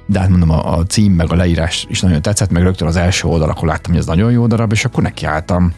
de 0.06 0.20
hát 0.20 0.30
mondom, 0.30 0.50
a, 0.50 0.78
a 0.78 0.86
cím 0.86 1.12
meg 1.12 1.32
a 1.32 1.36
leírás 1.36 1.86
is 1.90 2.02
nagyon 2.02 2.22
tetszett, 2.22 2.52
meg 2.52 2.64
rögtön 2.64 2.88
az 2.88 2.96
első 2.96 3.28
oldal, 3.28 3.50
akkor 3.50 3.68
láttam, 3.68 3.92
hogy 3.92 4.02
ez 4.02 4.08
nagyon 4.08 4.32
jó 4.32 4.48
darab, 4.48 4.72
és 4.72 4.86
akkor 4.86 5.04
nekiálltam 5.04 5.74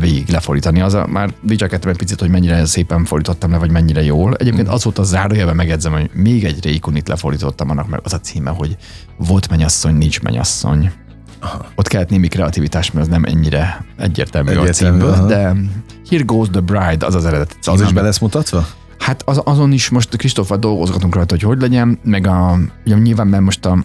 végig 0.00 0.28
lefordítani. 0.28 0.80
Az 0.80 0.94
a, 0.94 1.06
már 1.06 1.30
dicsekedtem 1.42 1.90
egy 1.90 1.96
picit, 1.96 2.20
hogy 2.20 2.30
mennyire 2.30 2.64
szépen 2.64 3.04
fordítottam 3.04 3.50
le, 3.50 3.58
vagy 3.58 3.70
mennyire 3.70 4.02
jól. 4.02 4.34
Egyébként 4.34 4.68
az 4.68 4.84
volt 4.84 4.98
a 4.98 5.02
zárójelben 5.02 5.56
megedzem, 5.56 5.92
hogy 5.92 6.10
még 6.12 6.44
egy 6.44 6.64
Rékunit 6.64 7.08
lefordítottam 7.08 7.70
annak, 7.70 7.88
mert 7.88 8.04
az 8.04 8.12
a 8.12 8.20
címe, 8.20 8.50
hogy 8.50 8.76
volt 9.16 9.48
mennyasszony, 9.48 9.94
nincs 9.94 10.20
mennyasszony. 10.20 10.92
Aha. 11.46 11.66
Ott 11.74 11.88
kellett 11.88 12.08
némi 12.08 12.28
kreativitás, 12.28 12.90
mert 12.90 13.06
az 13.06 13.12
nem 13.12 13.24
ennyire 13.24 13.84
egyértelmű, 13.96 14.50
egyértelmű 14.50 14.68
a 14.70 14.72
címből, 14.72 15.12
aha. 15.12 15.26
de 15.26 15.54
Here 16.08 16.22
Goes 16.24 16.48
the 16.50 16.60
Bride, 16.60 17.06
az 17.06 17.14
az 17.14 17.24
eredeti 17.24 17.54
cím. 17.60 17.72
Az 17.72 17.80
is 17.80 17.92
be 17.92 18.00
lesz 18.00 18.18
mutatva? 18.18 18.66
Hát 18.98 19.22
az, 19.24 19.40
azon 19.44 19.72
is 19.72 19.88
most 19.88 20.16
Kristóffal 20.16 20.56
dolgozgatunk 20.56 21.14
rajta, 21.14 21.34
hogy 21.34 21.42
hogy 21.42 21.60
legyen, 21.60 21.98
meg 22.04 22.26
a, 22.26 22.58
ugye 22.84 22.96
nyilván, 22.96 23.26
mert 23.26 23.42
most 23.42 23.66
a 23.66 23.84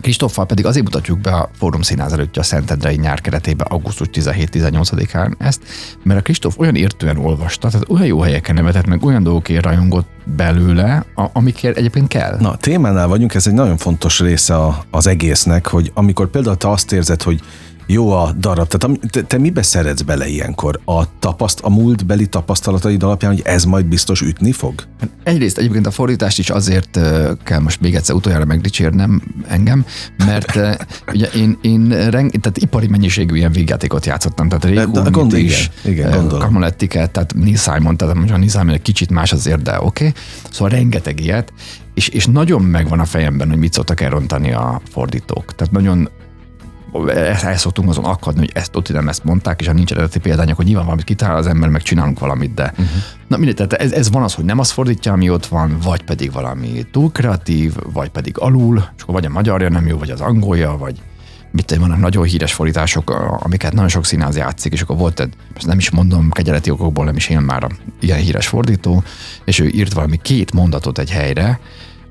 Kristoffal 0.00 0.46
pedig 0.46 0.66
azért 0.66 0.84
mutatjuk 0.84 1.20
be 1.20 1.30
a 1.30 1.50
Fórum 1.58 1.82
Színház 1.82 2.12
előtt 2.12 2.36
a 2.36 2.42
Szentendrei 2.42 2.96
nyár 2.96 3.20
keretében 3.20 3.66
augusztus 3.66 4.06
17-18-án 4.12 5.32
ezt, 5.38 5.62
mert 6.02 6.20
a 6.20 6.22
Kristóf 6.22 6.58
olyan 6.58 6.74
értően 6.74 7.16
olvasta, 7.16 7.68
tehát 7.68 7.88
olyan 7.88 8.06
jó 8.06 8.20
helyeken 8.20 8.54
nevetett, 8.54 8.86
meg 8.86 9.04
olyan 9.04 9.22
dolgokért 9.22 9.64
rajongott 9.64 10.08
belőle, 10.36 11.04
amikért 11.14 11.76
egyébként 11.76 12.08
kell. 12.08 12.36
Na, 12.40 12.56
témánál 12.56 13.08
vagyunk, 13.08 13.34
ez 13.34 13.46
egy 13.46 13.54
nagyon 13.54 13.76
fontos 13.76 14.20
része 14.20 14.56
a, 14.56 14.84
az 14.90 15.06
egésznek, 15.06 15.66
hogy 15.66 15.90
amikor 15.94 16.30
például 16.30 16.56
te 16.56 16.70
azt 16.70 16.92
érzed, 16.92 17.22
hogy 17.22 17.40
jó 17.90 18.10
a 18.10 18.32
darab. 18.38 18.68
Tehát 18.68 18.98
te, 19.10 19.22
te 19.22 19.38
mibe 19.38 19.62
szeretsz 19.62 20.02
bele 20.02 20.26
ilyenkor? 20.26 20.80
A, 20.84 21.18
tapaszt, 21.18 21.60
a 21.60 21.68
múltbeli 21.68 22.26
tapasztalataid 22.26 23.02
alapján, 23.02 23.32
hogy 23.32 23.42
ez 23.44 23.64
majd 23.64 23.86
biztos 23.86 24.20
ütni 24.20 24.52
fog? 24.52 24.74
Egyrészt 25.22 25.58
egyébként 25.58 25.86
a 25.86 25.90
fordítást 25.90 26.38
is 26.38 26.50
azért 26.50 27.00
kell 27.42 27.58
most 27.58 27.80
még 27.80 27.94
egyszer 27.94 28.14
utoljára 28.14 28.44
megdicsérnem 28.44 29.22
engem, 29.48 29.84
mert 30.26 30.58
ugye 31.14 31.26
én, 31.26 31.58
én 31.62 31.88
reng, 31.88 32.30
tehát 32.30 32.58
ipari 32.58 32.86
mennyiségű 32.86 33.36
ilyen 33.36 33.52
végjátékot 33.52 34.06
játszottam, 34.06 34.48
tehát 34.48 34.64
Rékó, 34.64 35.10
gond, 35.10 35.32
is, 35.32 35.70
igen, 35.84 36.08
igen, 36.08 36.28
Kamolettiket, 36.28 37.10
tehát 37.10 37.34
Neil 37.34 37.56
Simon, 37.56 37.96
tehát 37.96 38.14
most 38.14 38.32
a 38.32 38.36
Neil 38.36 38.50
Simon 38.50 38.70
egy 38.70 38.82
kicsit 38.82 39.10
más 39.10 39.32
azért, 39.32 39.62
de 39.62 39.76
oké. 39.80 39.84
Okay. 39.84 40.12
Szóval 40.50 40.68
rengeteg 40.68 41.20
ilyet, 41.20 41.52
és, 41.94 42.08
és 42.08 42.26
nagyon 42.26 42.62
megvan 42.62 43.00
a 43.00 43.04
fejemben, 43.04 43.48
hogy 43.48 43.58
mit 43.58 43.72
szoktak 43.72 44.00
elrontani 44.00 44.52
a 44.52 44.80
fordítók. 44.90 45.54
Tehát 45.54 45.72
nagyon 45.72 46.08
el 47.14 47.56
szoktunk 47.56 47.88
azon 47.88 48.04
akadni, 48.04 48.40
hogy 48.40 48.50
ezt 48.54 48.76
ott 48.76 48.92
nem 48.92 49.08
ezt 49.08 49.24
mondták, 49.24 49.60
és 49.60 49.66
ha 49.66 49.72
nincs 49.72 49.92
eredeti 49.92 50.18
példányok, 50.18 50.56
hogy 50.56 50.64
nyilván 50.64 50.84
valamit 50.84 51.04
kitalál 51.04 51.36
az 51.36 51.46
ember, 51.46 51.68
meg 51.68 51.82
csinálunk 51.82 52.18
valamit, 52.18 52.54
de 52.54 52.70
uh-huh. 52.70 52.86
na 53.26 53.36
mindegy, 53.36 53.54
tehát 53.54 53.72
ez, 53.72 53.92
ez, 53.92 54.10
van 54.10 54.22
az, 54.22 54.34
hogy 54.34 54.44
nem 54.44 54.58
az 54.58 54.70
fordítja, 54.70 55.12
ami 55.12 55.30
ott 55.30 55.46
van, 55.46 55.78
vagy 55.82 56.02
pedig 56.02 56.32
valami 56.32 56.86
túl 56.92 57.12
kreatív, 57.12 57.74
vagy 57.92 58.08
pedig 58.08 58.38
alul, 58.38 58.76
és 58.96 59.02
akkor 59.02 59.14
vagy 59.14 59.24
a 59.24 59.28
magyarja 59.28 59.68
nem 59.68 59.86
jó, 59.86 59.98
vagy 59.98 60.10
az 60.10 60.20
angolja, 60.20 60.76
vagy 60.76 61.00
mit 61.50 61.76
vannak 61.76 61.98
nagyon 61.98 62.24
híres 62.24 62.52
fordítások, 62.52 63.10
amiket 63.42 63.72
nagyon 63.72 63.88
sok 63.88 64.04
színház 64.04 64.36
játszik, 64.36 64.72
és 64.72 64.80
akkor 64.80 64.96
volt 64.96 65.20
egy, 65.20 65.32
most 65.54 65.66
nem 65.66 65.78
is 65.78 65.90
mondom, 65.90 66.30
kegyeleti 66.30 66.70
okokból 66.70 67.04
nem 67.04 67.16
is 67.16 67.28
él 67.28 67.40
már 67.40 67.64
a 67.64 67.68
ilyen 68.00 68.18
híres 68.18 68.46
fordító, 68.46 69.02
és 69.44 69.58
ő 69.58 69.68
írt 69.68 69.92
valami 69.92 70.16
két 70.22 70.52
mondatot 70.52 70.98
egy 70.98 71.10
helyre, 71.10 71.60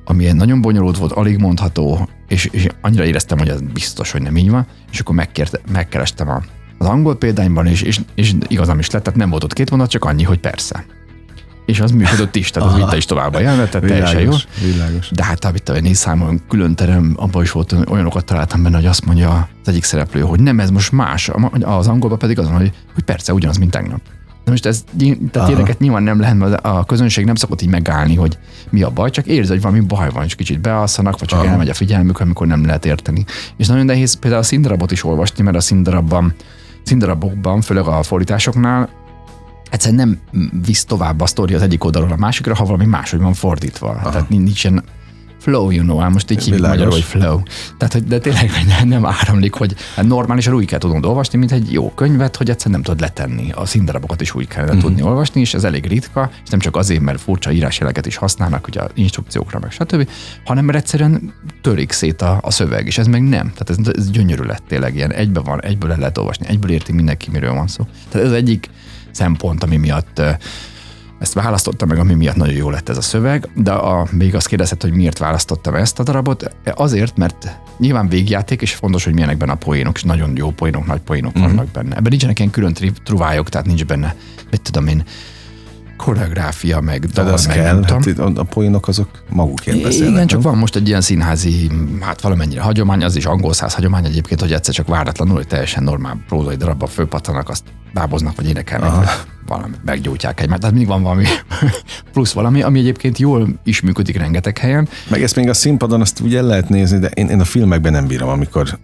ami 0.08 0.32
nagyon 0.32 0.62
bonyolult 0.62 0.98
volt, 0.98 1.12
alig 1.12 1.38
mondható, 1.38 2.10
és, 2.28 2.46
és 2.46 2.68
annyira 2.82 3.06
éreztem, 3.06 3.38
hogy 3.38 3.50
ez 3.50 3.62
biztos, 3.62 4.12
hogy 4.12 4.22
nem 4.22 4.38
így 4.38 4.50
van, 4.50 4.66
és 4.92 5.00
akkor 5.00 5.16
megkérte, 5.16 5.60
megkerestem 5.72 6.30
a, 6.30 6.42
az 6.78 6.88
angol 6.88 7.18
példányban, 7.18 7.66
és, 7.66 7.82
és, 7.82 8.00
és 8.16 8.34
igazam 8.48 8.80
is 8.80 8.90
lett, 8.90 9.04
tehát 9.04 9.20
nem 9.20 9.30
volt 9.30 9.44
ott 9.44 9.54
két 9.54 9.70
mondat, 9.70 9.90
csak 9.90 10.06
annyi, 10.06 10.24
hogy 10.24 10.40
persze. 10.40 10.86
És 11.66 11.80
az 11.80 11.92
működött 11.92 12.36
is, 12.36 12.50
tehát 12.50 12.70
az 12.70 12.76
vitte 12.76 12.98
is 12.98 13.06
tovább 13.06 13.34
a 13.34 13.40
jelenet, 13.40 13.72
tehát 13.72 13.88
teljesen 13.88 14.22
jó. 14.22 14.32
Világos. 14.62 15.10
De 15.12 15.24
hát 15.24 15.46
amit 15.46 15.70
a 15.70 15.80
négy 15.80 15.96
számon 15.96 16.42
külön 16.50 16.76
terem, 16.76 17.14
abban 17.18 17.44
is 17.44 17.52
volt 17.52 17.76
olyanokat 17.90 18.26
találtam 18.26 18.64
benne, 18.64 18.76
hogy 18.76 18.86
azt 18.86 19.06
mondja 19.06 19.50
az 19.62 19.68
egyik 19.70 19.84
szereplő, 19.84 20.22
hogy 20.22 20.40
nem, 20.40 20.60
ez 20.60 20.70
most 20.70 20.92
más. 20.92 21.32
Az 21.62 21.88
angolban 21.88 22.18
pedig 22.18 22.40
az 22.40 22.48
hogy, 22.48 22.72
hogy 22.94 23.04
persze, 23.04 23.34
ugyanaz, 23.34 23.58
mint 23.58 23.72
tegnap. 23.72 24.02
De 24.48 24.54
most 24.54 24.66
ez, 24.66 24.84
tehát 25.32 25.50
ilyeneket 25.50 25.80
nyilván 25.80 26.04
nem 26.04 26.20
lehet, 26.20 26.38
mert 26.38 26.66
a 26.66 26.84
közönség 26.84 27.26
nem 27.26 27.36
szokott 27.36 27.62
így 27.62 27.70
megállni, 27.70 28.16
hogy 28.16 28.38
mi 28.70 28.82
a 28.82 28.90
baj, 28.90 29.10
csak 29.10 29.26
érzi, 29.26 29.52
hogy 29.52 29.62
valami 29.62 29.80
baj 29.80 30.10
van, 30.10 30.24
és 30.24 30.36
kicsit 30.36 30.60
bealszanak, 30.60 31.20
vagy 31.20 31.28
csak 31.28 31.40
Aha. 31.40 31.50
elmegy 31.50 31.70
a 31.70 31.74
figyelmük, 31.74 32.20
amikor 32.20 32.48
nem 32.48 32.66
lehet 32.66 32.86
érteni. 32.86 33.26
És 33.58 33.68
nagyon 33.68 33.86
nehéz 33.86 34.14
például 34.14 34.42
a 34.42 34.46
színdarabot 34.46 34.92
is 34.92 35.04
olvasni, 35.04 35.44
mert 35.44 35.56
a 35.56 35.60
színdarabban, 35.60 36.34
színdarabokban, 36.84 37.62
főleg 37.62 37.88
a 37.88 38.04
fordításoknál 38.04 38.90
egyszerűen 39.70 40.00
nem 40.32 40.42
visz 40.66 40.86
tovább 40.86 41.22
a 41.22 41.26
sztori 41.26 41.54
az 41.54 41.62
egyik 41.62 41.84
oldalról 41.84 42.12
a 42.12 42.18
másikra, 42.18 42.56
ha 42.56 42.66
valami 42.66 42.86
máshogy 42.86 43.20
van 43.20 43.34
fordítva. 43.34 43.90
Aha. 43.90 44.10
Tehát 44.10 44.30
nincsen 44.30 44.84
flow, 45.48 45.72
you 45.72 45.84
know, 45.84 46.10
most 46.10 46.32
így 46.32 46.44
hívjuk 46.44 46.68
magyarul, 46.68 46.92
hogy 46.92 47.04
flow. 47.04 47.42
Tehát, 47.78 47.94
hogy 47.94 48.04
de 48.04 48.20
tényleg 48.20 48.52
nem, 48.68 48.88
nem 48.88 49.06
áramlik, 49.06 49.54
hogy 49.54 49.76
hát 49.96 50.06
normálisan 50.06 50.54
úgy 50.54 50.66
kell 50.66 50.80
tudnod 50.80 51.06
olvasni, 51.06 51.38
mint 51.38 51.52
egy 51.52 51.72
jó 51.72 51.92
könyvet, 51.92 52.36
hogy 52.36 52.50
egyszerűen 52.50 52.76
nem 52.76 52.84
tudod 52.84 53.00
letenni. 53.00 53.52
A 53.52 53.66
színdarabokat 53.66 54.22
is 54.22 54.36
úgy 54.36 54.48
kellene 54.48 54.72
uh-huh. 54.72 54.88
tudni 54.88 55.02
olvasni, 55.02 55.42
és 55.42 55.54
ez 55.54 55.64
elég 55.64 55.86
ritka, 55.86 56.30
és 56.44 56.50
nem 56.50 56.60
csak 56.60 56.76
azért, 56.76 57.02
mert 57.02 57.22
furcsa 57.22 57.52
írásjeleket 57.52 58.06
is 58.06 58.16
használnak, 58.16 58.68
ugye 58.68 58.82
instrukciókra, 58.94 59.60
meg 59.60 59.72
stb., 59.72 60.10
hanem 60.46 60.66
mert 60.66 60.78
egyszerűen 60.78 61.34
törik 61.62 61.92
szét 61.92 62.22
a, 62.22 62.40
a 62.42 62.52
szöveg, 62.52 62.86
és 62.86 62.98
ez 62.98 63.08
meg 63.08 63.22
nem. 63.22 63.54
Tehát 63.56 63.70
ez, 63.70 63.94
ez 63.98 64.12
gyönyörű 64.12 64.44
lett 64.44 64.64
tényleg 64.68 64.96
ilyen, 64.96 65.14
egybe 65.14 65.40
van, 65.40 65.64
egyből 65.64 65.90
le 65.90 65.96
lehet 65.96 66.18
olvasni, 66.18 66.48
egyből 66.48 66.72
érti 66.72 66.92
mindenki, 66.92 67.30
miről 67.32 67.54
van 67.54 67.68
szó. 67.68 67.88
Tehát 68.10 68.28
ez 68.28 68.34
egyik 68.34 68.70
szempont, 69.12 69.64
ami 69.64 69.78
miatt 69.78 70.22
ezt 71.20 71.34
választottam 71.34 71.88
meg, 71.88 71.98
ami 71.98 72.14
miatt 72.14 72.36
nagyon 72.36 72.56
jó 72.56 72.70
lett 72.70 72.90
ez 72.90 72.98
a 72.98 73.02
szöveg, 73.02 73.50
de 73.56 73.72
a, 73.72 74.08
még 74.12 74.36
azt 74.36 74.48
kérdezett, 74.48 74.82
hogy 74.82 74.92
miért 74.92 75.18
választottam 75.18 75.76
ezt 75.76 76.00
a 76.00 76.04
darabot. 76.04 76.56
Azért, 76.76 77.18
mert 77.18 77.60
nyilván 77.78 78.08
végjáték, 78.08 78.62
és 78.62 78.74
fontos, 78.74 79.04
hogy 79.04 79.14
milyenek 79.14 79.38
benne 79.38 79.52
a 79.52 79.56
poénok, 79.56 79.96
és 79.96 80.04
nagyon 80.04 80.36
jó 80.36 80.50
poénok, 80.50 80.86
nagy 80.86 81.00
poénok 81.00 81.40
mm-hmm. 81.40 81.48
vannak 81.48 81.68
benne. 81.68 81.96
Ebben 81.96 82.10
nincsenek 82.10 82.40
ilyen 82.40 82.52
külön 82.52 82.74
truvályok, 83.04 83.50
tehát 83.50 83.68
nincs 83.68 83.86
benne, 83.86 84.16
mit 84.52 84.62
tudom 84.62 84.88
én, 84.88 85.04
koreográfia, 85.98 86.80
meg 86.80 87.06
dal, 87.06 87.28
az 87.28 87.46
meg 87.46 87.56
kell, 87.56 87.84
hát 87.84 88.38
a 88.38 88.44
poénok 88.44 88.88
azok 88.88 89.10
magukért 89.30 89.82
beszélnek. 89.82 90.14
Igen, 90.14 90.28
csak 90.28 90.42
van 90.42 90.58
most 90.58 90.76
egy 90.76 90.88
ilyen 90.88 91.02
színházi, 91.02 91.72
hát 92.00 92.22
valamennyire 92.22 92.62
hagyomány, 92.62 93.04
az 93.04 93.16
is 93.16 93.26
angol 93.26 93.54
száz 93.54 93.74
hagyomány 93.74 94.06
egyébként, 94.06 94.42
hogy 94.42 94.54
egyszer 94.54 94.74
csak 94.74 94.88
váratlanul, 94.88 95.36
hogy 95.36 95.48
teljesen 95.48 95.84
normál 95.84 96.24
prózai 96.28 96.56
darabba 96.56 96.88
fölpattanak, 96.88 97.50
azt 97.50 97.64
báboznak, 97.94 98.36
vagy 98.36 98.48
énekelnek, 98.48 98.90
Aha. 98.90 99.04
Valami, 99.48 99.74
meggyújtják 99.86 100.42
egymást. 100.42 100.60
Tehát 100.60 100.76
mindig 100.76 100.94
van 100.94 101.04
valami 101.04 101.26
plusz 102.14 102.32
valami, 102.32 102.62
ami 102.62 102.80
egyébként 102.80 103.18
jól 103.18 103.60
is 103.64 103.82
működik 103.82 104.18
rengeteg 104.18 104.58
helyen. 104.58 104.88
Meg 105.10 105.24
ezt 105.24 105.36
még 105.36 105.50
a 105.50 105.54
színpadon 105.54 106.02
azt 106.02 106.20
ugye 106.20 106.42
lehet 106.42 106.70
nézni, 106.70 107.00
de 107.00 107.08
én, 107.08 107.28
én 107.28 107.40
a 107.40 107.46
filmekben 107.46 107.92
nem 107.92 108.08
bírom, 108.08 108.30
amikor 108.30 108.80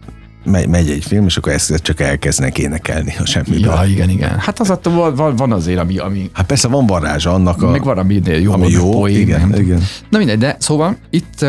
megy, 0.46 0.68
megy 0.68 0.90
egy 0.90 1.04
film, 1.04 1.26
és 1.26 1.38
akkor 1.38 1.52
ezt 1.52 1.76
csak 1.76 2.00
elkezdenek 2.00 2.58
énekelni 2.58 3.16
a 3.20 3.26
semmi. 3.26 3.60
Ja, 3.60 3.84
igen, 3.88 4.10
igen. 4.10 4.40
Hát 4.40 4.60
az 4.60 4.70
attól 4.70 5.16
van, 5.16 5.36
van 5.36 5.52
azért, 5.52 5.80
ami, 5.80 5.98
ami... 5.98 6.30
Hát 6.34 6.46
persze 6.46 6.68
van 6.68 6.86
varázsa 6.86 7.34
annak 7.34 7.62
a... 7.62 7.70
Meg 7.70 7.84
van, 7.84 7.98
ami 7.98 8.22
jó, 8.42 8.52
ami 8.52 8.70
jó 8.70 8.90
poén, 8.90 9.20
igen, 9.20 9.48
nem? 9.48 9.62
igen. 9.62 9.82
Na 10.10 10.18
mindegy, 10.18 10.38
de 10.38 10.56
szóval 10.60 10.98
itt 11.10 11.46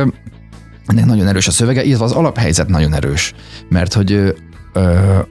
ennek 0.86 1.04
nagyon 1.04 1.26
erős 1.26 1.46
a 1.46 1.50
szövege, 1.50 1.84
illetve 1.84 2.04
az 2.04 2.12
alaphelyzet 2.12 2.68
nagyon 2.68 2.94
erős, 2.94 3.34
mert 3.68 3.92
hogy 3.92 4.34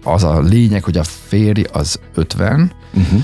az 0.03 0.23
a 0.23 0.39
lényeg, 0.39 0.83
hogy 0.83 0.97
a 0.97 1.03
férj 1.03 1.63
az 1.71 1.99
50, 2.13 2.71
uh-huh. 2.93 3.23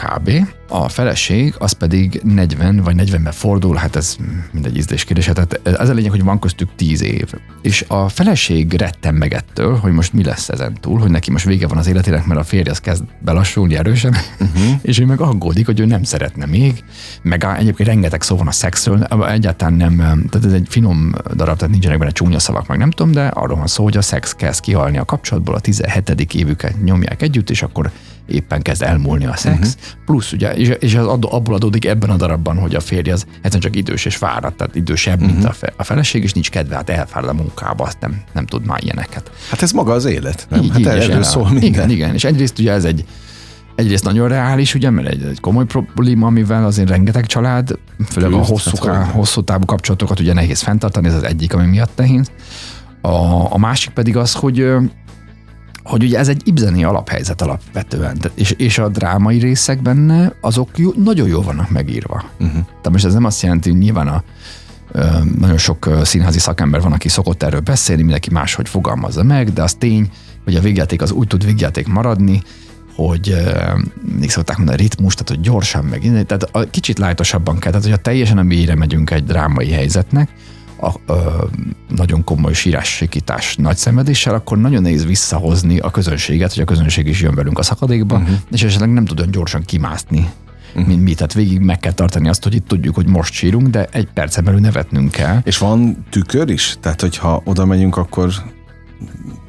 Kb. 0.00 0.30
A 0.68 0.88
feleség 0.88 1.54
az 1.58 1.72
pedig 1.72 2.20
40 2.24 2.76
vagy 2.76 2.94
40-ben 2.98 3.32
fordul, 3.32 3.76
hát 3.76 3.96
ez 3.96 4.16
mindegy 4.52 4.76
ízlés 4.76 5.04
kérdés. 5.04 5.24
Tehát 5.24 5.60
ez 5.62 5.88
a 5.88 5.92
lényeg, 5.92 6.10
hogy 6.10 6.24
van 6.24 6.38
köztük 6.38 6.68
10 6.76 7.02
év. 7.02 7.32
És 7.62 7.84
a 7.88 8.08
feleség 8.08 8.72
retten 8.72 9.14
meg 9.14 9.34
ettől, 9.34 9.76
hogy 9.76 9.92
most 9.92 10.12
mi 10.12 10.24
lesz 10.24 10.48
ezen 10.48 10.74
túl, 10.80 10.98
hogy 10.98 11.10
neki 11.10 11.30
most 11.30 11.44
vége 11.44 11.66
van 11.66 11.78
az 11.78 11.86
életének, 11.86 12.26
mert 12.26 12.40
a 12.40 12.44
férj 12.44 12.68
az 12.68 12.80
kezd 12.80 13.04
belassulni 13.18 13.76
erősen, 13.76 14.16
uh-huh. 14.40 14.78
és 14.82 14.98
ő 14.98 15.06
meg 15.06 15.20
aggódik, 15.20 15.66
hogy 15.66 15.80
ő 15.80 15.84
nem 15.84 16.02
szeretne 16.02 16.46
még, 16.46 16.84
meg 17.22 17.46
egyébként 17.58 17.88
rengeteg 17.88 18.22
szó 18.22 18.36
van 18.36 18.46
a 18.46 18.52
szexről, 18.52 19.02
egyáltalán 19.04 19.74
nem, 19.74 19.96
tehát 19.96 20.46
ez 20.46 20.52
egy 20.52 20.66
finom 20.68 21.14
darab, 21.34 21.56
tehát 21.56 21.72
nincsenek 21.72 21.98
benne 21.98 22.10
csúnya 22.10 22.38
szavak, 22.38 22.66
meg 22.66 22.78
nem 22.78 22.90
tudom, 22.90 23.12
de 23.12 23.26
arról 23.26 23.56
van 23.56 23.66
szó, 23.66 23.84
hogy 23.84 23.96
a 23.96 24.02
szex 24.02 24.34
kezd 24.34 24.60
kihalni 24.60 24.98
a 24.98 25.04
kapcsolatból, 25.04 25.54
a 25.54 25.60
17. 25.60 26.34
évüket 26.34 26.82
nyomják 26.82 27.22
együtt, 27.22 27.50
és 27.50 27.62
akkor 27.62 27.90
éppen 28.26 28.62
kezd 28.62 28.82
elmúlni 28.82 29.26
a 29.26 29.36
szex, 29.36 29.58
uh-huh. 29.58 30.04
plusz 30.04 30.32
ugye, 30.32 30.54
és, 30.54 30.68
és 30.78 30.94
az 30.94 31.06
adó, 31.06 31.32
abból 31.32 31.54
adódik 31.54 31.84
ebben 31.84 32.10
a 32.10 32.16
darabban, 32.16 32.58
hogy 32.58 32.74
a 32.74 32.80
férj 32.80 33.10
az 33.10 33.26
egyszerűen 33.34 33.60
csak 33.60 33.76
idős 33.76 34.04
és 34.04 34.16
fáradt, 34.16 34.56
tehát 34.56 34.74
idősebb, 34.74 35.20
uh-huh. 35.20 35.32
mint 35.32 35.44
a, 35.44 35.52
fe, 35.52 35.72
a 35.76 35.84
feleség, 35.84 36.22
és 36.22 36.32
nincs 36.32 36.50
kedve, 36.50 36.74
hát 36.74 36.90
elfárad 36.90 37.28
a 37.28 37.34
munkába, 37.34 37.84
azt 37.84 38.00
nem, 38.00 38.22
nem 38.32 38.46
tud 38.46 38.66
már 38.66 38.82
ilyeneket. 38.82 39.30
Hát 39.50 39.62
ez 39.62 39.72
maga 39.72 39.92
az 39.92 40.04
élet, 40.04 40.46
nem? 40.50 40.62
Így, 40.62 40.70
hát 40.70 40.78
így, 40.78 40.86
erről 40.86 41.22
szól 41.22 41.50
minden. 41.50 41.68
Igen, 41.68 41.90
igen, 41.90 42.14
és 42.14 42.24
egyrészt 42.24 42.58
ugye 42.58 42.72
ez 42.72 42.84
egy 42.84 43.04
egyrészt 43.80 44.04
nagyon 44.04 44.28
reális, 44.28 44.74
ugye, 44.74 44.90
mert 44.90 45.08
egy, 45.08 45.22
egy 45.22 45.40
komoly 45.40 45.64
probléma, 45.64 46.26
amivel 46.26 46.64
azért 46.64 46.88
rengeteg 46.88 47.26
család, 47.26 47.78
főleg 48.08 48.32
a 48.32 48.44
hosszú, 48.44 48.86
hát, 48.86 49.10
hosszú 49.10 49.40
távú 49.40 49.64
kapcsolatokat 49.64 50.20
ugye 50.20 50.32
nehéz 50.32 50.60
fenntartani, 50.60 51.08
ez 51.08 51.14
az 51.14 51.22
egyik, 51.22 51.54
ami 51.54 51.66
miatt 51.66 51.96
nehéz. 51.96 52.30
A, 53.00 53.52
a 53.52 53.58
másik 53.58 53.92
pedig 53.92 54.16
az, 54.16 54.32
hogy 54.32 54.66
hogy 55.90 56.02
ugye 56.04 56.18
ez 56.18 56.28
egy 56.28 56.42
ibzeni 56.44 56.84
alaphelyzet 56.84 57.42
alapvetően, 57.42 58.18
és, 58.34 58.50
és 58.50 58.78
a 58.78 58.88
drámai 58.88 59.38
részek 59.38 59.82
benne, 59.82 60.32
azok 60.40 60.78
jó, 60.78 60.90
nagyon 60.96 61.28
jól 61.28 61.42
vannak 61.42 61.70
megírva. 61.70 62.24
Uh-huh. 62.40 62.52
Tehát 62.52 62.90
most 62.90 63.04
ez 63.04 63.12
nem 63.12 63.24
azt 63.24 63.42
jelenti, 63.42 63.70
hogy 63.70 63.78
nyilván 63.78 64.08
a, 64.08 64.22
nagyon 65.38 65.58
sok 65.58 65.90
színházi 66.02 66.38
szakember 66.38 66.80
van, 66.80 66.92
aki 66.92 67.08
szokott 67.08 67.42
erről 67.42 67.60
beszélni, 67.60 68.02
mindenki 68.02 68.30
máshogy 68.30 68.68
fogalmazza 68.68 69.22
meg, 69.22 69.52
de 69.52 69.62
az 69.62 69.74
tény, 69.74 70.10
hogy 70.44 70.54
a 70.54 70.60
végjáték 70.60 71.02
az 71.02 71.10
úgy 71.10 71.26
tud 71.26 71.44
végjáték 71.44 71.86
maradni, 71.86 72.42
hogy 72.94 73.34
még 74.18 74.30
szokták 74.30 74.56
mondani 74.56 74.82
ritmus, 74.82 75.14
tehát 75.14 75.28
hogy 75.28 75.40
gyorsan 75.40 75.84
meg, 75.84 76.00
tehát 76.26 76.48
a 76.52 76.70
kicsit 76.70 76.98
lájtosabban 76.98 77.58
kell, 77.58 77.70
tehát 77.70 77.86
hogyha 77.86 78.02
teljesen 78.02 78.38
a 78.38 78.42
mélyre 78.42 78.74
megyünk 78.74 79.10
egy 79.10 79.24
drámai 79.24 79.70
helyzetnek, 79.70 80.30
a, 80.80 81.12
a 81.12 81.48
nagyon 81.88 82.24
komoly 82.24 82.52
sírássikítás 82.52 83.56
nagy 83.56 83.76
szenvedéssel, 83.76 84.34
akkor 84.34 84.58
nagyon 84.58 84.82
nehéz 84.82 85.04
visszahozni 85.04 85.78
a 85.78 85.90
közönséget, 85.90 86.52
hogy 86.52 86.62
a 86.62 86.66
közönség 86.66 87.06
is 87.06 87.20
jön 87.20 87.34
velünk 87.34 87.58
a 87.58 87.62
szakadékba, 87.62 88.16
uh-huh. 88.16 88.36
és 88.50 88.62
esetleg 88.62 88.92
nem 88.92 89.04
tud 89.04 89.18
olyan 89.18 89.30
gyorsan 89.30 89.62
kimászni 89.62 90.28
uh-huh. 90.70 90.86
mint 90.86 91.02
mi. 91.02 91.14
Tehát 91.14 91.32
végig 91.32 91.60
meg 91.60 91.78
kell 91.78 91.92
tartani 91.92 92.28
azt, 92.28 92.42
hogy 92.42 92.54
itt 92.54 92.68
tudjuk, 92.68 92.94
hogy 92.94 93.06
most 93.06 93.32
sírunk, 93.32 93.66
de 93.68 93.88
egy 93.90 94.08
percen 94.14 94.44
belül 94.44 94.60
nevetnünk 94.60 95.10
kell. 95.10 95.38
És 95.44 95.58
van 95.58 96.04
tükör 96.10 96.48
is? 96.48 96.76
Tehát, 96.80 97.00
hogyha 97.00 97.42
oda 97.44 97.64
megyünk, 97.64 97.96
akkor 97.96 98.32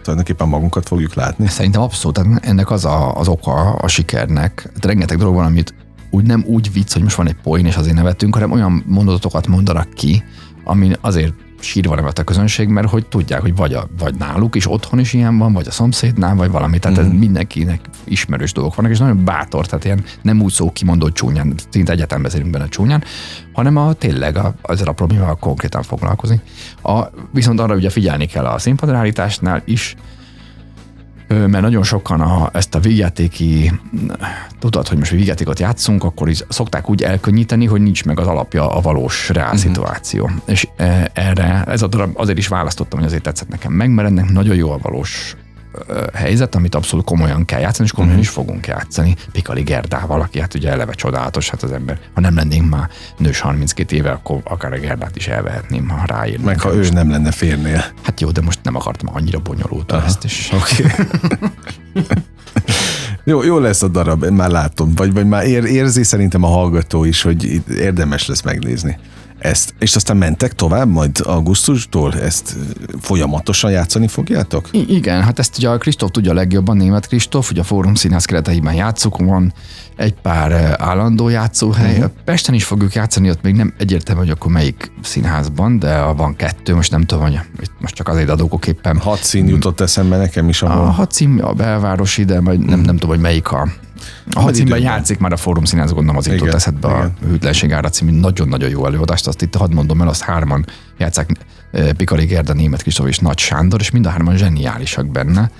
tulajdonképpen 0.01 0.47
magunkat 0.47 0.87
fogjuk 0.87 1.13
látni? 1.13 1.47
Szerintem 1.47 1.81
abszolút. 1.81 2.21
Ennek 2.41 2.71
az 2.71 2.85
a, 2.85 3.17
az 3.17 3.27
oka 3.27 3.73
a 3.73 3.87
sikernek. 3.87 4.53
Tehát 4.55 4.85
rengeteg 4.85 5.17
dolog 5.17 5.35
van, 5.35 5.45
amit 5.45 5.73
úgy 6.11 6.25
nem 6.25 6.43
úgy 6.47 6.73
vicc, 6.73 6.93
hogy 6.93 7.01
most 7.01 7.15
van 7.15 7.27
egy 7.27 7.35
poén, 7.43 7.65
és 7.65 7.75
azért 7.75 7.95
nevetünk, 7.95 8.33
hanem 8.33 8.51
olyan 8.51 8.83
mondatokat 8.87 9.47
mondanak 9.47 9.89
ki, 9.93 10.23
ami 10.63 10.91
azért 11.01 11.33
sírva 11.63 11.95
nevet 11.95 12.19
a 12.19 12.23
közönség, 12.23 12.67
mert 12.67 12.89
hogy 12.89 13.05
tudják, 13.05 13.41
hogy 13.41 13.55
vagy, 13.55 13.73
a, 13.73 13.87
vagy 13.97 14.15
náluk 14.15 14.55
is 14.55 14.71
otthon 14.71 14.99
is 14.99 15.13
ilyen 15.13 15.37
van, 15.37 15.53
vagy 15.53 15.67
a 15.67 15.71
szomszédnál, 15.71 16.35
vagy 16.35 16.51
valami. 16.51 16.79
Tehát 16.79 16.99
mm. 16.99 17.01
ez 17.01 17.11
mindenkinek 17.11 17.79
ismerős 18.03 18.51
dolgok 18.51 18.75
vannak, 18.75 18.91
és 18.91 18.99
nagyon 18.99 19.25
bátor, 19.25 19.65
tehát 19.65 19.85
ilyen 19.85 20.03
nem 20.21 20.41
úgy 20.41 20.51
szó 20.51 20.71
kimondó 20.71 21.09
csúnyán, 21.09 21.53
szinte 21.69 21.91
egyetem 21.91 22.21
beszélünk 22.21 22.51
benne 22.51 22.67
csúnyán, 22.67 23.03
hanem 23.53 23.77
a 23.77 23.93
tényleg 23.93 24.37
a, 24.37 24.53
ezzel 24.63 24.87
a 24.87 24.91
problémával 24.91 25.35
konkrétan 25.35 25.83
foglalkozni. 25.83 26.41
A, 26.81 27.01
viszont 27.31 27.59
arra 27.59 27.75
ugye 27.75 27.89
figyelni 27.89 28.25
kell 28.25 28.45
a 28.45 28.59
színpadreállításnál 28.59 29.61
is, 29.65 29.95
mert 31.31 31.61
nagyon 31.61 31.83
sokan 31.83 32.21
a, 32.21 32.49
ezt 32.53 32.75
a 32.75 32.79
vígjátéki, 32.79 33.71
tudod, 34.59 34.87
hogy 34.87 34.97
most 34.97 35.11
vígjátékot 35.11 35.59
játszunk, 35.59 36.03
akkor 36.03 36.29
is 36.29 36.43
szokták 36.49 36.89
úgy 36.89 37.03
elkönnyíteni, 37.03 37.65
hogy 37.65 37.81
nincs 37.81 38.05
meg 38.05 38.19
az 38.19 38.27
alapja 38.27 38.71
a 38.71 38.81
valós 38.81 39.29
reál 39.29 39.45
uh-huh. 39.45 39.61
szituáció. 39.61 40.29
És 40.45 40.67
erre, 41.13 41.63
ez 41.67 41.81
a 41.81 41.87
darab 41.87 42.11
azért 42.13 42.37
is 42.37 42.47
választottam, 42.47 42.99
hogy 42.99 43.07
azért 43.07 43.23
tetszett 43.23 43.49
nekem 43.49 43.71
meg, 43.71 43.89
mert 43.89 44.07
ennek 44.07 44.29
nagyon 44.29 44.55
jó 44.55 44.71
a 44.71 44.77
valós 44.81 45.35
helyzet, 46.13 46.55
amit 46.55 46.75
abszolút 46.75 47.05
komolyan 47.05 47.45
kell 47.45 47.59
játszani, 47.59 47.85
és 47.87 47.91
komolyan 47.91 48.17
uh-huh. 48.17 48.29
is 48.29 48.33
fogunk 48.33 48.67
játszani. 48.67 49.15
Pikali 49.31 49.61
Gerdával, 49.61 50.21
aki 50.21 50.39
hát 50.39 50.53
ugye 50.53 50.69
eleve 50.69 50.93
csodálatos, 50.93 51.49
hát 51.49 51.63
az 51.63 51.71
ember, 51.71 51.99
ha 52.13 52.21
nem 52.21 52.35
lennénk 52.35 52.69
már 52.69 52.89
nős 53.17 53.39
32 53.39 53.95
éve, 53.95 54.11
akkor 54.11 54.41
akár 54.43 54.73
a 54.73 54.77
Gerdát 54.77 55.15
is 55.15 55.27
elvehetném, 55.27 55.89
ha 55.89 56.05
ráírnám. 56.05 56.45
Meg 56.45 56.61
ha 56.61 56.73
ő 56.73 56.89
nem 56.89 57.09
lenne 57.09 57.31
férnél. 57.31 57.85
Hát 58.01 58.21
jó, 58.21 58.31
de 58.31 58.41
most 58.41 58.59
nem 58.63 58.75
akartam 58.75 59.15
annyira 59.15 59.39
bonyolult 59.39 59.91
ezt 59.91 60.23
is. 60.23 60.51
Okay. 60.53 60.91
jó, 63.23 63.43
jó 63.43 63.59
lesz 63.59 63.81
a 63.81 63.87
darab, 63.87 64.25
már 64.25 64.49
látom, 64.49 64.93
vagy, 64.95 65.13
vagy 65.13 65.27
már 65.27 65.45
ér, 65.45 65.63
érzi 65.63 66.03
szerintem 66.03 66.43
a 66.43 66.47
hallgató 66.47 67.03
is, 67.03 67.21
hogy 67.21 67.61
érdemes 67.69 68.27
lesz 68.27 68.41
megnézni 68.41 68.97
ezt, 69.41 69.73
és 69.79 69.95
aztán 69.95 70.17
mentek 70.17 70.53
tovább 70.53 70.89
majd 70.89 71.19
augusztustól? 71.23 72.13
Ezt 72.13 72.55
folyamatosan 72.99 73.71
játszani 73.71 74.07
fogjátok? 74.07 74.69
I- 74.71 74.95
igen, 74.95 75.23
hát 75.23 75.39
ezt 75.39 75.57
ugye 75.57 75.69
a 75.69 75.77
Kristóf 75.77 76.11
tudja 76.11 76.33
legjobban, 76.33 76.77
német 76.77 77.07
Kristóf, 77.07 77.51
ugye 77.51 77.61
a 77.61 77.63
Fórum 77.63 77.95
Színház 77.95 78.25
kereteiben 78.25 78.73
játszunk, 78.73 79.17
van 79.17 79.53
egy 79.95 80.13
pár 80.13 80.75
állandó 80.79 81.29
játszóhely. 81.29 81.97
Uh-huh. 81.97 82.11
Pesten 82.25 82.55
is 82.55 82.63
fogjuk 82.63 82.93
játszani, 82.93 83.29
ott 83.29 83.41
még 83.41 83.55
nem 83.55 83.73
egyértelmű, 83.77 84.21
hogy 84.21 84.29
akkor 84.29 84.51
melyik 84.51 84.91
színházban, 85.01 85.79
de 85.79 86.01
van 86.01 86.35
kettő, 86.35 86.75
most 86.75 86.91
nem 86.91 87.01
tudom, 87.01 87.23
hogy 87.23 87.39
most 87.79 87.95
csak 87.95 88.07
azért 88.07 88.29
adok 88.29 88.67
éppen. 88.67 88.97
Hat 88.97 89.23
szín 89.23 89.47
jutott 89.47 89.79
eszembe 89.79 90.17
nekem 90.17 90.49
is. 90.49 90.61
Ahol... 90.61 90.85
A 90.85 90.89
hat 90.89 91.11
szín, 91.11 91.39
a 91.39 91.53
belvárosi, 91.53 92.23
de 92.23 92.41
majd 92.41 92.59
nem, 92.59 92.79
nem 92.79 92.95
tudom, 92.95 93.09
hogy 93.09 93.19
melyik 93.19 93.51
a 93.51 93.67
a 94.31 94.39
hadszínben 94.39 94.79
játszik 94.79 95.19
már 95.19 95.31
a 95.31 95.37
Fórum 95.37 95.65
Színház, 95.65 95.91
gondolom 95.91 96.17
az 96.17 96.27
jutott 96.27 96.53
eszedbe 96.53 96.87
a 96.87 97.11
Hűtlenség 97.27 97.71
ára 97.71 97.89
című 97.89 98.11
nagyon-nagyon 98.11 98.69
jó 98.69 98.85
előadást, 98.85 99.27
azt 99.27 99.41
itt 99.41 99.55
hadd 99.55 99.73
mondom 99.73 100.01
el, 100.01 100.07
azt 100.07 100.21
hárman 100.21 100.65
játszák 100.97 101.29
eh, 101.71 101.91
Pikari 101.91 102.25
Gerda, 102.25 102.53
Német 102.53 102.81
Kristóf 102.81 103.07
és 103.07 103.19
Nagy 103.19 103.37
Sándor, 103.37 103.79
és 103.79 103.91
mind 103.91 104.05
a 104.05 104.09
hárman 104.09 104.37
zseniálisak 104.37 105.07
benne. 105.07 105.51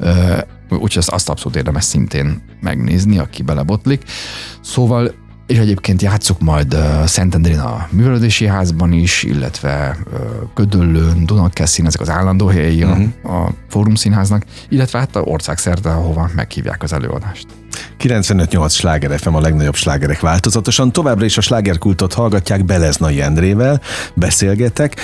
Eh, 0.00 0.38
úgyhogy 0.70 0.98
azt, 0.98 1.10
azt 1.10 1.28
abszolút 1.28 1.56
érdemes 1.56 1.84
szintén 1.84 2.42
megnézni, 2.60 3.18
aki 3.18 3.42
belebotlik. 3.42 4.02
Szóval 4.60 5.14
és 5.46 5.58
egyébként 5.58 6.02
játsszuk 6.02 6.40
majd 6.40 6.74
uh, 6.74 7.04
Szentendrén 7.04 7.58
a 7.58 7.88
művelődési 7.90 8.46
házban 8.46 8.92
is, 8.92 9.22
illetve 9.22 9.96
uh, 10.06 10.20
Ködöllőn, 10.54 11.26
Dunakeszin, 11.26 11.86
ezek 11.86 12.00
az 12.00 12.10
állandó 12.10 12.46
helyi 12.46 12.82
uh-huh. 12.82 12.98
a, 12.98 13.28
mhm. 13.28 13.34
a 13.34 13.50
Fórum 13.68 13.94
Színháznak, 13.94 14.44
illetve 14.68 14.98
hát 14.98 15.16
a 15.16 15.20
országszerte, 15.20 15.90
ahova 15.90 16.30
meghívják 16.34 16.82
az 16.82 16.92
előadást. 16.92 17.46
95-8 18.00 18.70
sláger 18.70 19.18
FM 19.18 19.34
a 19.34 19.40
legnagyobb 19.40 19.74
slágerek 19.74 20.20
változatosan. 20.20 20.92
Továbbra 20.92 21.24
is 21.24 21.36
a 21.36 21.40
slágerkultot 21.40 22.12
hallgatják 22.12 22.64
Beleznai 22.64 23.20
Endrével, 23.20 23.80
beszélgetek, 24.14 25.00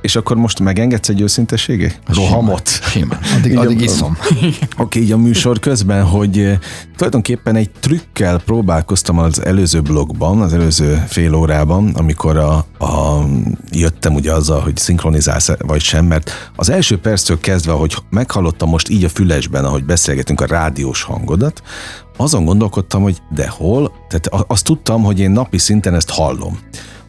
és 0.00 0.16
akkor 0.16 0.36
most 0.36 0.60
megengedsz 0.60 1.08
egy 1.08 1.20
őszintességé? 1.20 1.92
Rohamot. 2.06 2.68
Simán. 2.68 3.18
Addig, 3.36 3.56
addig 3.56 3.80
iszom. 3.80 4.16
Oké, 4.76 5.00
így 5.00 5.12
a 5.12 5.16
műsor 5.16 5.58
közben, 5.58 6.04
hogy 6.04 6.58
tulajdonképpen 6.96 7.56
egy 7.56 7.70
trükkel 7.70 8.40
próbálkoztam 8.40 9.18
az 9.18 9.44
előző 9.44 9.80
blogban, 9.80 10.40
az 10.40 10.52
előző 10.52 11.04
fél 11.08 11.34
órában, 11.34 11.90
amikor 11.94 12.36
a, 12.36 12.54
a, 12.78 13.24
jöttem 13.70 14.14
ugye 14.14 14.32
azzal, 14.32 14.60
hogy 14.60 14.76
szinkronizálsz 14.76 15.50
vagy 15.58 15.80
sem, 15.80 16.04
mert 16.04 16.50
az 16.56 16.70
első 16.70 16.98
perctől 16.98 17.40
kezdve, 17.40 17.72
hogy 17.72 17.96
meghallottam 18.10 18.68
most 18.68 18.88
így 18.88 19.04
a 19.04 19.08
fülesben, 19.08 19.64
ahogy 19.64 19.84
beszélgetünk 19.84 20.40
a 20.40 20.46
rádiós 20.46 21.02
hangodat, 21.02 21.62
azon 22.20 22.44
gondolkodtam, 22.44 23.02
hogy 23.02 23.22
de 23.30 23.48
hol, 23.48 23.92
tehát 24.08 24.46
azt 24.48 24.64
tudtam, 24.64 25.02
hogy 25.02 25.18
én 25.18 25.30
napi 25.30 25.58
szinten 25.58 25.94
ezt 25.94 26.10
hallom 26.10 26.58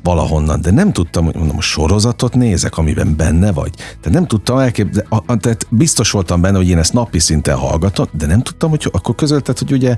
valahonnan, 0.04 0.62
de 0.62 0.72
nem 0.72 0.94
tudtam, 0.94 1.26
hogy 1.26 1.36
mondom, 1.36 1.60
sorozatot 1.60 2.36
nézek, 2.36 2.78
amiben 2.78 3.16
benne 3.16 3.52
vagy. 3.52 3.74
Tehát 3.76 4.12
nem 4.12 4.28
tudtam 4.28 4.58
elképzelni, 4.58 5.08
tehát 5.40 5.68
biztos 5.70 6.12
voltam 6.12 6.42
benne, 6.42 6.58
hogy 6.58 6.70
én 6.70 6.78
ezt 6.78 6.94
napi 6.94 7.20
szinten 7.20 7.58
hallgatom, 7.58 8.08
de 8.12 8.26
nem 8.26 8.42
tudtam, 8.42 8.70
hogy 8.70 8.90
akkor 8.92 9.16
közölted, 9.16 9.58
hogy 9.58 9.72
ugye 9.72 9.98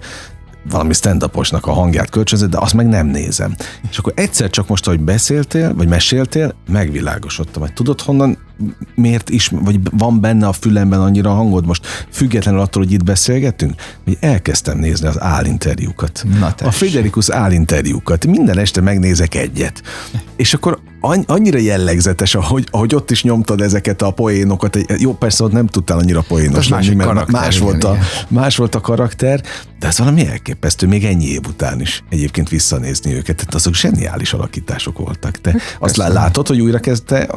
valami 0.70 0.93
stand 0.93 1.30
a 1.61 1.72
hangját 1.72 2.09
kölcsönzött, 2.09 2.49
de 2.49 2.57
azt 2.57 2.74
meg 2.74 2.88
nem 2.88 3.07
nézem. 3.07 3.55
És 3.89 3.97
akkor 3.97 4.14
egyszer 4.16 4.49
csak 4.49 4.68
most, 4.68 4.88
ahogy 4.88 4.99
beszéltél, 4.99 5.74
vagy 5.76 5.88
meséltél, 5.88 6.55
megvilágosodtam, 6.68 7.61
hogy 7.61 7.74
tudod 7.74 8.01
honnan, 8.01 8.38
miért 8.95 9.30
is, 9.30 9.51
vagy 9.51 9.80
van 9.91 10.22
benne 10.22 10.47
a 10.47 10.53
fülemben 10.53 11.01
annyira 11.01 11.30
a 11.30 11.34
hangod 11.34 11.66
most, 11.66 11.88
függetlenül 12.09 12.59
attól, 12.59 12.84
hogy 12.84 12.91
itt 12.91 13.03
beszélgetünk, 13.03 13.74
hogy 14.03 14.18
elkezdtem 14.20 14.78
nézni 14.78 15.07
az 15.07 15.22
állinterjúkat. 15.22 16.26
Na 16.39 16.55
a 16.64 16.72
Friderikus 16.72 17.30
állinterjúkat. 17.30 18.26
Minden 18.26 18.57
este 18.57 18.82
megnézek 18.82 19.36
egyet. 19.36 19.82
És 20.36 20.53
akkor 20.53 20.80
annyira 21.26 21.57
jellegzetes, 21.57 22.36
ahogy, 22.36 22.68
ahogy 22.72 22.95
ott 22.95 23.11
is 23.11 23.24
nyomtad 23.24 23.61
ezeket 23.61 24.01
a 24.01 24.11
poénokat. 24.11 24.78
Jó, 24.97 25.14
persze 25.14 25.43
ott 25.43 25.51
nem 25.51 25.68
tudtál 25.68 25.97
annyira 25.97 26.22
poénos 26.22 26.70
lenni, 26.70 26.95
mert 26.95 27.09
karakter, 27.09 27.41
más, 27.41 27.55
igen, 27.55 27.68
volt 27.68 27.84
a, 27.84 27.97
más 28.28 28.55
volt 28.55 28.76
a 28.76 28.80
karakter, 28.80 29.41
de 29.80 29.88
ez 29.88 29.97
valami 29.97 30.28
elképesztő, 30.28 30.88
még 30.88 31.05
ennyi 31.05 31.26
év 31.26 31.41
után 31.47 31.82
is 31.82 32.03
egyébként 32.09 32.49
visszanézni 32.49 33.14
őket. 33.14 33.36
Tehát 33.36 33.53
azok 33.53 33.76
zseniális 33.76 34.34
alakítások 34.34 34.97
voltak. 34.97 35.41
Te 35.41 35.51
hát, 35.51 35.78
azt 35.80 35.97
látod, 35.97 36.47
hogy 36.47 36.61
újra 36.61 36.80
kezdte, 36.80 37.30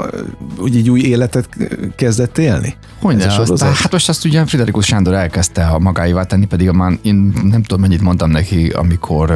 úgy 0.58 0.76
egy 0.76 0.90
új 0.90 1.00
életet 1.16 1.48
kezdett 1.96 2.38
élni? 2.38 2.76
Hogy 3.00 3.24
hát 3.60 3.92
most 3.92 4.08
azt 4.08 4.24
ugye 4.24 4.46
Friderikus 4.46 4.86
Sándor 4.86 5.14
elkezdte 5.14 5.66
a 5.66 5.78
magáévá 5.78 6.22
tenni, 6.22 6.46
pedig 6.46 6.70
már 6.70 6.98
én 7.02 7.32
nem 7.42 7.62
tudom 7.62 7.80
mennyit 7.80 8.00
mondtam 8.00 8.30
neki, 8.30 8.68
amikor 8.68 9.30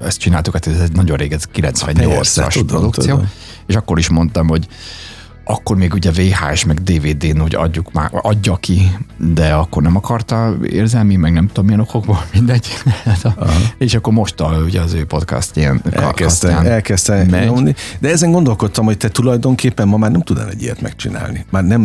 ezt 0.00 0.18
csináltuk, 0.18 0.52
hát 0.52 0.66
ez 0.66 0.80
egy 0.80 0.92
nagyon 0.92 1.16
rég, 1.16 1.32
ez 1.32 1.42
98-as 1.54 2.62
produkció. 2.66 3.14
Tudom. 3.14 3.30
És 3.66 3.74
akkor 3.74 3.98
is 3.98 4.08
mondtam, 4.08 4.48
hogy 4.48 4.66
akkor 5.48 5.76
még 5.76 5.94
ugye 5.94 6.10
VHS 6.10 6.64
meg 6.64 6.82
DVD-n, 6.82 7.38
hogy 7.38 7.54
adjuk 7.54 7.92
már, 7.92 8.10
adja 8.12 8.56
ki, 8.56 8.90
de 9.16 9.52
akkor 9.52 9.82
nem 9.82 9.96
akarta 9.96 10.56
érzelmi, 10.62 11.16
meg 11.16 11.32
nem 11.32 11.46
tudom 11.46 11.64
milyen 11.64 11.80
okokból, 11.80 12.24
mindegy. 12.34 12.68
és 13.78 13.94
akkor 13.94 14.12
most 14.12 14.40
a, 14.40 14.62
ugye 14.64 14.80
az 14.80 14.92
ő 14.92 15.04
podcast 15.04 15.56
ilyen 15.56 15.82
elkezdte, 15.90 16.48
elkezdte 16.48 17.24
nyomni. 17.24 17.74
De 17.98 18.10
ezen 18.10 18.30
gondolkodtam, 18.32 18.84
hogy 18.84 18.96
te 18.96 19.08
tulajdonképpen 19.08 19.88
ma 19.88 19.96
már 19.96 20.10
nem 20.10 20.22
tudnál 20.22 20.48
egy 20.48 20.62
ilyet 20.62 20.80
megcsinálni. 20.80 21.44
Már 21.50 21.64
nem 21.64 21.84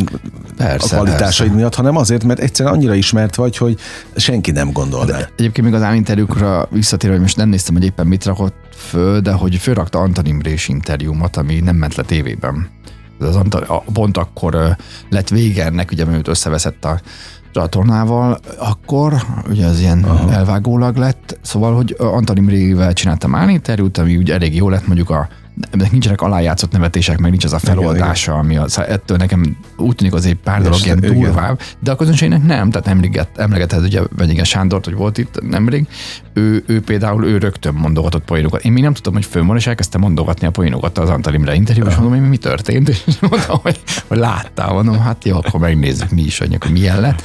persze, 0.57 0.95
a 0.95 0.99
kvalitásaid 0.99 1.49
persze. 1.49 1.55
miatt, 1.55 1.76
hanem 1.76 1.97
azért, 1.97 2.24
mert 2.24 2.39
egyszerűen 2.39 2.76
annyira 2.76 2.93
ismert 2.93 3.36
vagy, 3.36 3.57
hogy 3.57 3.80
senki 4.16 4.51
nem 4.51 4.72
gondol 4.72 5.05
de 5.05 5.30
Egyébként 5.38 5.68
még 5.68 5.76
az 5.76 5.82
állinterjúkra 5.82 6.68
visszatérve, 6.72 7.16
hogy 7.16 7.26
most 7.26 7.38
nem 7.38 7.49
néztem, 7.49 7.74
hogy 7.74 7.84
éppen 7.84 8.07
mit 8.07 8.26
rakott 8.26 8.55
föl, 8.76 9.20
de 9.20 9.32
hogy 9.32 9.55
fölrakta 9.55 9.99
Anton 9.99 10.26
Imrés 10.26 10.68
interjúmat, 10.68 11.38
ami 11.38 11.59
nem 11.59 11.76
ment 11.76 11.95
le 11.95 12.03
tévében 12.03 12.70
az 13.28 13.36
a, 13.67 13.84
pont 13.93 14.17
akkor 14.17 14.76
lett 15.09 15.30
vége 15.30 15.65
ennek, 15.65 15.91
ugye, 15.91 16.05
mert 16.05 16.28
összeveszett 16.28 16.86
a 16.86 16.99
csatornával, 17.51 18.39
akkor 18.57 19.13
ugye 19.49 19.65
az 19.65 19.80
ilyen 19.80 20.03
Aha. 20.03 20.32
elvágólag 20.32 20.95
lett, 20.95 21.39
szóval, 21.41 21.76
hogy 21.76 21.95
Antal 21.97 22.38
Imrével 22.38 22.93
csináltam 22.93 23.49
interjút, 23.49 23.97
ami 23.97 24.17
ugye 24.17 24.34
elég 24.34 24.55
jó 24.55 24.69
lett 24.69 24.88
mondjuk 24.88 25.09
a 25.09 25.28
nincsenek 25.91 26.22
alájátszott 26.22 26.72
nevetések, 26.72 27.18
meg 27.18 27.30
nincs 27.30 27.45
az 27.45 27.54
a 27.54 27.60
feloldása, 27.60 28.34
ami 28.34 28.58
az, 28.58 28.80
ettől 28.80 29.18
nekem 29.18 29.58
úgy 29.78 29.95
tűnik 29.95 30.14
az 30.14 30.26
egy 30.26 30.36
pár 30.36 30.62
dolog 30.62 30.80
ilyen 30.84 30.99
durvább, 30.99 31.60
de 31.80 31.91
a 31.91 31.95
közönségnek 31.95 32.43
nem, 32.43 32.70
tehát 32.70 32.88
emleget, 32.88 33.30
emlegethet 33.38 33.82
ugye 33.82 34.02
Vegyige 34.18 34.43
Sándort, 34.43 34.86
hogy 34.86 34.93
volt 34.93 35.18
itt 35.18 35.41
nemrég, 35.49 35.88
ő, 36.34 36.64
ő 36.68 36.82
például 36.82 37.26
ő 37.26 37.38
rögtön 37.38 37.74
mondogatott 37.74 38.24
poénokat. 38.24 38.66
Én 38.66 38.72
még 38.72 38.84
nem 38.84 38.93
tudtam, 38.93 39.14
hogy 39.14 39.26
fönn 39.26 39.45
van, 39.45 39.56
és 39.56 39.68
elkezdtem 39.68 40.02
mondogatni 40.02 40.47
a 40.47 40.52
poénokat 40.52 40.97
az 40.97 41.10
Antal 41.10 41.34
Imre 41.34 41.54
interjú, 41.54 41.86
és 41.86 41.95
mondom, 41.95 42.20
hogy 42.20 42.30
mi 42.30 42.38
történt, 42.38 42.89
és 42.89 43.04
mondom, 43.30 43.58
hogy, 43.62 43.80
hogy 44.08 44.18
láttál, 44.18 44.74
mondom, 44.74 44.99
hát 44.99 45.26
jó, 45.26 45.38
akkor 45.38 45.60
megnézzük 45.60 46.10
mi 46.10 46.22
is, 46.22 46.38
hogy 46.38 46.72
milyen 46.72 47.02
lett. 47.02 47.24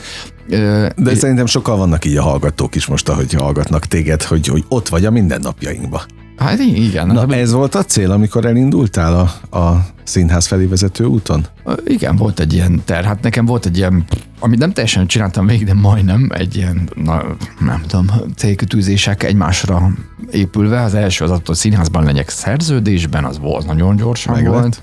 De 0.96 1.10
é, 1.10 1.14
szerintem 1.14 1.46
sokkal 1.46 1.76
vannak 1.76 2.04
így 2.04 2.16
a 2.16 2.22
hallgatók 2.22 2.74
is 2.74 2.86
most, 2.86 3.08
ahogy 3.08 3.32
hallgatnak 3.32 3.86
téged, 3.86 4.22
hogy, 4.22 4.46
hogy 4.46 4.64
ott 4.68 4.88
vagy 4.88 5.04
a 5.04 5.10
mindennapjainkban. 5.10 6.00
Hát 6.36 6.58
igen. 6.58 7.06
Na, 7.06 7.34
ez 7.34 7.52
volt 7.52 7.74
a 7.74 7.84
cél, 7.84 8.10
amikor 8.10 8.44
elindultál 8.44 9.14
a, 9.50 9.56
a 9.58 9.86
színház 10.04 10.46
felé 10.46 10.64
vezető 10.64 11.04
úton? 11.04 11.46
Igen, 11.86 12.16
volt 12.16 12.40
egy 12.40 12.52
ilyen 12.52 12.82
ter. 12.84 13.04
Hát 13.04 13.22
nekem 13.22 13.44
volt 13.44 13.66
egy 13.66 13.76
ilyen, 13.76 14.04
amit 14.40 14.58
nem 14.58 14.72
teljesen 14.72 15.06
csináltam 15.06 15.46
végig, 15.46 15.66
de 15.66 15.74
majdnem 15.74 16.28
egy 16.34 16.56
ilyen, 16.56 16.90
na, 16.94 17.22
nem 17.60 17.82
tudom, 17.86 18.06
célkütűzések 18.36 19.22
egymásra 19.22 19.90
épülve. 20.30 20.80
Az 20.82 20.94
első 20.94 21.24
az 21.24 21.30
attól, 21.30 21.44
hogy 21.46 21.56
színházban 21.56 22.04
legyek 22.04 22.28
szerződésben, 22.28 23.24
az 23.24 23.38
volt, 23.38 23.66
nagyon 23.66 23.96
gyorsan 23.96 24.34
Meg 24.34 24.48
volt. 24.48 24.82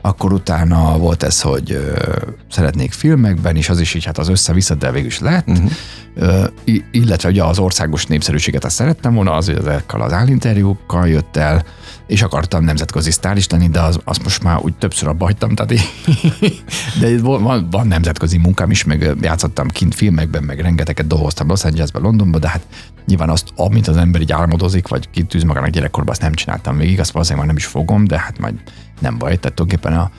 akkor 0.00 0.32
utána 0.32 0.98
volt 0.98 1.22
ez, 1.22 1.40
hogy 1.40 1.72
ö, 1.72 1.98
szeretnék 2.50 2.92
filmekben, 2.92 3.56
és 3.56 3.68
az 3.68 3.80
is 3.80 3.94
így 3.94 4.04
hát 4.04 4.18
az 4.18 4.28
össze-vissza, 4.28 4.74
de 4.74 4.90
végül 4.90 5.08
is 5.08 5.18
lett. 5.20 5.48
Uh-huh. 5.48 5.70
Illetve 6.90 7.28
ugye 7.28 7.44
az 7.44 7.58
országos 7.58 8.06
népszerűséget 8.06 8.64
azt 8.64 8.74
szerettem 8.74 9.14
volna, 9.14 9.32
az, 9.32 9.46
hogy 9.46 9.56
ezekkel 9.56 10.00
az 10.00 10.12
állinterjúkkal 10.12 11.08
jött 11.08 11.36
el, 11.36 11.64
és 12.06 12.22
akartam 12.22 12.64
nemzetközi 12.64 13.10
sztár 13.10 13.36
is 13.36 13.48
lenni, 13.48 13.68
de 13.68 13.80
az, 13.80 13.98
azt 14.04 14.22
most 14.22 14.42
már 14.42 14.58
úgy 14.60 14.74
többször 14.74 15.08
abba 15.08 15.24
hagytam, 15.24 15.54
tehát 15.54 15.72
így, 15.72 15.88
de 17.00 17.20
van, 17.20 17.68
van, 17.70 17.86
nemzetközi 17.86 18.38
munkám 18.38 18.70
is, 18.70 18.84
meg 18.84 19.14
játszottam 19.20 19.68
kint 19.68 19.94
filmekben, 19.94 20.42
meg 20.42 20.60
rengeteget 20.60 21.06
dolgoztam 21.06 21.48
Los 21.48 21.64
Angelesben, 21.64 22.02
Londonban, 22.02 22.40
de 22.40 22.48
hát 22.48 22.66
nyilván 23.06 23.30
azt, 23.30 23.48
amit 23.56 23.88
az 23.88 23.96
ember 23.96 24.20
így 24.20 24.32
álmodozik, 24.32 24.88
vagy 24.88 25.10
kitűz 25.10 25.42
magának 25.42 25.70
gyerekkorban, 25.70 26.12
azt 26.12 26.22
nem 26.22 26.34
csináltam 26.34 26.76
végig, 26.76 27.00
azt 27.00 27.10
valószínűleg 27.10 27.46
már 27.46 27.54
nem 27.54 27.64
is 27.64 27.70
fogom, 27.70 28.04
de 28.04 28.18
hát 28.18 28.38
majd 28.38 28.54
nem 29.00 29.18
baj, 29.18 29.36
tehát 29.36 29.56
tulajdonképpen 29.56 29.98
a, 29.98 30.10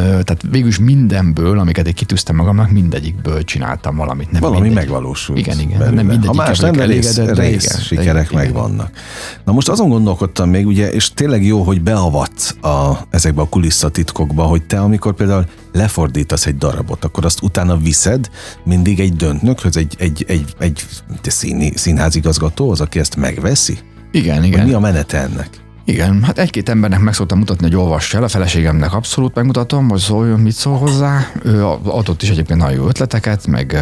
tehát 0.00 0.42
végülis 0.50 0.78
mindenből, 0.78 1.58
amiket 1.58 1.86
én 1.86 1.94
kitűztem 1.94 2.36
magamnak, 2.36 2.70
mindegyikből 2.70 3.44
csináltam 3.44 3.96
valamit. 3.96 4.30
Nem 4.30 4.40
Valami 4.40 4.60
mindegy. 4.60 4.84
megvalósult. 4.84 5.38
Igen, 5.38 5.58
igen. 5.58 5.78
Belőle. 5.78 5.96
Nem 5.96 6.06
mindegyik 6.06 6.26
ha 6.26 6.32
más 6.32 6.58
nem, 6.58 6.72
rész, 6.72 7.18
rész 7.18 7.80
sikerek 7.80 8.30
igen, 8.30 8.42
megvannak. 8.42 8.88
Igen. 8.88 9.42
Na 9.44 9.52
most 9.52 9.68
azon 9.68 9.88
gondolkodtam 9.88 10.50
még, 10.50 10.66
ugye, 10.66 10.90
és 10.90 11.10
tényleg 11.10 11.44
jó, 11.44 11.62
hogy 11.62 11.82
beavatsz 11.82 12.64
a, 12.64 13.06
ezekbe 13.10 13.40
a 13.40 13.48
kulisszatitkokba, 13.48 14.42
hogy 14.42 14.62
te, 14.62 14.80
amikor 14.80 15.14
például 15.14 15.44
lefordítasz 15.72 16.46
egy 16.46 16.56
darabot, 16.56 17.04
akkor 17.04 17.24
azt 17.24 17.42
utána 17.42 17.76
viszed 17.76 18.30
mindig 18.64 19.00
egy 19.00 19.14
döntnökhöz, 19.14 19.76
egy, 19.76 19.94
egy, 19.98 20.24
egy, 20.28 20.54
egy, 20.58 20.84
egy 21.22 21.30
szín, 21.30 21.72
színházigazgató, 21.74 22.70
az, 22.70 22.80
aki 22.80 22.98
ezt 22.98 23.16
megveszi? 23.16 23.78
Igen, 24.10 24.44
igen. 24.44 24.58
Hogy 24.58 24.68
mi 24.68 24.74
a 24.74 24.78
menete 24.78 25.18
ennek? 25.18 25.64
Igen, 25.88 26.22
hát 26.22 26.38
egy-két 26.38 26.68
embernek 26.68 27.00
meg 27.00 27.14
szoktam 27.14 27.38
mutatni, 27.38 27.64
hogy 27.64 27.76
olvass 27.76 28.14
el, 28.14 28.22
a 28.22 28.28
feleségemnek 28.28 28.94
abszolút 28.94 29.34
megmutatom, 29.34 29.88
hogy 29.88 29.98
szóljon, 29.98 30.40
mit 30.40 30.52
szól 30.54 30.78
hozzá. 30.78 31.32
Ő 31.42 31.64
adott 31.84 32.22
is 32.22 32.28
egyébként 32.28 32.60
nagyon 32.60 32.74
jó 32.76 32.88
ötleteket, 32.88 33.46
meg 33.46 33.76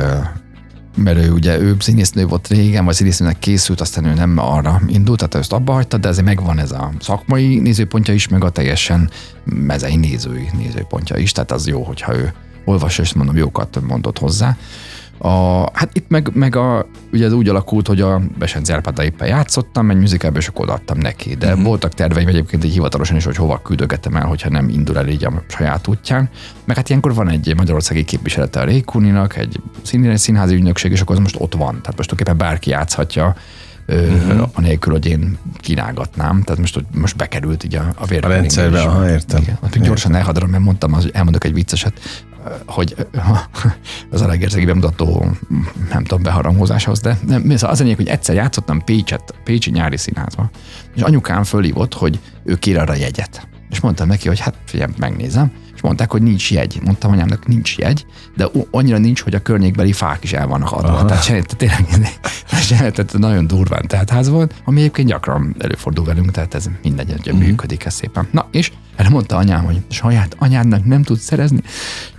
mert 0.97 1.19
ő 1.19 1.31
ugye 1.31 1.59
ő 1.61 1.77
színésznő 1.79 2.27
volt 2.27 2.49
régen, 2.49 2.85
vagy 2.85 2.95
színésznőnek 2.95 3.39
készült, 3.39 3.81
aztán 3.81 4.05
ő 4.05 4.15
nem 4.15 4.39
arra 4.39 4.81
indult, 4.87 5.19
tehát 5.19 5.35
ezt 5.35 5.53
abba 5.53 5.73
hagyta, 5.73 5.97
de 5.97 6.09
ezért 6.09 6.27
megvan 6.27 6.59
ez 6.59 6.73
a 6.73 6.93
szakmai 7.01 7.59
nézőpontja 7.59 8.15
is, 8.15 8.29
meg 8.29 8.45
a 8.45 8.51
teljesen 8.51 9.11
mezei 9.45 9.97
nézői 9.97 10.49
nézőpontja 10.57 11.17
is, 11.17 11.33
tehát 11.33 11.53
az 11.53 11.67
jó, 11.67 11.83
hogyha 11.83 12.17
ő 12.17 12.33
olvassa, 12.65 13.03
és 13.03 13.13
mondom, 13.13 13.37
jókat 13.37 13.81
mondott 13.87 14.19
hozzá. 14.19 14.57
A, 15.19 15.63
hát 15.73 15.91
itt 15.93 16.09
meg, 16.09 16.31
meg 16.33 16.57
a, 16.57 16.87
ugye 17.13 17.25
ez 17.25 17.33
úgy 17.33 17.49
alakult, 17.49 17.87
hogy 17.87 18.01
a 18.01 18.21
Besenc 18.39 18.71
Árpáddal 18.71 19.05
éppen 19.05 19.29
játszottam, 19.29 19.91
egy 19.91 19.97
műzikálba, 19.97 20.39
és 20.39 20.49
akkor 20.49 20.65
odaadtam 20.65 20.99
neki. 20.99 21.35
De 21.35 21.49
uh-huh. 21.49 21.63
voltak 21.63 21.95
terveim 21.95 22.29
egyébként 22.29 22.65
egy 22.65 22.73
hivatalosan 22.73 23.17
is, 23.17 23.25
hogy 23.25 23.37
hova 23.37 23.63
küldögettem 23.63 24.17
el, 24.17 24.27
hogyha 24.27 24.49
nem 24.49 24.69
indul 24.69 24.99
el 24.99 25.09
így 25.09 25.25
a 25.25 25.43
saját 25.49 25.87
útján. 25.89 26.29
Meg 26.65 26.77
hát 26.77 26.89
ilyenkor 26.89 27.15
van 27.15 27.29
egy 27.29 27.55
magyarországi 27.57 28.05
képviselete 28.05 28.61
a 28.61 28.65
Rékuninak, 28.65 29.37
egy 29.37 29.61
színházi, 30.15 30.55
ügynökség, 30.55 30.93
és 30.93 31.01
akkor 31.01 31.17
az 31.17 31.23
most 31.23 31.37
ott 31.39 31.55
van. 31.55 31.81
Tehát 31.81 31.97
most 31.97 32.09
tulajdonképpen 32.09 32.37
bárki 32.37 32.71
játszhatja, 32.71 33.35
uh-huh. 33.89 34.49
anélkül, 34.55 34.93
hogy 34.93 35.07
én 35.07 35.39
kínálgatnám. 35.57 36.43
Tehát 36.43 36.61
most, 36.61 36.85
most 36.95 37.17
bekerült 37.17 37.65
így 37.65 37.75
a, 37.75 37.95
a. 37.99 38.15
A 38.23 38.29
rendszerbe, 38.29 38.81
aha, 38.81 39.11
értem. 39.11 39.43
Igen. 39.43 39.59
Hát 39.63 39.83
gyorsan 39.83 40.15
elhadrom, 40.15 40.51
mert 40.51 40.63
mondtam, 40.63 40.93
az, 40.93 41.09
elmondok 41.13 41.45
egy 41.45 41.53
vicceset 41.53 42.01
hogy 42.67 42.97
az 44.11 44.21
a 44.21 44.27
legérzegi 44.27 44.65
bemutató, 44.65 45.27
nem 45.91 46.03
tudom, 46.05 46.23
beharangozáshoz, 46.23 47.01
de 47.01 47.19
nem, 47.27 47.53
az 47.61 47.81
lényeg, 47.81 47.97
hogy 47.97 48.09
egyszer 48.09 48.35
játszottam 48.35 48.85
Pécset, 48.85 49.35
Pécsi 49.45 49.71
nyári 49.71 49.97
színházba, 49.97 50.51
és 50.95 51.03
anyukám 51.03 51.45
fölhívott, 51.45 51.95
hogy 51.95 52.21
ő 52.45 52.55
kér 52.55 52.79
arra 52.79 52.95
jegyet. 52.95 53.49
És 53.71 53.81
mondtam 53.81 54.09
neki, 54.09 54.29
hogy 54.29 54.41
hát 54.41 54.55
figyelj, 54.65 54.93
megnézem, 54.97 55.53
mondták, 55.85 56.11
hogy 56.11 56.23
nincs 56.23 56.51
jegy. 56.53 56.81
Mondtam 56.85 57.11
anyámnak, 57.11 57.47
nincs 57.47 57.79
jegy, 57.79 58.07
de 58.37 58.49
annyira 58.71 58.99
nincs, 58.99 59.21
hogy 59.23 59.35
a 59.35 59.39
környékbeli 59.39 59.93
fák 59.93 60.25
is 60.25 60.33
el 60.33 60.47
vannak 60.47 60.73
adva. 60.73 60.89
Aha. 60.89 61.05
Tehát 61.05 61.23
se, 61.23 61.43
tényleg 61.43 61.87
tehát 62.69 63.13
nagyon 63.19 63.47
durván 63.47 63.87
ház 64.11 64.29
volt, 64.29 64.55
ami 64.65 64.81
egyébként 64.81 65.09
gyakran 65.09 65.55
előfordul 65.59 66.05
velünk, 66.05 66.31
tehát 66.31 66.55
ez 66.55 66.67
mindegy, 66.83 67.11
hogy 67.11 67.31
uh-huh. 67.31 67.47
működik 67.47 67.85
ez 67.85 67.95
szépen. 67.95 68.29
Na, 68.31 68.47
és 68.51 68.73
erre 68.97 69.09
mondta 69.09 69.37
anyám, 69.37 69.65
hogy 69.65 69.83
saját 69.89 70.37
anyádnak 70.39 70.85
nem 70.85 71.03
tud 71.03 71.19
szerezni. 71.19 71.61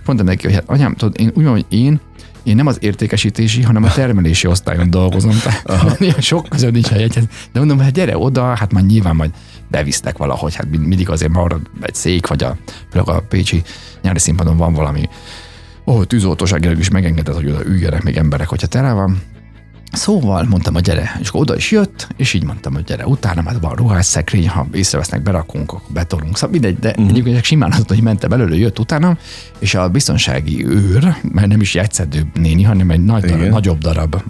Mondtam 0.06 0.26
neki, 0.26 0.44
hogy 0.46 0.54
hát 0.54 0.64
anyám, 0.66 0.94
tudod, 0.94 1.20
én 1.20 1.30
úgy 1.34 1.46
hogy 1.46 1.66
én 1.68 2.00
én 2.46 2.56
nem 2.56 2.66
az 2.66 2.78
értékesítési, 2.80 3.62
hanem 3.62 3.82
a 3.82 3.92
termelési 3.92 4.46
osztályon 4.46 4.90
dolgozom. 4.90 5.38
Tehát 5.42 6.20
sok 6.22 6.48
közön 6.48 6.72
nincs 6.72 6.90
a. 6.90 7.28
De 7.52 7.58
mondom, 7.58 7.78
hát 7.78 7.92
gyere 7.92 8.18
oda, 8.18 8.54
hát 8.54 8.72
már 8.72 8.82
nyilván 8.82 9.16
majd 9.16 9.30
bevisztek 9.70 10.18
valahogy, 10.18 10.54
hát 10.54 10.68
mindig 10.68 11.10
azért 11.10 11.32
marad 11.32 11.60
egy 11.80 11.94
szék, 11.94 12.26
vagy 12.26 12.42
a, 12.42 12.56
a 12.92 13.20
Pécsi 13.20 13.62
nyári 14.02 14.18
színpadon 14.18 14.56
van 14.56 14.72
valami 14.72 15.08
ó, 15.86 16.04
tűzoltóságilag 16.04 16.78
is 16.78 16.88
megengedett, 16.88 17.34
hogy 17.34 17.48
oda 17.48 17.64
üljenek 17.64 18.02
még 18.02 18.16
emberek, 18.16 18.48
hogyha 18.48 18.66
tele 18.66 18.92
van. 18.92 19.22
Szóval 19.92 20.44
mondtam, 20.48 20.74
hogy 20.74 20.82
gyere, 20.82 21.18
és 21.20 21.28
oda 21.32 21.56
is 21.56 21.70
jött, 21.70 22.08
és 22.16 22.32
így 22.32 22.44
mondtam, 22.44 22.74
hogy 22.74 22.84
gyere, 22.84 23.06
utána 23.06 23.42
már 23.42 23.60
van 23.60 23.74
ruhásszekrény, 23.74 24.48
ha 24.48 24.66
észrevesznek, 24.72 25.22
berakunk, 25.22 25.72
akkor 25.72 25.92
betolunk, 25.92 26.34
szóval 26.34 26.50
mindegy, 26.50 26.78
de 26.78 26.88
uh-huh. 26.88 27.08
egyébként 27.08 27.44
simán 27.44 27.72
az, 27.72 27.84
hogy 27.86 28.02
mentem 28.02 28.30
belőle, 28.30 28.56
jött 28.56 28.78
utána, 28.78 29.18
és 29.58 29.74
a 29.74 29.88
biztonsági 29.88 30.66
őr, 30.66 31.16
mert 31.32 31.46
nem 31.46 31.60
is 31.60 31.74
egyszerű 31.74 32.20
néni, 32.34 32.62
hanem 32.62 32.90
egy 32.90 33.04
nagy 33.04 33.24
darab, 33.24 33.48
nagyobb 33.48 33.78
darab 33.78 34.22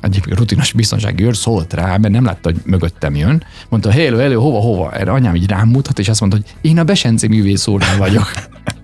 egyébként 0.00 0.38
rutinos 0.38 0.72
biztonsági 0.72 1.24
őr 1.24 1.36
szólt 1.36 1.72
rá, 1.72 1.96
mert 1.96 2.14
nem 2.14 2.24
látta, 2.24 2.50
hogy 2.50 2.60
mögöttem 2.64 3.14
jön. 3.14 3.44
Mondta, 3.68 3.90
hello, 3.90 4.18
hello, 4.18 4.40
hova, 4.40 4.60
hova? 4.60 4.92
Erre 4.92 5.10
anyám 5.10 5.34
így 5.34 5.48
rám 5.48 5.68
mutat, 5.68 5.98
és 5.98 6.08
azt 6.08 6.20
mondta, 6.20 6.38
hogy 6.38 6.70
én 6.70 6.78
a 6.78 6.84
Besenci 6.84 7.28
művész 7.28 7.66
úrnál 7.66 7.96
vagyok. 7.96 8.32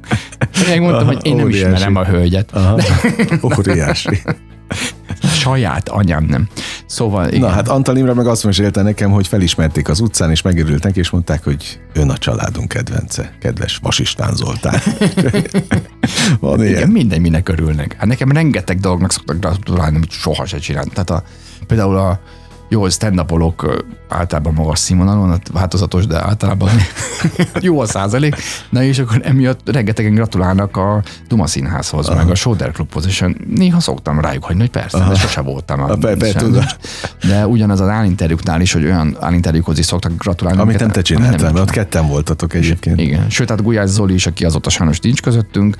Megmondtam, 0.68 1.06
hogy 1.06 1.18
én 1.22 1.36
nem 1.36 1.44
óriási. 1.44 1.64
ismerem 1.64 1.96
a 1.96 2.04
hölgyet. 2.04 2.52
Aha, 2.52 2.80
óriási. 3.58 4.22
Saját 5.22 5.88
anyám 5.88 6.24
nem. 6.24 6.48
Szóval 6.86 7.28
igen. 7.28 7.40
Na 7.40 7.48
hát 7.48 7.68
Antal 7.68 7.96
Imre 7.96 8.14
meg 8.14 8.26
azt 8.26 8.44
mesélte 8.44 8.82
nekem, 8.82 9.10
hogy 9.10 9.26
felismerték 9.26 9.88
az 9.88 10.00
utcán, 10.00 10.30
és 10.30 10.42
megörültek, 10.42 10.96
és 10.96 11.10
mondták, 11.10 11.44
hogy 11.44 11.80
ön 11.92 12.10
a 12.10 12.18
családunk 12.18 12.68
kedvence, 12.68 13.34
kedves 13.40 13.78
Vasistán 13.82 14.34
Zoltán. 14.34 14.80
Van 16.40 16.60
ilyen. 16.60 16.76
Igen, 16.76 16.90
minden 16.90 17.20
minek 17.20 17.48
örülnek. 17.48 17.96
Hát 17.98 18.06
nekem 18.06 18.32
rengeteg 18.32 18.80
dolognak 18.80 19.12
szoktak 19.12 19.38
gratulálni, 19.38 19.96
amit 19.96 20.10
soha 20.10 20.46
se 20.46 20.58
csinált. 20.58 20.92
Tehát 20.92 21.10
a, 21.10 21.22
például 21.66 21.96
a 21.96 22.20
jó, 22.72 22.88
stand 22.88 23.24
általában 24.08 24.52
magas 24.52 24.78
színvonalon, 24.78 25.40
változatos, 25.52 26.06
de 26.06 26.22
általában 26.22 26.70
jó 27.60 27.80
a 27.80 27.86
százalék. 27.86 28.36
Na 28.70 28.82
és 28.82 28.98
akkor 28.98 29.20
emiatt 29.24 29.60
rengetegen 29.70 30.14
gratulálnak 30.14 30.76
a 30.76 31.02
Duma 31.28 31.46
Színházhoz, 31.46 32.08
Aha. 32.08 32.16
meg 32.16 32.30
a 32.30 32.34
Soder 32.34 32.72
Clubhoz, 32.72 33.06
és 33.06 33.24
néha 33.54 33.80
szoktam 33.80 34.20
rájuk 34.20 34.44
hagyni, 34.44 34.60
hogy 34.60 34.70
persze, 34.70 34.98
Aha. 34.98 35.12
de 35.12 35.18
sose 35.18 35.40
voltam. 35.40 35.82
A, 35.82 35.94
be, 35.94 36.16
be, 36.16 36.32
de 37.28 37.46
ugyanaz 37.46 37.80
az 37.80 37.88
állinterjúknál 37.88 38.60
is, 38.60 38.72
hogy 38.72 38.84
olyan 38.84 39.16
állinterjúkhoz 39.20 39.78
is 39.78 39.86
szoktak 39.86 40.12
gratulálni. 40.16 40.60
Amit 40.60 40.78
nem 40.78 40.90
te 40.90 41.02
csináltál, 41.02 41.52
mert 41.52 41.64
ott 41.64 41.70
ketten 41.70 42.06
voltatok 42.06 42.54
egyébként. 42.54 43.00
Igen, 43.00 43.30
sőt, 43.30 43.48
hát 43.48 43.62
Gulyás 43.62 43.88
Zoli 43.88 44.14
is, 44.14 44.26
aki 44.26 44.44
azóta 44.44 44.70
sajnos 44.70 45.00
nincs 45.00 45.22
közöttünk, 45.22 45.76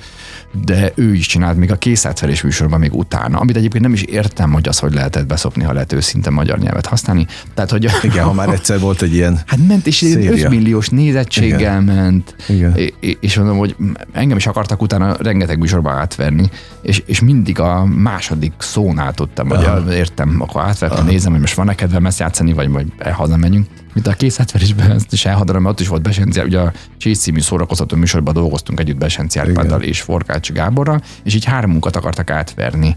de 0.65 0.91
ő 0.95 1.13
is 1.13 1.27
csinált 1.27 1.57
még 1.57 1.71
a 1.71 1.75
készátverés 1.75 2.41
műsorban 2.41 2.79
még 2.79 2.93
utána, 2.93 3.39
amit 3.39 3.55
egyébként 3.55 3.83
nem 3.83 3.93
is 3.93 4.01
értem, 4.01 4.51
hogy 4.51 4.67
az, 4.67 4.79
hogy 4.79 4.93
lehetett 4.93 5.25
beszopni, 5.25 5.63
ha 5.63 5.73
lehet 5.73 5.93
őszinte 5.93 6.29
magyar 6.29 6.59
nyelvet 6.59 6.82
használni. 6.85 7.27
Tehát, 7.53 7.71
hogy 7.71 7.89
Igen, 8.01 8.23
ha 8.23 8.33
már 8.33 8.49
egyszer 8.49 8.79
volt 8.79 9.01
egy 9.01 9.13
ilyen 9.13 9.39
Hát 9.45 9.59
ment, 9.67 9.87
és 9.87 10.01
5 10.01 10.49
milliós 10.49 10.89
nézettséggel 10.89 11.59
Igen. 11.59 11.83
ment, 11.83 12.35
Igen. 12.47 12.75
és 13.19 13.37
mondom, 13.37 13.57
hogy 13.57 13.75
engem 14.11 14.37
is 14.37 14.47
akartak 14.47 14.81
utána 14.81 15.15
rengeteg 15.19 15.59
műsorban 15.59 15.97
átverni, 15.97 16.49
és, 16.81 17.03
és 17.05 17.21
mindig 17.21 17.59
a 17.59 17.85
második 17.85 18.53
szónál 18.57 19.13
tudtam, 19.13 19.49
hogy 19.49 19.93
értem, 19.93 20.35
akkor 20.39 20.61
átvertem, 20.61 21.05
nézem, 21.05 21.31
hogy 21.31 21.41
most 21.41 21.55
van-e 21.55 21.75
kedvem 21.75 22.05
ezt 22.05 22.19
játszani, 22.19 22.53
vagy 22.53 22.67
majd 22.67 22.87
hazamegyünk 23.11 23.67
mint 23.93 24.07
a 24.07 24.13
készhetverésben, 24.13 24.91
ezt 24.91 25.13
is 25.13 25.25
elhadarom, 25.25 25.61
mert 25.61 25.73
ott 25.73 25.79
is 25.79 25.87
volt 25.87 26.01
Besenci, 26.01 26.41
ugye 26.41 26.59
a 26.59 26.71
Csész 26.97 27.19
című 27.19 27.39
szórakoztató 27.39 27.95
műsorban 27.97 28.33
dolgoztunk 28.33 28.79
együtt 28.79 28.97
Besenci 28.97 29.39
Árpáddal 29.39 29.81
és 29.81 30.01
Forkács 30.01 30.51
Gáborral, 30.51 31.01
és 31.23 31.35
így 31.35 31.45
hármunkat 31.45 31.95
akartak 31.95 32.29
átverni. 32.29 32.95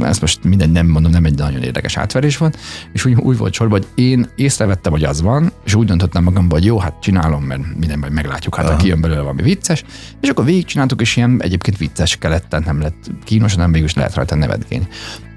Ezt 0.00 0.20
most 0.20 0.44
minden 0.44 0.70
nem 0.70 0.86
mondom, 0.86 1.10
nem 1.10 1.24
egy 1.24 1.34
nagyon 1.34 1.62
érdekes 1.62 1.96
átverés 1.96 2.36
volt, 2.36 2.58
és 2.92 3.04
úgy, 3.04 3.14
úgy 3.14 3.36
volt 3.36 3.52
sorban, 3.52 3.80
hogy 3.80 4.04
én 4.04 4.28
észrevettem, 4.36 4.92
hogy 4.92 5.04
az 5.04 5.20
van, 5.20 5.52
és 5.64 5.74
úgy 5.74 5.86
döntöttem 5.86 6.22
magamban, 6.22 6.58
hogy 6.58 6.66
jó, 6.66 6.78
hát 6.78 7.00
csinálom, 7.00 7.42
mert 7.42 7.62
minden 7.78 7.98
majd 7.98 8.12
meglátjuk, 8.12 8.54
hát 8.56 8.68
ha 8.68 8.76
kijön 8.76 9.00
belőle 9.00 9.20
valami 9.20 9.42
vicces, 9.42 9.84
és 10.20 10.28
akkor 10.28 10.44
végigcsináltuk, 10.44 11.00
és 11.00 11.16
ilyen 11.16 11.42
egyébként 11.42 11.76
vicces 11.76 12.16
kellett, 12.16 12.64
nem 12.64 12.80
lett 12.80 13.10
kínos, 13.24 13.54
nem 13.54 13.72
végül 13.72 13.86
is 13.86 13.94
lehet 13.94 14.14
rajta 14.14 14.34
nevetgélni. 14.34 14.88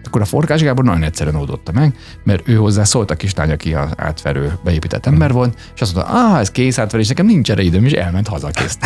Akkor 0.04 0.22
a 0.22 0.26
Forkás 0.26 0.62
Gábor 0.62 0.84
nagyon 0.84 1.04
egyszerűen 1.04 1.36
oldotta 1.36 1.72
meg, 1.72 1.96
mert 2.24 2.48
ő 2.48 2.56
hozzá 2.56 2.84
szólt 2.84 3.12
a 3.12 3.16
kislány, 3.16 3.52
aki 3.52 3.74
az 3.74 3.90
átverő 3.98 4.54
beépített 4.64 5.06
ember 5.06 5.32
volt, 5.32 5.72
és 5.76 5.82
azt 5.82 5.96
mondta, 5.96 6.14
ah, 6.14 6.40
ez 6.40 6.52
kész 6.52 6.78
átverés, 6.78 7.08
nekem 7.08 7.26
nincs 7.26 7.52
erre 7.52 7.62
időm, 7.62 7.86
és 7.86 7.92
elment 7.92 8.28
haza 8.28 8.50
kész. 8.50 8.78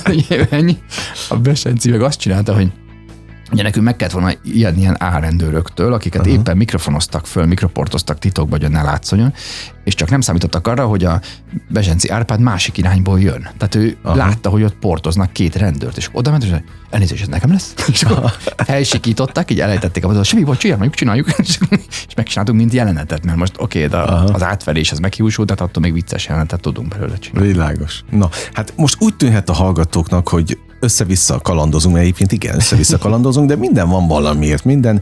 Ennyi. 0.50 0.76
A 1.28 1.36
Besenci 1.36 1.90
meg 1.90 2.02
azt 2.02 2.18
csinálta, 2.18 2.54
hogy 2.54 2.72
Ugye 3.52 3.62
nekünk 3.62 3.84
meg 3.84 3.96
kellett 3.96 4.12
volna 4.12 4.32
ilyen, 4.44 4.76
ilyen 4.76 4.96
árendőröktől, 4.98 5.92
akiket 5.92 6.20
uh-huh. 6.20 6.34
éppen 6.34 6.56
mikrofonoztak 6.56 7.26
föl, 7.26 7.46
mikroportoztak 7.46 8.18
titokba, 8.18 8.56
hogy 8.60 8.70
ne 8.70 8.82
látszonjon, 8.82 9.32
és 9.84 9.94
csak 9.94 10.10
nem 10.10 10.20
számítottak 10.20 10.66
arra, 10.66 10.86
hogy 10.86 11.04
a 11.04 11.20
Bezsenci 11.68 12.08
Árpád 12.08 12.40
másik 12.40 12.78
irányból 12.78 13.20
jön. 13.20 13.48
Tehát 13.56 13.74
ő 13.74 13.96
Aha. 14.02 14.16
látta, 14.16 14.48
hogy 14.48 14.62
ott 14.62 14.74
portoznak 14.74 15.32
két 15.32 15.56
rendőrt, 15.56 15.96
és 15.96 16.08
oda 16.12 16.30
ment, 16.30 16.44
és 16.44 16.50
elnézést, 16.90 17.22
ez 17.22 17.28
nekem 17.28 17.50
lesz. 17.50 17.74
És 17.92 18.02
akkor 18.02 18.30
felsikították, 18.56 19.50
így 19.50 19.60
elejtették 19.60 20.04
a 20.04 20.22
semmi 20.22 20.44
volt, 20.44 20.58
csináljuk, 20.58 20.94
csináljuk, 20.94 21.28
és 22.08 22.14
megcsináltunk, 22.16 22.58
mint 22.58 22.72
jelenetet, 22.72 23.24
mert 23.24 23.38
most 23.38 23.54
oké, 23.58 23.84
okay, 23.84 24.00
de 24.00 24.12
az 24.32 24.42
átverés 24.42 24.92
az 24.92 24.98
meghiúsult, 24.98 25.48
tehát 25.48 25.62
attól 25.62 25.82
még 25.82 25.92
vicces 25.92 26.26
jelenetet 26.26 26.60
tudunk 26.60 26.88
belőle 26.88 27.18
csinálni. 27.18 27.48
Világos. 27.48 28.04
Na, 28.10 28.28
hát 28.52 28.72
most 28.76 28.96
úgy 28.98 29.16
tűnhet 29.16 29.48
a 29.48 29.52
hallgatóknak, 29.52 30.28
hogy 30.28 30.58
össze-vissza 30.82 31.38
kalandozunk, 31.38 31.94
mert 31.94 32.06
egyébként 32.06 32.32
igen, 32.32 32.54
össze-vissza 32.54 32.98
kalandozunk, 32.98 33.48
de 33.48 33.56
minden 33.56 33.88
van 33.88 34.08
valamiért, 34.08 34.64
minden 34.64 35.00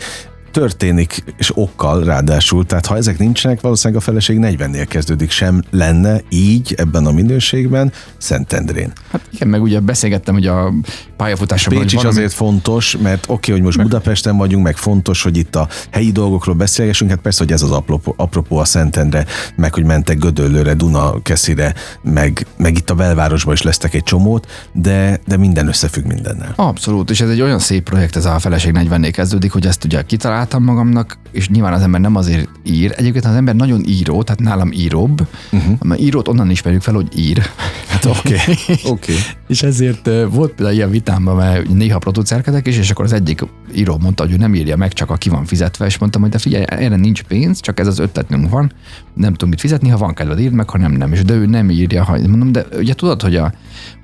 történik, 0.50 1.24
és 1.36 1.56
okkal 1.56 2.04
ráadásul, 2.04 2.66
tehát 2.66 2.86
ha 2.86 2.96
ezek 2.96 3.18
nincsenek, 3.18 3.60
valószínűleg 3.60 4.02
a 4.02 4.04
feleség 4.04 4.38
40-nél 4.42 4.86
kezdődik, 4.88 5.30
sem 5.30 5.62
lenne 5.70 6.20
így 6.28 6.74
ebben 6.76 7.06
a 7.06 7.12
minőségben 7.12 7.92
Szentendrén. 8.18 8.92
Hát 9.10 9.20
igen, 9.32 9.48
meg 9.48 9.62
ugye 9.62 9.80
beszélgettem, 9.80 10.34
hogy 10.34 10.46
a 10.46 10.72
pályafutásban... 11.16 11.78
Pécs 11.78 11.92
is 11.92 11.92
valami... 11.92 12.10
azért 12.10 12.32
fontos, 12.32 12.96
mert 12.96 13.24
oké, 13.24 13.32
okay, 13.32 13.54
hogy 13.54 13.62
most 13.62 13.76
meg... 13.76 13.86
Budapesten 13.86 14.36
vagyunk, 14.36 14.64
meg 14.64 14.76
fontos, 14.76 15.22
hogy 15.22 15.36
itt 15.36 15.56
a 15.56 15.68
helyi 15.90 16.12
dolgokról 16.12 16.54
beszélgessünk, 16.54 17.10
hát 17.10 17.20
persze, 17.20 17.44
hogy 17.44 17.52
ez 17.52 17.62
az 17.62 17.70
apropó, 17.70 18.14
apropó 18.16 18.56
a 18.58 18.64
Szentendre, 18.64 19.26
meg 19.56 19.74
hogy 19.74 19.84
mentek 19.84 20.18
Gödöllőre, 20.18 20.74
Duna, 20.74 21.22
Keszire, 21.22 21.74
meg, 22.02 22.46
meg 22.56 22.76
itt 22.76 22.90
a 22.90 22.94
belvárosban 22.94 23.54
is 23.54 23.62
lesztek 23.62 23.94
egy 23.94 24.02
csomót, 24.02 24.46
de, 24.72 25.20
de 25.26 25.36
minden 25.36 25.68
összefügg 25.68 26.04
mindennel. 26.04 26.52
Abszolút, 26.56 27.10
és 27.10 27.20
ez 27.20 27.28
egy 27.28 27.40
olyan 27.40 27.58
szép 27.58 27.82
projekt, 27.82 28.16
ez 28.16 28.24
a 28.24 28.38
feleség 28.38 28.72
40 28.72 29.10
kezdődik, 29.12 29.52
hogy 29.52 29.66
ezt 29.66 29.84
ugye 29.84 30.02
kitalál 30.02 30.39
találtam 30.40 30.74
magamnak, 30.74 31.18
és 31.30 31.48
nyilván 31.48 31.72
az 31.72 31.82
ember 31.82 32.00
nem 32.00 32.16
azért 32.16 32.48
ír. 32.64 32.92
Egyébként 32.96 33.24
az 33.24 33.34
ember 33.34 33.54
nagyon 33.54 33.82
író, 33.86 34.22
tehát 34.22 34.40
nálam 34.40 34.72
íróbb. 34.72 35.26
Uh-huh. 35.52 35.74
Mert 35.82 36.00
írót 36.00 36.28
onnan 36.28 36.50
ismerjük 36.50 36.82
fel, 36.82 36.94
hogy 36.94 37.18
ír. 37.18 37.42
Hát 37.88 38.04
oké. 38.04 38.34
Okay. 38.70 38.92
okay. 38.92 39.14
és 39.48 39.62
ezért 39.62 40.10
volt 40.30 40.52
például 40.52 40.76
ilyen 40.76 40.90
vitámban, 40.90 41.36
mert 41.36 41.68
néha 41.68 41.98
producerkedek 41.98 42.66
is, 42.66 42.78
és 42.78 42.90
akkor 42.90 43.04
az 43.04 43.12
egyik 43.12 43.40
író 43.74 43.98
mondta, 43.98 44.22
hogy 44.22 44.32
ő 44.32 44.36
nem 44.36 44.54
írja 44.54 44.76
meg, 44.76 44.92
csak 44.92 45.10
aki 45.10 45.28
van 45.28 45.44
fizetve, 45.44 45.86
és 45.86 45.98
mondtam, 45.98 46.20
hogy 46.20 46.30
de 46.30 46.38
figyelj, 46.38 46.64
erre 46.68 46.96
nincs 46.96 47.22
pénz, 47.22 47.60
csak 47.60 47.80
ez 47.80 47.86
az 47.86 47.98
ötletünk 47.98 48.50
van, 48.50 48.72
nem 49.14 49.32
tudom 49.32 49.48
mit 49.48 49.60
fizetni, 49.60 49.88
ha 49.88 49.96
van 49.96 50.14
kedved, 50.14 50.40
írd 50.40 50.52
meg, 50.52 50.70
ha 50.70 50.78
nem, 50.78 50.92
nem. 50.92 51.12
És 51.12 51.22
de 51.22 51.34
ő 51.34 51.46
nem 51.46 51.70
írja, 51.70 52.04
ha 52.04 52.18
mondom, 52.18 52.52
de 52.52 52.66
ugye 52.76 52.94
tudod, 52.94 53.22
hogy, 53.22 53.36
a, 53.36 53.52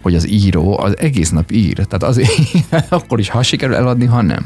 hogy 0.02 0.14
az 0.14 0.28
író 0.28 0.78
az 0.78 0.98
egész 0.98 1.30
nap 1.30 1.50
ír, 1.50 1.74
tehát 1.74 2.02
az 2.02 2.20
akkor 2.88 3.18
is, 3.18 3.28
ha 3.28 3.42
sikerül 3.42 3.74
eladni, 3.74 4.04
ha 4.04 4.22
nem. 4.22 4.44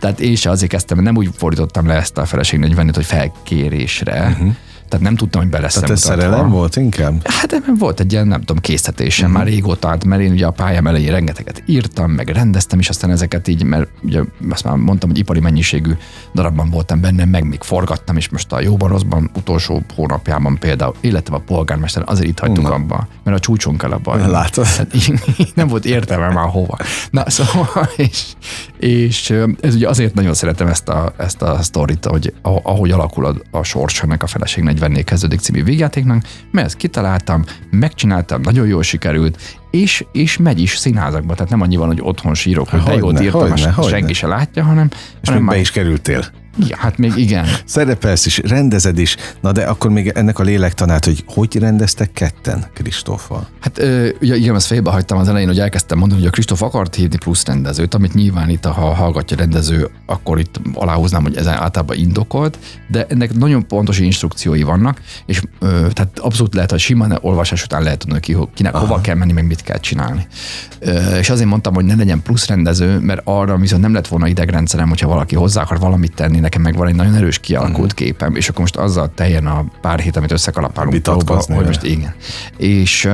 Tehát 0.00 0.20
én 0.20 0.34
se 0.34 0.50
azért 0.50 0.70
kezdtem, 0.70 1.00
nem 1.00 1.16
úgy 1.16 1.30
fordítottam 1.36 1.86
le 1.86 1.94
ezt 1.94 2.18
a 2.18 2.24
feleség 2.24 2.58
40 2.58 2.90
hogy 2.94 3.04
felkérésre, 3.04 4.28
uh-huh 4.30 4.54
tehát 4.90 5.04
nem 5.04 5.16
tudtam, 5.16 5.40
hogy 5.40 5.50
be 5.50 5.60
lesz 5.60 5.74
Tehát 5.74 5.90
ez 5.90 6.00
szerelem 6.00 6.48
volt 6.48 6.76
inkább? 6.76 7.26
Hát 7.26 7.62
volt 7.78 8.00
egy 8.00 8.12
ilyen, 8.12 8.26
nem 8.26 8.40
tudom, 8.40 8.62
készítésem, 8.62 9.26
uh-huh. 9.26 9.42
már 9.42 9.52
régóta 9.52 9.88
állt, 9.88 10.04
mert 10.04 10.22
én 10.22 10.32
ugye 10.32 10.46
a 10.46 10.50
pályám 10.50 10.86
elején 10.86 11.10
rengeteget 11.10 11.62
írtam, 11.66 12.10
meg 12.10 12.28
rendeztem, 12.28 12.78
és 12.78 12.88
aztán 12.88 13.10
ezeket 13.10 13.48
így, 13.48 13.62
mert 13.62 13.88
ugye 14.02 14.20
azt 14.50 14.64
már 14.64 14.74
mondtam, 14.76 15.08
hogy 15.08 15.18
ipari 15.18 15.40
mennyiségű 15.40 15.92
darabban 16.34 16.70
voltam 16.70 17.00
benne, 17.00 17.24
meg 17.24 17.44
még 17.44 17.62
forgattam, 17.62 18.16
és 18.16 18.28
most 18.28 18.52
a 18.52 18.60
jóban 18.60 18.88
rosszban 18.88 19.30
utolsó 19.36 19.82
hónapjában 19.94 20.58
például, 20.58 20.94
illetve 21.00 21.36
a 21.36 21.38
polgármester, 21.38 22.02
azért 22.06 22.28
itt 22.28 22.38
hagytuk 22.38 22.64
uh-huh. 22.64 22.80
abba, 22.80 23.06
mert 23.22 23.36
a 23.36 23.40
csúcson 23.40 23.76
kell 23.76 23.90
abba. 23.90 24.28
Látod. 24.28 24.64
Hát, 24.64 24.94
nem 25.54 25.68
volt 25.68 25.84
értelme 25.84 26.28
már 26.28 26.48
hova. 26.48 26.78
Na, 27.10 27.30
szóval, 27.30 27.88
és, 27.96 28.24
és 28.78 29.34
ez 29.60 29.74
ugye 29.74 29.88
azért 29.88 30.14
nagyon 30.14 30.34
szeretem 30.34 30.66
ezt 30.66 30.88
a, 30.88 31.12
ezt 31.16 31.42
a 31.42 31.62
sztorit, 31.62 32.04
hogy 32.04 32.34
ahogy 32.42 32.90
alakul 32.90 33.24
a, 33.24 33.58
a 33.58 33.62
sors 33.62 34.02
ennek 34.02 34.22
a 34.22 34.26
feleség 34.26 34.64
40 34.80 35.04
kezdődik 35.04 35.40
című 35.40 35.64
végjátéknak, 35.64 36.24
mert 36.50 36.66
ezt 36.66 36.76
kitaláltam, 36.76 37.44
megcsináltam, 37.70 38.40
nagyon 38.40 38.66
jól 38.66 38.82
sikerült, 38.82 39.58
és, 39.70 40.04
és 40.12 40.36
megy 40.36 40.60
is 40.60 40.76
színházakba, 40.76 41.34
tehát 41.34 41.50
nem 41.50 41.60
annyi 41.60 41.76
van, 41.76 41.86
hogy 41.86 42.00
otthon 42.02 42.34
sírok, 42.34 42.68
hogy 42.68 42.82
de 42.82 42.94
jót 42.94 43.20
írtam, 43.20 43.40
hogyne, 43.40 43.70
hogyne. 43.70 43.90
senki 43.90 44.12
se 44.12 44.26
látja, 44.26 44.62
hanem... 44.62 44.88
És 45.20 45.28
hanem 45.28 45.42
még 45.42 45.50
be 45.50 45.58
is 45.58 45.70
kerültél. 45.70 46.24
Ja, 46.58 46.76
hát 46.76 46.98
még 46.98 47.16
igen. 47.16 47.46
Szerepelsz 47.64 48.26
is, 48.26 48.38
rendezed 48.38 48.98
is. 48.98 49.16
Na 49.40 49.52
de 49.52 49.62
akkor 49.62 49.90
még 49.90 50.08
ennek 50.08 50.38
a 50.38 50.42
lélektanát, 50.42 51.04
hogy 51.04 51.24
hogy 51.26 51.56
rendeztek 51.56 52.12
ketten 52.12 52.64
Kristóffal? 52.74 53.48
Hát 53.60 53.78
ugye 54.20 54.36
igen, 54.36 54.54
ezt 54.54 54.66
félbe 54.66 54.90
hagytam 54.90 55.18
az 55.18 55.28
elején, 55.28 55.48
hogy 55.48 55.58
elkezdtem 55.58 55.98
mondani, 55.98 56.20
hogy 56.20 56.28
a 56.28 56.32
Kristóf 56.32 56.62
akart 56.62 56.94
hívni 56.94 57.16
plusz 57.16 57.44
rendezőt, 57.44 57.94
amit 57.94 58.14
nyilván 58.14 58.48
itt, 58.48 58.64
ha 58.64 58.94
hallgatja 58.94 59.36
rendező, 59.36 59.90
akkor 60.06 60.38
itt 60.38 60.60
aláhúznám, 60.74 61.22
hogy 61.22 61.36
ez 61.36 61.46
általában 61.46 61.96
indokolt, 61.96 62.58
de 62.88 63.06
ennek 63.08 63.34
nagyon 63.34 63.66
pontos 63.66 63.98
instrukciói 63.98 64.62
vannak, 64.62 65.00
és 65.26 65.42
ö, 65.58 65.86
tehát 65.92 66.18
abszolút 66.18 66.54
lehet, 66.54 66.70
hogy 66.70 66.80
simán 66.80 67.18
olvasás 67.20 67.64
után 67.64 67.82
lehet 67.82 67.98
tudni, 67.98 68.20
ki, 68.20 68.36
kinek 68.54 68.74
Aha. 68.74 68.86
hova 68.86 69.00
kell 69.00 69.14
menni, 69.14 69.32
meg 69.32 69.46
mit 69.46 69.62
kell 69.62 69.78
csinálni. 69.78 70.26
Ö, 70.78 71.16
és 71.16 71.30
azért 71.30 71.48
mondtam, 71.48 71.74
hogy 71.74 71.84
ne 71.84 71.94
legyen 71.94 72.22
plusz 72.22 72.46
rendező, 72.46 72.98
mert 72.98 73.20
arra 73.24 73.56
viszont 73.56 73.82
nem 73.82 73.92
lett 73.92 74.08
volna 74.08 74.28
idegrendszerem, 74.28 74.88
hogyha 74.88 75.08
valaki 75.08 75.34
hozzá 75.34 75.62
akar 75.62 75.78
valamit 75.78 76.14
tenni, 76.14 76.39
nekem 76.40 76.62
meg 76.62 76.76
van 76.76 76.86
egy 76.86 76.94
nagyon 76.94 77.14
erős 77.14 77.38
kialakult 77.38 77.92
uh-huh. 77.92 78.06
képem, 78.06 78.36
és 78.36 78.48
akkor 78.48 78.60
most 78.60 78.76
azzal 78.76 79.10
teljen 79.14 79.46
a 79.46 79.64
pár 79.80 80.00
hét, 80.00 80.16
amit 80.16 80.32
összekalapálunk 80.32 81.02
próba, 81.02 81.42
hogy 81.48 81.66
most 81.66 81.82
igen. 81.82 82.14
És 82.56 83.08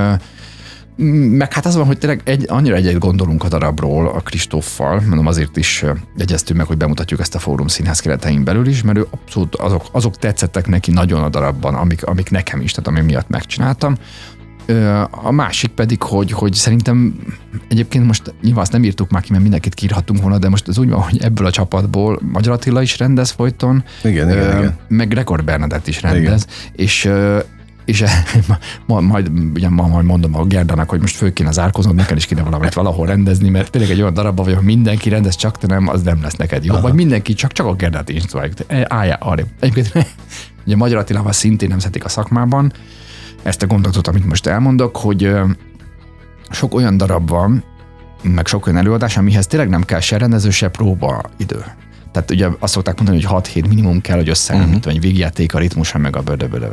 meg 1.31 1.53
hát 1.53 1.67
az 1.67 1.77
van, 1.77 1.87
hogy 1.87 1.99
tényleg 1.99 2.21
egy, 2.25 2.45
annyira 2.49 2.75
egyet 2.75 2.99
gondolunk 2.99 3.45
a 3.45 3.49
darabról 3.49 4.09
a 4.09 4.21
Kristóffal, 4.21 5.01
mondom 5.01 5.27
azért 5.27 5.57
is 5.57 5.85
egyeztünk 6.19 6.59
meg, 6.59 6.67
hogy 6.67 6.77
bemutatjuk 6.77 7.21
ezt 7.21 7.35
a 7.35 7.39
fórum 7.39 7.67
színház 7.67 8.01
keretein 8.01 8.45
belül 8.45 8.67
is, 8.67 8.83
mert 8.83 8.99
ő 8.99 9.07
abszolút 9.11 9.55
azok, 9.55 9.85
azok 9.93 10.17
tetszettek 10.17 10.67
neki 10.67 10.91
nagyon 10.91 11.23
a 11.23 11.29
darabban, 11.29 11.75
amik, 11.75 12.05
amik 12.05 12.31
nekem 12.31 12.61
is, 12.61 12.73
tehát 12.73 12.89
ami 12.89 13.01
miatt 13.01 13.29
megcsináltam. 13.29 13.97
A 15.11 15.31
másik 15.31 15.71
pedig, 15.71 16.03
hogy, 16.03 16.33
hogy 16.33 16.55
szerintem 16.55 17.15
egyébként 17.69 18.07
most 18.07 18.35
nyilván 18.43 18.63
azt 18.63 18.73
nem 18.73 18.85
írtuk 18.85 19.11
már 19.11 19.23
ki, 19.23 19.29
mert 19.31 19.43
mindenkit 19.43 19.75
kírhatunk 19.75 20.21
volna, 20.21 20.39
de 20.39 20.49
most 20.49 20.69
az 20.69 20.79
úgy 20.79 20.89
van, 20.89 21.01
hogy 21.01 21.23
ebből 21.23 21.47
a 21.47 21.51
csapatból 21.51 22.21
Magyar 22.33 22.53
Attila 22.53 22.83
is 22.83 22.99
rendez 22.99 23.31
folyton, 23.31 23.85
igen, 24.03 24.31
igen, 24.31 24.59
igen. 24.59 24.77
meg 24.89 25.13
Rekord 25.13 25.45
Bernadett 25.45 25.87
is 25.87 26.03
rendez, 26.03 26.23
igen. 26.23 26.75
és 26.77 27.11
és 27.87 28.05
majd, 28.87 29.31
ugye, 29.55 29.69
majd 29.69 30.05
mondom 30.05 30.35
a 30.35 30.45
Gerdának, 30.45 30.91
hogy 30.91 31.01
most 31.01 31.17
fő 31.17 31.33
kéne 31.33 31.51
zárkoznod, 31.51 31.95
neked 31.95 32.17
is 32.17 32.27
kéne 32.27 32.43
valamit 32.43 32.75
valahol 32.75 33.07
rendezni, 33.07 33.49
mert 33.49 33.71
tényleg 33.71 33.91
egy 33.91 34.01
olyan 34.01 34.15
darabban 34.15 34.45
vagy, 34.45 34.55
hogy 34.55 34.65
mindenki 34.65 35.09
rendez, 35.09 35.37
csak 35.37 35.59
te 35.59 35.67
nem, 35.67 35.89
az 35.89 36.03
nem 36.03 36.23
lesz 36.23 36.35
neked 36.35 36.65
jó. 36.65 36.73
Aha. 36.73 36.83
Vagy 36.83 36.93
mindenki 36.93 37.35
csak, 37.35 37.53
csak 37.53 37.67
a 37.67 37.75
Gerdát 37.75 38.09
is 38.09 38.23
álljál 38.69 39.19
arra. 39.21 39.43
Egyébként 39.61 40.07
ugye 40.67 40.77
Magyar 40.77 40.99
Attilával 40.99 41.33
szintén 41.33 41.69
nem 41.69 41.79
a 42.05 42.09
szakmában, 42.09 42.73
ezt 43.47 43.63
a 43.63 43.67
gondolatot, 43.67 44.07
amit 44.07 44.27
most 44.27 44.47
elmondok, 44.47 44.97
hogy 44.97 45.31
sok 46.51 46.75
olyan 46.75 46.97
darab 46.97 47.29
van, 47.29 47.65
meg 48.23 48.47
sok 48.47 48.67
olyan 48.67 48.79
előadás, 48.79 49.17
amihez 49.17 49.47
tényleg 49.47 49.69
nem 49.69 49.83
kell 49.83 50.01
se 50.01 50.19
rendező, 50.19 50.51
se 50.51 50.69
próba 50.69 51.23
idő. 51.37 51.65
Tehát 52.13 52.31
ugye 52.31 52.49
azt 52.59 52.73
szokták 52.73 52.97
mondani, 52.97 53.17
hogy 53.17 53.27
6 53.31 53.47
hét 53.47 53.69
minimum 53.69 54.01
kell, 54.01 54.17
hogy 54.17 54.29
összeálljon, 54.29 54.75
uh-huh. 54.75 54.93
egy 54.93 55.01
végjáték 55.01 55.55
a 55.55 55.59
ritmusa 55.59 55.99
meg 55.99 56.17
a 56.17 56.23
bödöbödö 56.23 56.69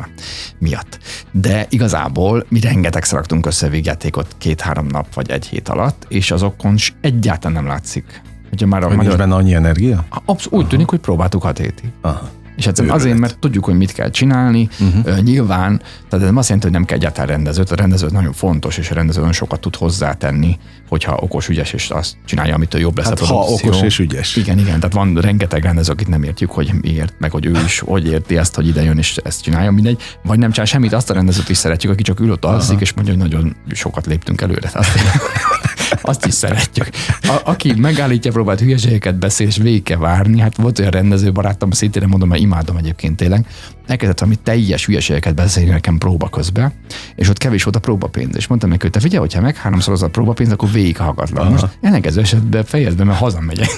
miatt. 0.57 0.99
De 1.31 1.65
igazából 1.69 2.45
mi 2.49 2.59
rengeteg 2.59 3.03
raktunk 3.11 3.45
össze 3.45 3.69
végjátékot 3.69 4.35
két-három 4.37 4.85
nap 4.85 5.13
vagy 5.13 5.29
egy 5.29 5.45
hét 5.45 5.69
alatt, 5.69 6.05
és 6.07 6.31
azokon 6.31 6.75
egyáltalán 7.01 7.63
nem 7.63 7.67
látszik. 7.67 8.21
Ugye 8.51 8.65
már 8.65 8.83
a 8.83 8.87
hogy 8.87 8.95
magyar... 8.95 9.17
benne 9.17 9.35
annyi 9.35 9.53
energia? 9.53 10.05
Abszolút, 10.09 10.53
úgy 10.53 10.59
Aha. 10.59 10.69
tűnik, 10.69 10.89
hogy 10.89 10.99
próbáltuk 10.99 11.41
hat 11.41 11.57
hétig. 11.57 11.91
Aha. 12.01 12.29
És 12.55 12.67
egyszerűen 12.67 12.93
azért, 12.93 13.17
mert 13.17 13.39
tudjuk, 13.39 13.65
hogy 13.65 13.77
mit 13.77 13.91
kell 13.91 14.09
csinálni. 14.09 14.69
Uh-huh. 14.79 15.19
Nyilván, 15.19 15.81
tehát 16.09 16.25
ez 16.25 16.31
azt 16.35 16.49
jelenti, 16.49 16.61
hogy 16.61 16.71
nem 16.71 16.85
kell 16.85 16.97
egyáltalán 16.97 17.29
rendezőt. 17.29 17.71
A 17.71 17.75
rendező 17.75 18.07
nagyon 18.11 18.33
fontos, 18.33 18.77
és 18.77 18.91
a 18.91 18.93
rendező 18.93 19.19
nagyon 19.19 19.33
sokat 19.33 19.59
tud 19.59 19.75
hozzátenni, 19.75 20.57
hogyha 20.89 21.17
okos, 21.21 21.47
ügyes, 21.49 21.73
és 21.73 21.89
azt 21.89 22.15
csinálja, 22.25 22.55
amitől 22.55 22.81
jobb 22.81 22.97
lesz 22.97 23.07
hát, 23.07 23.21
a 23.21 23.25
produkció. 23.25 23.69
Ha 23.69 23.75
okos 23.75 23.81
és 23.81 23.99
ügyes. 23.99 24.35
Igen, 24.35 24.59
igen. 24.59 24.75
Tehát 24.75 24.93
van 24.93 25.15
rengeteg 25.15 25.63
rendező, 25.63 25.91
akit 25.91 26.07
nem 26.07 26.23
értjük, 26.23 26.51
hogy 26.51 26.71
miért, 26.81 27.13
meg 27.17 27.31
hogy 27.31 27.45
ő 27.45 27.51
is 27.65 27.79
hogy 27.93 28.07
érti 28.07 28.37
ezt, 28.37 28.55
hogy 28.55 28.67
ide 28.67 28.83
jön 28.83 28.97
és 28.97 29.17
ezt 29.23 29.41
csinálja, 29.41 29.71
mindegy. 29.71 30.01
Vagy 30.23 30.39
nem 30.39 30.51
csinál 30.51 30.65
semmit, 30.65 30.93
azt 30.93 31.09
a 31.09 31.13
rendezőt 31.13 31.49
is 31.49 31.57
szeretjük, 31.57 31.91
aki 31.91 32.03
csak 32.03 32.19
ül 32.19 32.31
ott 32.31 32.45
alszik, 32.45 32.79
és 32.79 32.93
mondja, 32.93 33.13
hogy 33.13 33.21
nagyon 33.21 33.55
sokat 33.71 34.05
léptünk 34.05 34.41
előre. 34.41 34.69
Azt, 34.73 34.89
azt 36.03 36.25
is 36.25 36.33
szeretjük. 36.33 36.89
A, 37.21 37.41
aki 37.43 37.73
megállítja, 37.73 38.31
próbált 38.31 38.59
hülyeségeket 38.59 39.15
beszél, 39.15 39.47
és 39.47 39.57
végig 39.57 39.83
kell 39.83 39.97
várni. 39.97 40.39
Hát 40.39 40.57
volt 40.57 40.79
olyan 40.79 40.91
rendező 40.91 41.31
barátom, 41.31 41.71
szintén 41.71 42.07
mondom, 42.07 42.29
mert 42.29 42.41
imádom 42.41 42.77
egyébként 42.77 43.17
tényleg, 43.17 43.47
elkezdett 43.87 44.21
ami 44.21 44.35
teljes 44.35 44.85
hülyeségeket 44.85 45.35
beszélni 45.35 45.69
nekem 45.69 45.97
próba 45.97 46.29
közben, 46.29 46.73
és 47.15 47.29
ott 47.29 47.37
kevés 47.37 47.63
volt 47.63 47.75
a 47.75 47.79
próbapénz. 47.79 48.35
És 48.35 48.47
mondtam 48.47 48.69
neki, 48.69 48.81
hogy 48.81 48.91
te 48.91 48.99
figyelj, 48.99 49.19
hogyha 49.19 49.41
meg 49.41 49.55
háromszor 49.55 49.93
az 49.93 50.03
a 50.03 50.09
próbapénz, 50.09 50.51
akkor 50.51 50.71
végighallgatlak. 50.71 51.49
Most 51.49 51.67
ellenkező 51.81 52.21
esetben 52.21 52.63
fejezd 52.63 52.97
be, 52.97 53.03
mert 53.03 53.19
hazamegyek. 53.19 53.69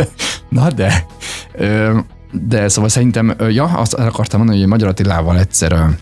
Na 0.48 0.70
de, 0.70 1.06
de 2.32 2.68
szóval 2.68 2.90
szerintem, 2.90 3.36
ja, 3.48 3.64
azt 3.64 3.94
akartam 3.94 4.38
mondani, 4.38 4.60
hogy 4.60 4.68
Magyar 4.68 4.88
Attilával 4.88 5.38
egyszer 5.38 5.98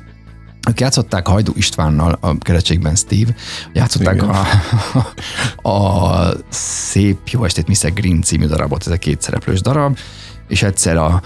ők 0.69 0.81
játszották 0.81 1.27
Hajdú 1.27 1.53
Istvánnal 1.57 2.19
a 2.21 2.39
keretségben 2.39 2.95
Steve, 2.95 3.35
játszották 3.73 4.23
a, 4.23 4.47
a, 5.63 5.71
a 5.71 6.33
szép 6.49 7.29
Jó 7.29 7.45
estét 7.45 7.69
Mr. 7.69 7.93
Green 7.93 8.23
című 8.23 8.47
darabot, 8.47 8.87
ez 8.87 8.93
egy 8.93 8.99
kétszereplős 8.99 9.61
darab, 9.61 9.99
és 10.49 10.63
egyszer 10.63 10.97
a 10.97 11.23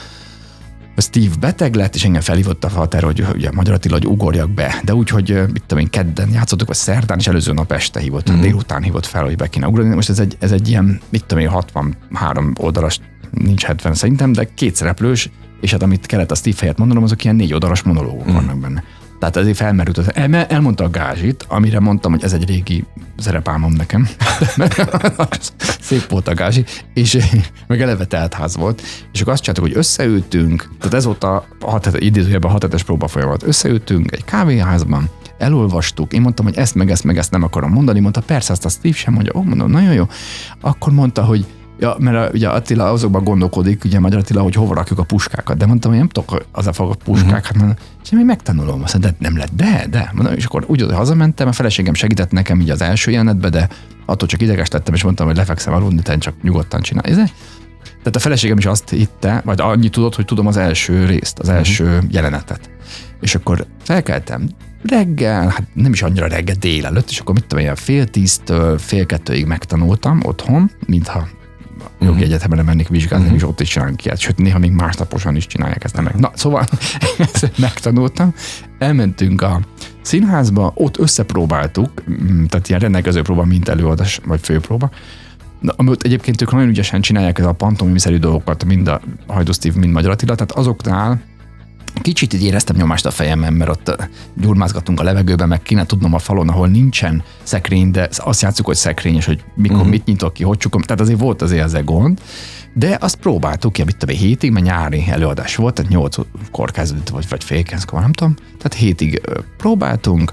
a 0.97 1.03
Steve 1.03 1.35
beteg 1.41 1.75
lett, 1.75 1.95
és 1.95 2.05
engem 2.05 2.21
felhívott 2.21 2.65
a 2.65 2.69
Fater, 2.69 3.03
hogy 3.03 3.27
ugye 3.35 3.51
Magyar 3.53 3.75
Attila, 3.75 3.95
hogy 3.95 4.07
ugorjak 4.07 4.51
be. 4.51 4.81
De 4.85 4.95
úgy, 4.95 5.09
hogy 5.09 5.43
mit 5.53 5.63
tudom 5.67 5.85
én, 5.85 5.91
kedden 5.91 6.29
játszottuk, 6.33 6.67
vagy 6.67 6.77
szerdán, 6.77 7.19
és 7.19 7.27
előző 7.27 7.53
nap 7.53 7.73
este 7.73 8.01
hívott, 8.01 8.31
mm. 8.31 8.41
délután 8.41 8.83
hívott 8.83 9.07
fel, 9.07 9.25
hogy 9.25 9.37
be 9.37 9.49
kéne 9.49 9.67
ugrani. 9.67 9.95
Most 9.95 10.09
ez 10.09 10.19
egy, 10.19 10.37
ez 10.39 10.53
egy 10.53 10.69
ilyen, 10.69 11.01
mit 11.09 11.25
tudom 11.25 11.45
én, 11.45 11.51
63 11.51 12.53
oldalas, 12.59 13.01
nincs 13.31 13.65
70 13.65 13.95
szerintem, 13.95 14.33
de 14.33 14.49
kétszereplős, 14.55 15.31
és 15.61 15.71
hát 15.71 15.83
amit 15.83 16.07
kellett 16.07 16.31
a 16.31 16.35
Steve 16.35 16.57
helyett 16.61 16.79
mondanom, 16.79 17.03
azok 17.03 17.25
ilyen 17.25 17.37
négy 17.37 17.53
oldalas 17.53 17.83
monológok 17.83 18.31
mm. 18.31 18.33
vannak 18.33 18.59
benne. 18.59 18.85
Tehát 19.21 19.37
ezért 19.37 19.57
felmerült, 19.57 19.99
az, 19.99 20.15
el, 20.15 20.35
elmondta 20.35 20.85
a 20.85 20.91
gázsit, 20.91 21.45
amire 21.49 21.81
mondtam, 21.81 22.13
hogy 22.13 22.25
ez 22.25 22.33
egy 22.33 22.49
régi 22.49 22.85
szerepálmom 23.19 23.73
nekem. 23.73 24.09
Szép 25.81 26.09
volt 26.09 26.29
a 26.29 26.35
gázsi, 26.35 26.65
és 26.95 27.19
meg 27.67 27.81
eleve 27.81 28.05
teltház 28.05 28.57
volt, 28.57 28.83
és 29.13 29.21
akkor 29.21 29.33
azt 29.33 29.43
csináltuk, 29.43 29.67
hogy 29.67 29.77
összeültünk, 29.77 30.69
tehát 30.79 30.95
ez 30.95 31.05
volt 31.05 31.25
a 31.25 31.45
hat, 31.61 31.91
idézőjelben 31.99 32.51
hat 32.51 32.63
hetes 32.63 32.83
próba 32.83 33.09
folyamat. 33.09 33.43
Összeültünk 33.43 34.13
egy 34.13 34.25
kávéházban, 34.25 35.11
elolvastuk, 35.39 36.13
én 36.13 36.21
mondtam, 36.21 36.45
hogy 36.45 36.57
ezt 36.57 36.75
meg 36.75 36.91
ezt 36.91 37.05
meg 37.05 37.19
ezt 37.19 37.31
nem 37.31 37.43
akarom 37.43 37.73
mondani, 37.73 38.01
mondta, 38.01 38.21
persze, 38.21 38.53
azt 38.53 38.65
a 38.65 38.69
Steve 38.69 38.95
sem 38.95 39.13
mondja, 39.13 39.33
ó, 39.35 39.43
mondom, 39.43 39.71
nagyon 39.71 39.93
jó. 39.93 40.07
Akkor 40.61 40.93
mondta, 40.93 41.25
hogy 41.25 41.47
Ja, 41.81 41.97
mert 41.99 42.17
a, 42.17 42.31
ugye 42.33 42.49
Attila 42.49 42.91
azokban 42.91 43.25
gondolkodik, 43.25 43.85
ugye 43.85 44.01
Magyar 44.01 44.19
Attila, 44.19 44.43
hogy 44.43 44.55
hova 44.55 44.75
rakjuk 44.75 44.99
a 44.99 45.03
puskákat. 45.03 45.57
De 45.57 45.67
mondtam, 45.67 45.91
hogy 45.91 46.01
nem 46.01 46.09
tudok 46.09 46.45
az 46.53 46.67
a 46.67 46.73
fogok 46.73 46.97
puskákat, 46.97 47.57
uh-huh. 47.57 47.71
és 48.03 48.13
én 48.13 48.25
megtanulom. 48.25 48.83
Azt 48.83 48.93
mondta, 48.93 49.11
de 49.11 49.17
nem 49.19 49.37
lett, 49.37 49.55
de, 49.55 49.87
de. 49.91 50.11
Mondom, 50.15 50.35
és 50.35 50.45
akkor 50.45 50.65
úgy, 50.67 50.81
hogy 50.81 50.95
hazamentem, 50.95 51.49
a 51.49 51.53
feleségem 51.53 51.95
segített 51.95 52.31
nekem 52.31 52.61
így 52.61 52.71
az 52.71 52.83
első 52.83 53.11
jelenetbe, 53.11 53.49
de 53.49 53.69
attól 54.07 54.29
csak 54.29 54.43
ideges 54.43 54.69
lettem, 54.71 54.95
és 54.95 55.03
mondtam, 55.03 55.27
hogy 55.27 55.37
lefekszem 55.37 55.73
aludni, 55.73 56.03
te 56.03 56.19
csak 56.19 56.35
nyugodtan 56.43 56.81
csinálj. 56.81 57.15
Tehát 57.83 58.17
a 58.17 58.19
feleségem 58.19 58.59
is 58.59 58.67
azt 58.67 58.89
hitte, 58.89 59.43
vagy 59.45 59.61
annyit 59.61 59.93
tudott, 59.93 60.15
hogy 60.15 60.25
tudom 60.25 60.47
az 60.47 60.57
első 60.57 61.05
részt, 61.05 61.39
az 61.39 61.49
első 61.49 61.85
uh-huh. 61.85 62.05
jelenetet. 62.11 62.71
És 63.21 63.35
akkor 63.35 63.67
felkeltem, 63.83 64.49
reggel, 64.83 65.49
hát 65.49 65.63
nem 65.73 65.93
is 65.93 66.03
annyira 66.03 66.27
reggel 66.27 66.57
délelőtt, 66.59 67.11
és 67.11 67.19
akkor 67.19 67.35
mit 67.35 67.47
tudom, 67.47 67.65
ilyen 67.65 67.77
fél 67.77 68.07
tíztől 68.07 68.79
fél 68.79 69.07
kettőig 69.07 69.47
megtanultam 69.47 70.21
otthon, 70.25 70.71
mintha 70.87 71.29
jogi 71.99 72.13
uh-huh. 72.13 72.23
egyetemre 72.23 72.63
mennék 72.63 72.89
vizsgálni, 72.89 73.25
uh-huh. 73.25 73.41
és 73.41 73.47
ott 73.47 73.61
is 73.61 73.69
csinálnak 73.69 74.05
ilyet, 74.05 74.19
sőt, 74.19 74.39
néha 74.39 74.59
még 74.59 74.71
másnaposan 74.71 75.37
is 75.37 75.47
csinálják 75.47 75.85
ezt. 75.85 76.01
Meg. 76.01 76.15
Na, 76.15 76.31
szóval 76.35 76.65
ezt 77.19 77.59
megtanultam, 77.59 78.35
elmentünk 78.79 79.43
a 79.43 79.61
színházba, 80.03 80.73
ott 80.75 80.99
összepróbáltuk, 80.99 81.91
mm, 82.11 82.45
tehát 82.45 82.69
ilyen 82.69 82.81
rendelkező 82.81 83.23
próba, 83.23 83.45
mint 83.45 83.69
előadás, 83.69 84.21
vagy 84.25 84.41
főpróba, 84.41 84.91
Na, 85.61 85.73
amit 85.77 86.03
egyébként 86.03 86.43
ők 86.43 86.53
nagyon 86.53 86.69
ügyesen 86.69 87.01
csinálják 87.01 87.39
ez 87.39 87.45
a 87.45 87.53
pantomimiszerű 87.53 88.19
dolgokat, 88.19 88.65
mind 88.65 88.89
a 88.89 89.01
Hajdú 89.27 89.53
Steve, 89.53 89.79
mind 89.79 89.93
Magyar 89.93 90.11
Attila, 90.11 90.35
tehát 90.35 90.53
azoknál 90.53 91.21
Kicsit 91.95 92.33
így 92.33 92.43
éreztem 92.43 92.77
nyomást 92.77 93.07
a 93.07 93.11
fejemben, 93.11 93.53
mert 93.53 93.71
ott 93.71 94.09
gyurmázgatunk 94.37 95.01
a 95.01 95.03
levegőben, 95.03 95.49
meg 95.49 95.63
kéne 95.63 95.87
tudnom 95.87 96.15
a 96.15 96.19
falon, 96.19 96.49
ahol 96.49 96.69
nincsen 96.69 97.23
szekrény, 97.43 97.91
de 97.91 98.09
azt 98.17 98.43
játszuk, 98.43 98.67
hogy 98.67 98.77
szekrény, 98.77 99.17
és 99.17 99.25
hogy 99.25 99.45
mikor 99.55 99.77
uh-huh. 99.77 99.91
mit 99.91 100.05
nyitok 100.05 100.33
ki, 100.33 100.43
hogy 100.43 100.59
csukom. 100.59 100.83
Tehát 100.83 101.01
azért 101.01 101.21
volt 101.21 101.43
azért 101.43 101.65
ezzel 101.65 101.85
gond. 101.85 102.21
De 102.75 102.97
azt 103.01 103.17
próbáltuk 103.17 103.73
ki, 103.73 103.85
mit 103.85 104.05
hétig, 104.11 104.51
mert 104.51 104.65
nyári 104.65 105.05
előadás 105.09 105.57
volt, 105.57 105.75
tehát 105.75 105.91
nyolckor 105.91 106.71
kezdődött, 106.71 107.09
vagy, 107.09 107.27
vagy 107.29 107.45
fél 107.45 107.63
nem 107.91 108.13
tudom. 108.13 108.35
Tehát 108.35 108.75
hétig 108.75 109.21
próbáltunk, 109.57 110.33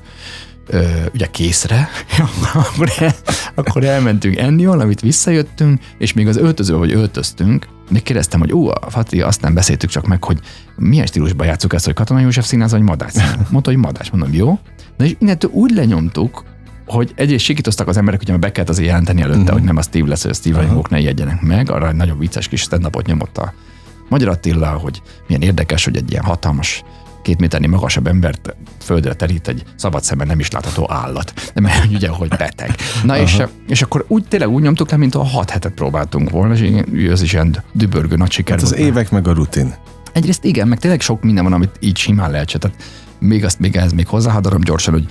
ö, 0.67 0.85
ugye 1.13 1.25
készre, 1.25 1.89
akkor, 2.53 2.91
el, 2.97 3.15
akkor 3.55 3.83
elmentünk 3.83 4.37
enni 4.37 4.65
valamit, 4.65 5.01
visszajöttünk, 5.01 5.81
és 5.97 6.13
még 6.13 6.27
az 6.27 6.37
öltöző, 6.37 6.73
hogy 6.73 6.91
öltöztünk, 6.91 7.67
még 7.89 8.03
kérdeztem, 8.03 8.39
hogy 8.39 8.53
ó, 8.53 8.67
a 8.67 8.89
Fati, 8.89 9.21
azt 9.21 9.41
nem 9.41 9.53
beszéltük 9.53 9.89
csak 9.89 10.07
meg, 10.07 10.23
hogy 10.23 10.39
milyen 10.75 11.05
stílusban 11.05 11.47
játszuk 11.47 11.73
ezt, 11.73 11.85
hogy 11.85 11.93
Katona 11.93 12.19
József 12.19 12.45
színház, 12.45 12.71
vagy 12.71 12.81
Madács. 12.81 13.13
Mondta, 13.51 13.69
hogy 13.69 13.79
Madács, 13.79 14.11
mondom, 14.11 14.33
jó. 14.33 14.59
De 14.97 15.05
és 15.05 15.15
innentől 15.19 15.51
úgy 15.53 15.71
lenyomtuk, 15.71 16.43
hogy 16.85 17.11
egyrészt 17.15 17.43
sikítoztak 17.43 17.87
az 17.87 17.97
emberek, 17.97 18.21
hogy 18.25 18.39
be 18.39 18.51
kellett 18.51 18.69
azért 18.69 18.87
jelenteni 18.87 19.21
előtte, 19.21 19.39
uh-huh. 19.39 19.57
hogy 19.57 19.63
nem 19.63 19.77
a 19.77 19.81
Steve 19.81 20.07
lesz, 20.07 20.21
hogy 20.21 20.31
a 20.31 20.33
Steve 20.33 20.63
uh-huh. 20.63 20.83
ne 20.89 20.99
ijedjenek 20.99 21.41
meg, 21.41 21.71
arra 21.71 21.87
egy 21.87 21.95
nagyon 21.95 22.17
vicces 22.17 22.47
kis 22.47 22.61
stand 22.61 23.05
nyomott 23.05 23.37
a 23.37 23.53
Magyar 24.09 24.29
Attila, 24.29 24.67
hogy 24.67 25.01
milyen 25.27 25.41
érdekes, 25.41 25.83
hogy 25.83 25.95
egy 25.95 26.11
ilyen 26.11 26.23
hatalmas 26.23 26.83
két 27.27 27.39
méternél 27.39 27.69
magasabb 27.69 28.07
embert 28.07 28.55
földre 28.81 29.13
terít 29.13 29.47
egy 29.47 29.63
szabad 29.75 30.03
szemben 30.03 30.27
nem 30.27 30.39
is 30.39 30.51
látható 30.51 30.91
állat. 30.91 31.33
De 31.53 31.61
mert 31.61 31.85
ugye, 31.85 32.09
hogy 32.09 32.27
beteg. 32.27 32.75
Na 33.03 33.17
és, 33.17 33.43
és 33.67 33.81
akkor 33.81 34.05
úgy 34.07 34.27
tényleg 34.27 34.49
úgy 34.49 34.61
nyomtuk 34.61 34.91
le, 34.91 34.97
mint 34.97 35.15
a 35.15 35.23
hat 35.23 35.49
hetet 35.49 35.71
próbáltunk 35.73 36.29
volna, 36.29 36.53
és 36.53 36.83
ez 37.09 37.21
is 37.21 37.33
ilyen 37.33 37.63
dübörgő 37.71 38.15
nagy 38.15 38.31
siker. 38.31 38.55
Hát 38.55 38.63
az 38.63 38.69
volt. 38.69 38.81
évek 38.81 39.11
meg 39.11 39.27
a 39.27 39.33
rutin. 39.33 39.75
Egyrészt 40.13 40.43
igen, 40.43 40.67
meg 40.67 40.79
tényleg 40.79 41.01
sok 41.01 41.23
minden 41.23 41.43
van, 41.43 41.53
amit 41.53 41.75
így 41.79 41.97
simán 41.97 42.31
lehet. 42.31 42.59
Tehát 42.59 42.77
még 43.19 43.43
azt 43.43 43.59
még 43.59 43.75
ehhez 43.75 43.91
még 43.91 44.07
hozzáhadarom 44.07 44.61
gyorsan, 44.61 44.93
hogy 44.93 45.05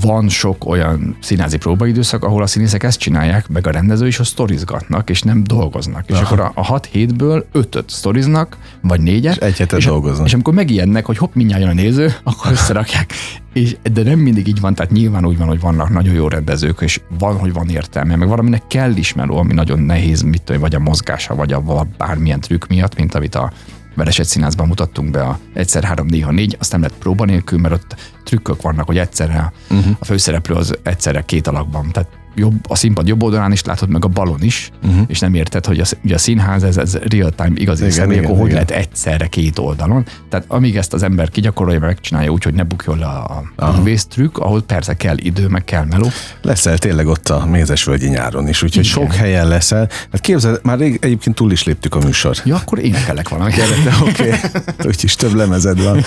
van 0.00 0.28
sok 0.28 0.64
olyan 0.64 1.16
színházi 1.20 1.56
próbaidőszak, 1.56 2.24
ahol 2.24 2.42
a 2.42 2.46
színészek 2.46 2.82
ezt 2.82 2.98
csinálják, 2.98 3.48
meg 3.48 3.66
a 3.66 3.70
rendező 3.70 4.06
is, 4.06 4.16
hogy 4.16 4.26
sztorizgatnak, 4.26 5.10
és 5.10 5.22
nem 5.22 5.44
dolgoznak. 5.44 6.04
Aha. 6.08 6.20
És 6.20 6.26
akkor 6.26 6.40
a, 6.40 6.52
a 6.54 6.64
hat 6.64 6.86
hétből 6.86 7.46
ötöt 7.52 7.90
sztoriznak, 7.90 8.56
vagy 8.80 9.00
négyet. 9.00 9.36
És 9.36 9.42
egy 9.42 9.56
hetet 9.58 9.78
és, 9.78 9.84
dolgoznak. 9.84 10.26
És 10.26 10.34
amikor 10.34 10.54
megijednek, 10.54 11.06
hogy 11.06 11.18
hopp, 11.18 11.34
mindjárt 11.34 11.62
jön 11.62 11.70
a 11.70 11.74
néző, 11.74 12.14
akkor 12.24 12.52
összerakják. 12.52 13.12
És, 13.52 13.76
de 13.92 14.02
nem 14.02 14.18
mindig 14.18 14.46
így 14.46 14.60
van, 14.60 14.74
tehát 14.74 14.92
nyilván 14.92 15.26
úgy 15.26 15.38
van, 15.38 15.48
hogy 15.48 15.60
vannak 15.60 15.90
nagyon 15.90 16.14
jó 16.14 16.28
rendezők, 16.28 16.80
és 16.80 17.00
van, 17.18 17.36
hogy 17.36 17.52
van 17.52 17.68
értelme, 17.68 18.16
meg 18.16 18.28
valaminek 18.28 18.66
kell 18.66 18.96
ismerő, 18.96 19.32
ami 19.32 19.52
nagyon 19.52 19.78
nehéz, 19.78 20.22
mit 20.22 20.42
tudom, 20.42 20.60
vagy 20.60 20.74
a 20.74 20.78
mozgása, 20.78 21.34
vagy 21.34 21.52
a 21.52 21.62
bármilyen 21.98 22.40
trükk 22.40 22.66
miatt, 22.66 22.96
mint 22.96 23.14
amit 23.14 23.34
a 23.34 23.52
Veresett 23.94 24.26
Színházban 24.26 24.66
mutattunk 24.66 25.10
be 25.10 25.22
a 25.22 25.38
egyszer 25.52 25.84
három, 25.84 26.06
néha 26.06 26.30
négy, 26.30 26.56
azt 26.58 26.72
nem 26.72 26.80
lett 26.80 26.94
próba 26.98 27.24
nélkül, 27.24 27.58
mert 27.58 27.74
ott 27.74 27.96
trükkök 28.24 28.62
vannak, 28.62 28.86
hogy 28.86 28.98
egyszerre 28.98 29.52
uh-huh. 29.70 29.96
a 29.98 30.04
főszereplő 30.04 30.54
az 30.54 30.78
egyszerre 30.82 31.22
két 31.22 31.46
alakban. 31.46 31.90
Tehát 31.92 32.08
jobb, 32.34 32.54
a 32.68 32.76
színpad 32.76 33.08
jobb 33.08 33.22
oldalán 33.22 33.52
is 33.52 33.64
látod, 33.64 33.88
meg 33.88 34.04
a 34.04 34.08
balon 34.08 34.42
is, 34.42 34.70
uh-huh. 34.86 35.04
és 35.06 35.18
nem 35.18 35.34
érted, 35.34 35.66
hogy 35.66 35.80
a, 35.80 35.84
ugye 36.04 36.14
a 36.14 36.18
színház, 36.18 36.62
ez, 36.62 36.76
ez 36.76 36.94
real-time 36.94 37.52
igazi 37.54 37.82
igen, 37.82 37.94
személy, 37.94 38.16
igen, 38.16 38.30
akkor 38.30 38.36
igen. 38.36 38.42
hogy 38.44 38.52
lehet 38.52 38.70
egyszerre 38.70 39.26
két 39.26 39.58
oldalon. 39.58 40.04
Tehát 40.28 40.46
amíg 40.48 40.76
ezt 40.76 40.92
az 40.92 41.02
ember 41.02 41.30
kigyakorolja, 41.30 41.78
megcsinálja 41.78 42.30
úgy, 42.30 42.42
hogy 42.42 42.54
ne 42.54 42.62
bukjon 42.62 42.98
le 42.98 43.06
a, 43.06 43.42
a 43.56 43.82
trükk, 44.08 44.38
ahol 44.38 44.62
persze 44.62 44.94
kell 44.94 45.16
idő, 45.18 45.48
meg 45.48 45.64
kell 45.64 45.84
meló. 45.84 46.10
Leszel 46.42 46.78
tényleg 46.78 47.06
ott 47.06 47.28
a 47.28 47.46
Mézesvölgyi 47.46 48.08
nyáron 48.08 48.48
is, 48.48 48.62
úgyhogy 48.62 48.84
igen. 48.84 49.02
sok 49.02 49.14
helyen 49.14 49.48
leszel. 49.48 49.88
Hát 50.12 50.20
képzeld, 50.20 50.60
már 50.62 50.78
rég, 50.78 50.98
egyébként 51.00 51.36
túl 51.36 51.52
is 51.52 51.64
léptük 51.64 51.94
a 51.94 51.98
műsor. 51.98 52.36
Ja, 52.44 52.56
akkor 52.56 52.78
énekelek 52.78 53.28
valamit. 53.28 53.54
Oké. 54.02 54.10
Okay. 54.10 54.38
Úgyis 54.86 55.14
több 55.14 55.34
lemezed 55.34 55.82
van. 55.82 56.00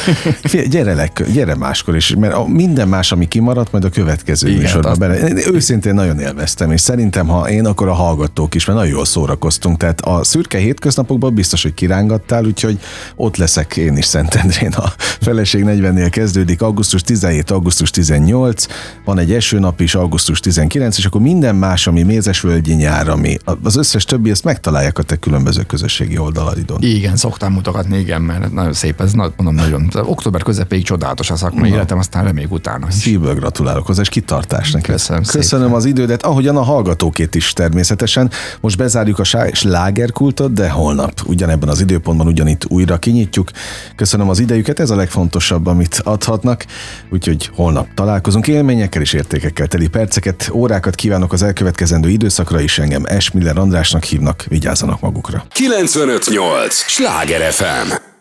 Figyelj, 0.43 0.67
gyere, 0.67 0.93
le, 0.93 1.11
gyere 1.34 1.55
máskor 1.55 1.95
is, 1.95 2.15
mert 2.15 2.34
a, 2.34 2.47
minden 2.47 2.88
más, 2.88 3.11
ami 3.11 3.28
kimaradt, 3.28 3.71
majd 3.71 3.84
a 3.84 3.89
következő 3.89 4.47
igen, 4.47 4.61
műsorban 4.61 4.91
azt... 4.91 4.99
bele. 4.99 5.32
Őszintén 5.51 5.93
nagyon 5.93 6.16
nagyon 6.18 6.36
élveztem, 6.36 6.72
és 6.72 6.82
szerintem, 6.82 7.28
ha 7.28 7.49
én, 7.49 7.65
akkor 7.65 7.88
a 7.88 7.93
hallgatók 7.93 8.55
is, 8.55 8.65
mert 8.65 8.80
nagyon 8.80 8.93
jól 8.93 9.05
szórakoztunk. 9.05 9.78
Tehát 9.78 10.01
a 10.01 10.24
szürke 10.24 10.57
hétköznapokban 10.57 11.34
biztos, 11.34 11.63
hogy 11.63 11.74
kirángattál, 11.74 12.45
úgyhogy 12.45 12.80
ott 13.15 13.38
leszek 13.38 13.78
én 13.78 13.97
is 13.97 14.05
Szentendrén. 14.05 14.72
A 14.72 14.93
feleség 14.97 15.63
40-nél 15.68 16.07
kezdődik, 16.11 16.61
augusztus 16.61 17.01
17, 17.01 17.51
augusztus 17.51 17.89
18, 17.89 18.65
van 19.05 19.20
egy 19.20 19.34
esőnap 19.34 19.82
is, 19.82 19.95
augusztus 19.95 20.39
19, 20.39 20.97
és 20.97 21.05
akkor 21.05 21.22
minden 21.22 21.55
más, 21.55 21.88
ami 21.88 22.03
Mézesvölgyi 22.03 22.74
nyár, 22.74 23.09
ami 23.09 23.38
az 23.63 23.76
összes 23.76 24.05
többi, 24.05 24.30
ezt 24.30 24.43
megtalálják 24.43 24.97
a 24.97 25.03
te 25.03 25.15
különböző 25.15 25.61
közösségi 25.61 26.18
oldalaidon. 26.18 26.78
Igen, 26.82 27.15
szoktam 27.15 27.53
mutogatni, 27.53 27.97
igen, 27.97 28.22
mert 28.22 28.53
nagyon 28.53 28.74
szép, 28.74 29.01
ez 29.01 29.13
mondom 29.13 29.55
nagyon. 29.55 29.89
Október 29.93 30.43
közepéig 30.43 30.84
csodálatos 30.84 31.32
a 31.32 31.36
szakmai 31.36 31.70
életem, 31.70 31.97
aztán 31.97 32.24
reméljük 32.24 32.51
utána. 32.51 32.91
Szívből 32.91 33.34
gratulálok 33.34 33.86
hozzá, 33.86 34.01
és 34.01 34.09
kitartás 34.09 34.72
neked. 34.72 34.95
Köszönöm, 34.95 35.22
Köszönöm 35.22 35.65
szépen. 35.65 35.72
az 35.72 35.86
időt 35.86 36.07
idődet, 36.08 36.26
ahogyan 36.26 36.58
a 36.58 36.62
hallgatókét 36.62 37.36
is 37.36 37.53
természetesen. 37.53 38.32
Most 38.62 38.78
bezárjuk 38.78 39.20
a 39.20 39.24
slágerkultot, 39.51 40.53
de 40.53 40.70
holnap 40.70 41.22
ugyanebben 41.26 41.70
az 41.70 41.82
időpontban 41.82 42.28
ugyanitt 42.28 42.66
újra 42.68 42.97
kinyitjuk. 42.97 43.49
Köszönöm 43.95 44.30
az 44.30 44.39
idejüket, 44.39 44.80
ez 44.80 44.89
a 44.89 44.95
legfontosabb, 44.95 45.66
amit 45.66 46.01
adhatnak, 46.03 46.66
úgyhogy 47.10 47.49
holnap 47.55 47.88
találkozunk 47.93 48.47
élményekkel 48.47 49.01
és 49.01 49.14
értékekkel 49.14 49.68
teli 49.68 49.88
perceket, 49.88 50.49
órákat 50.53 50.95
kívánok 50.95 51.34
az 51.34 51.43
elkövetkezendő 51.43 52.10
időszakra 52.10 52.60
is, 52.60 52.80
engem 52.80 53.03
Esmiller 53.05 53.58
Andrásnak 53.58 54.03
hívnak, 54.03 54.45
vigyázzanak 54.49 54.99
magukra. 54.99 55.43
958! 55.49 56.76
Sláger 56.76 57.51
FM! 57.51 58.16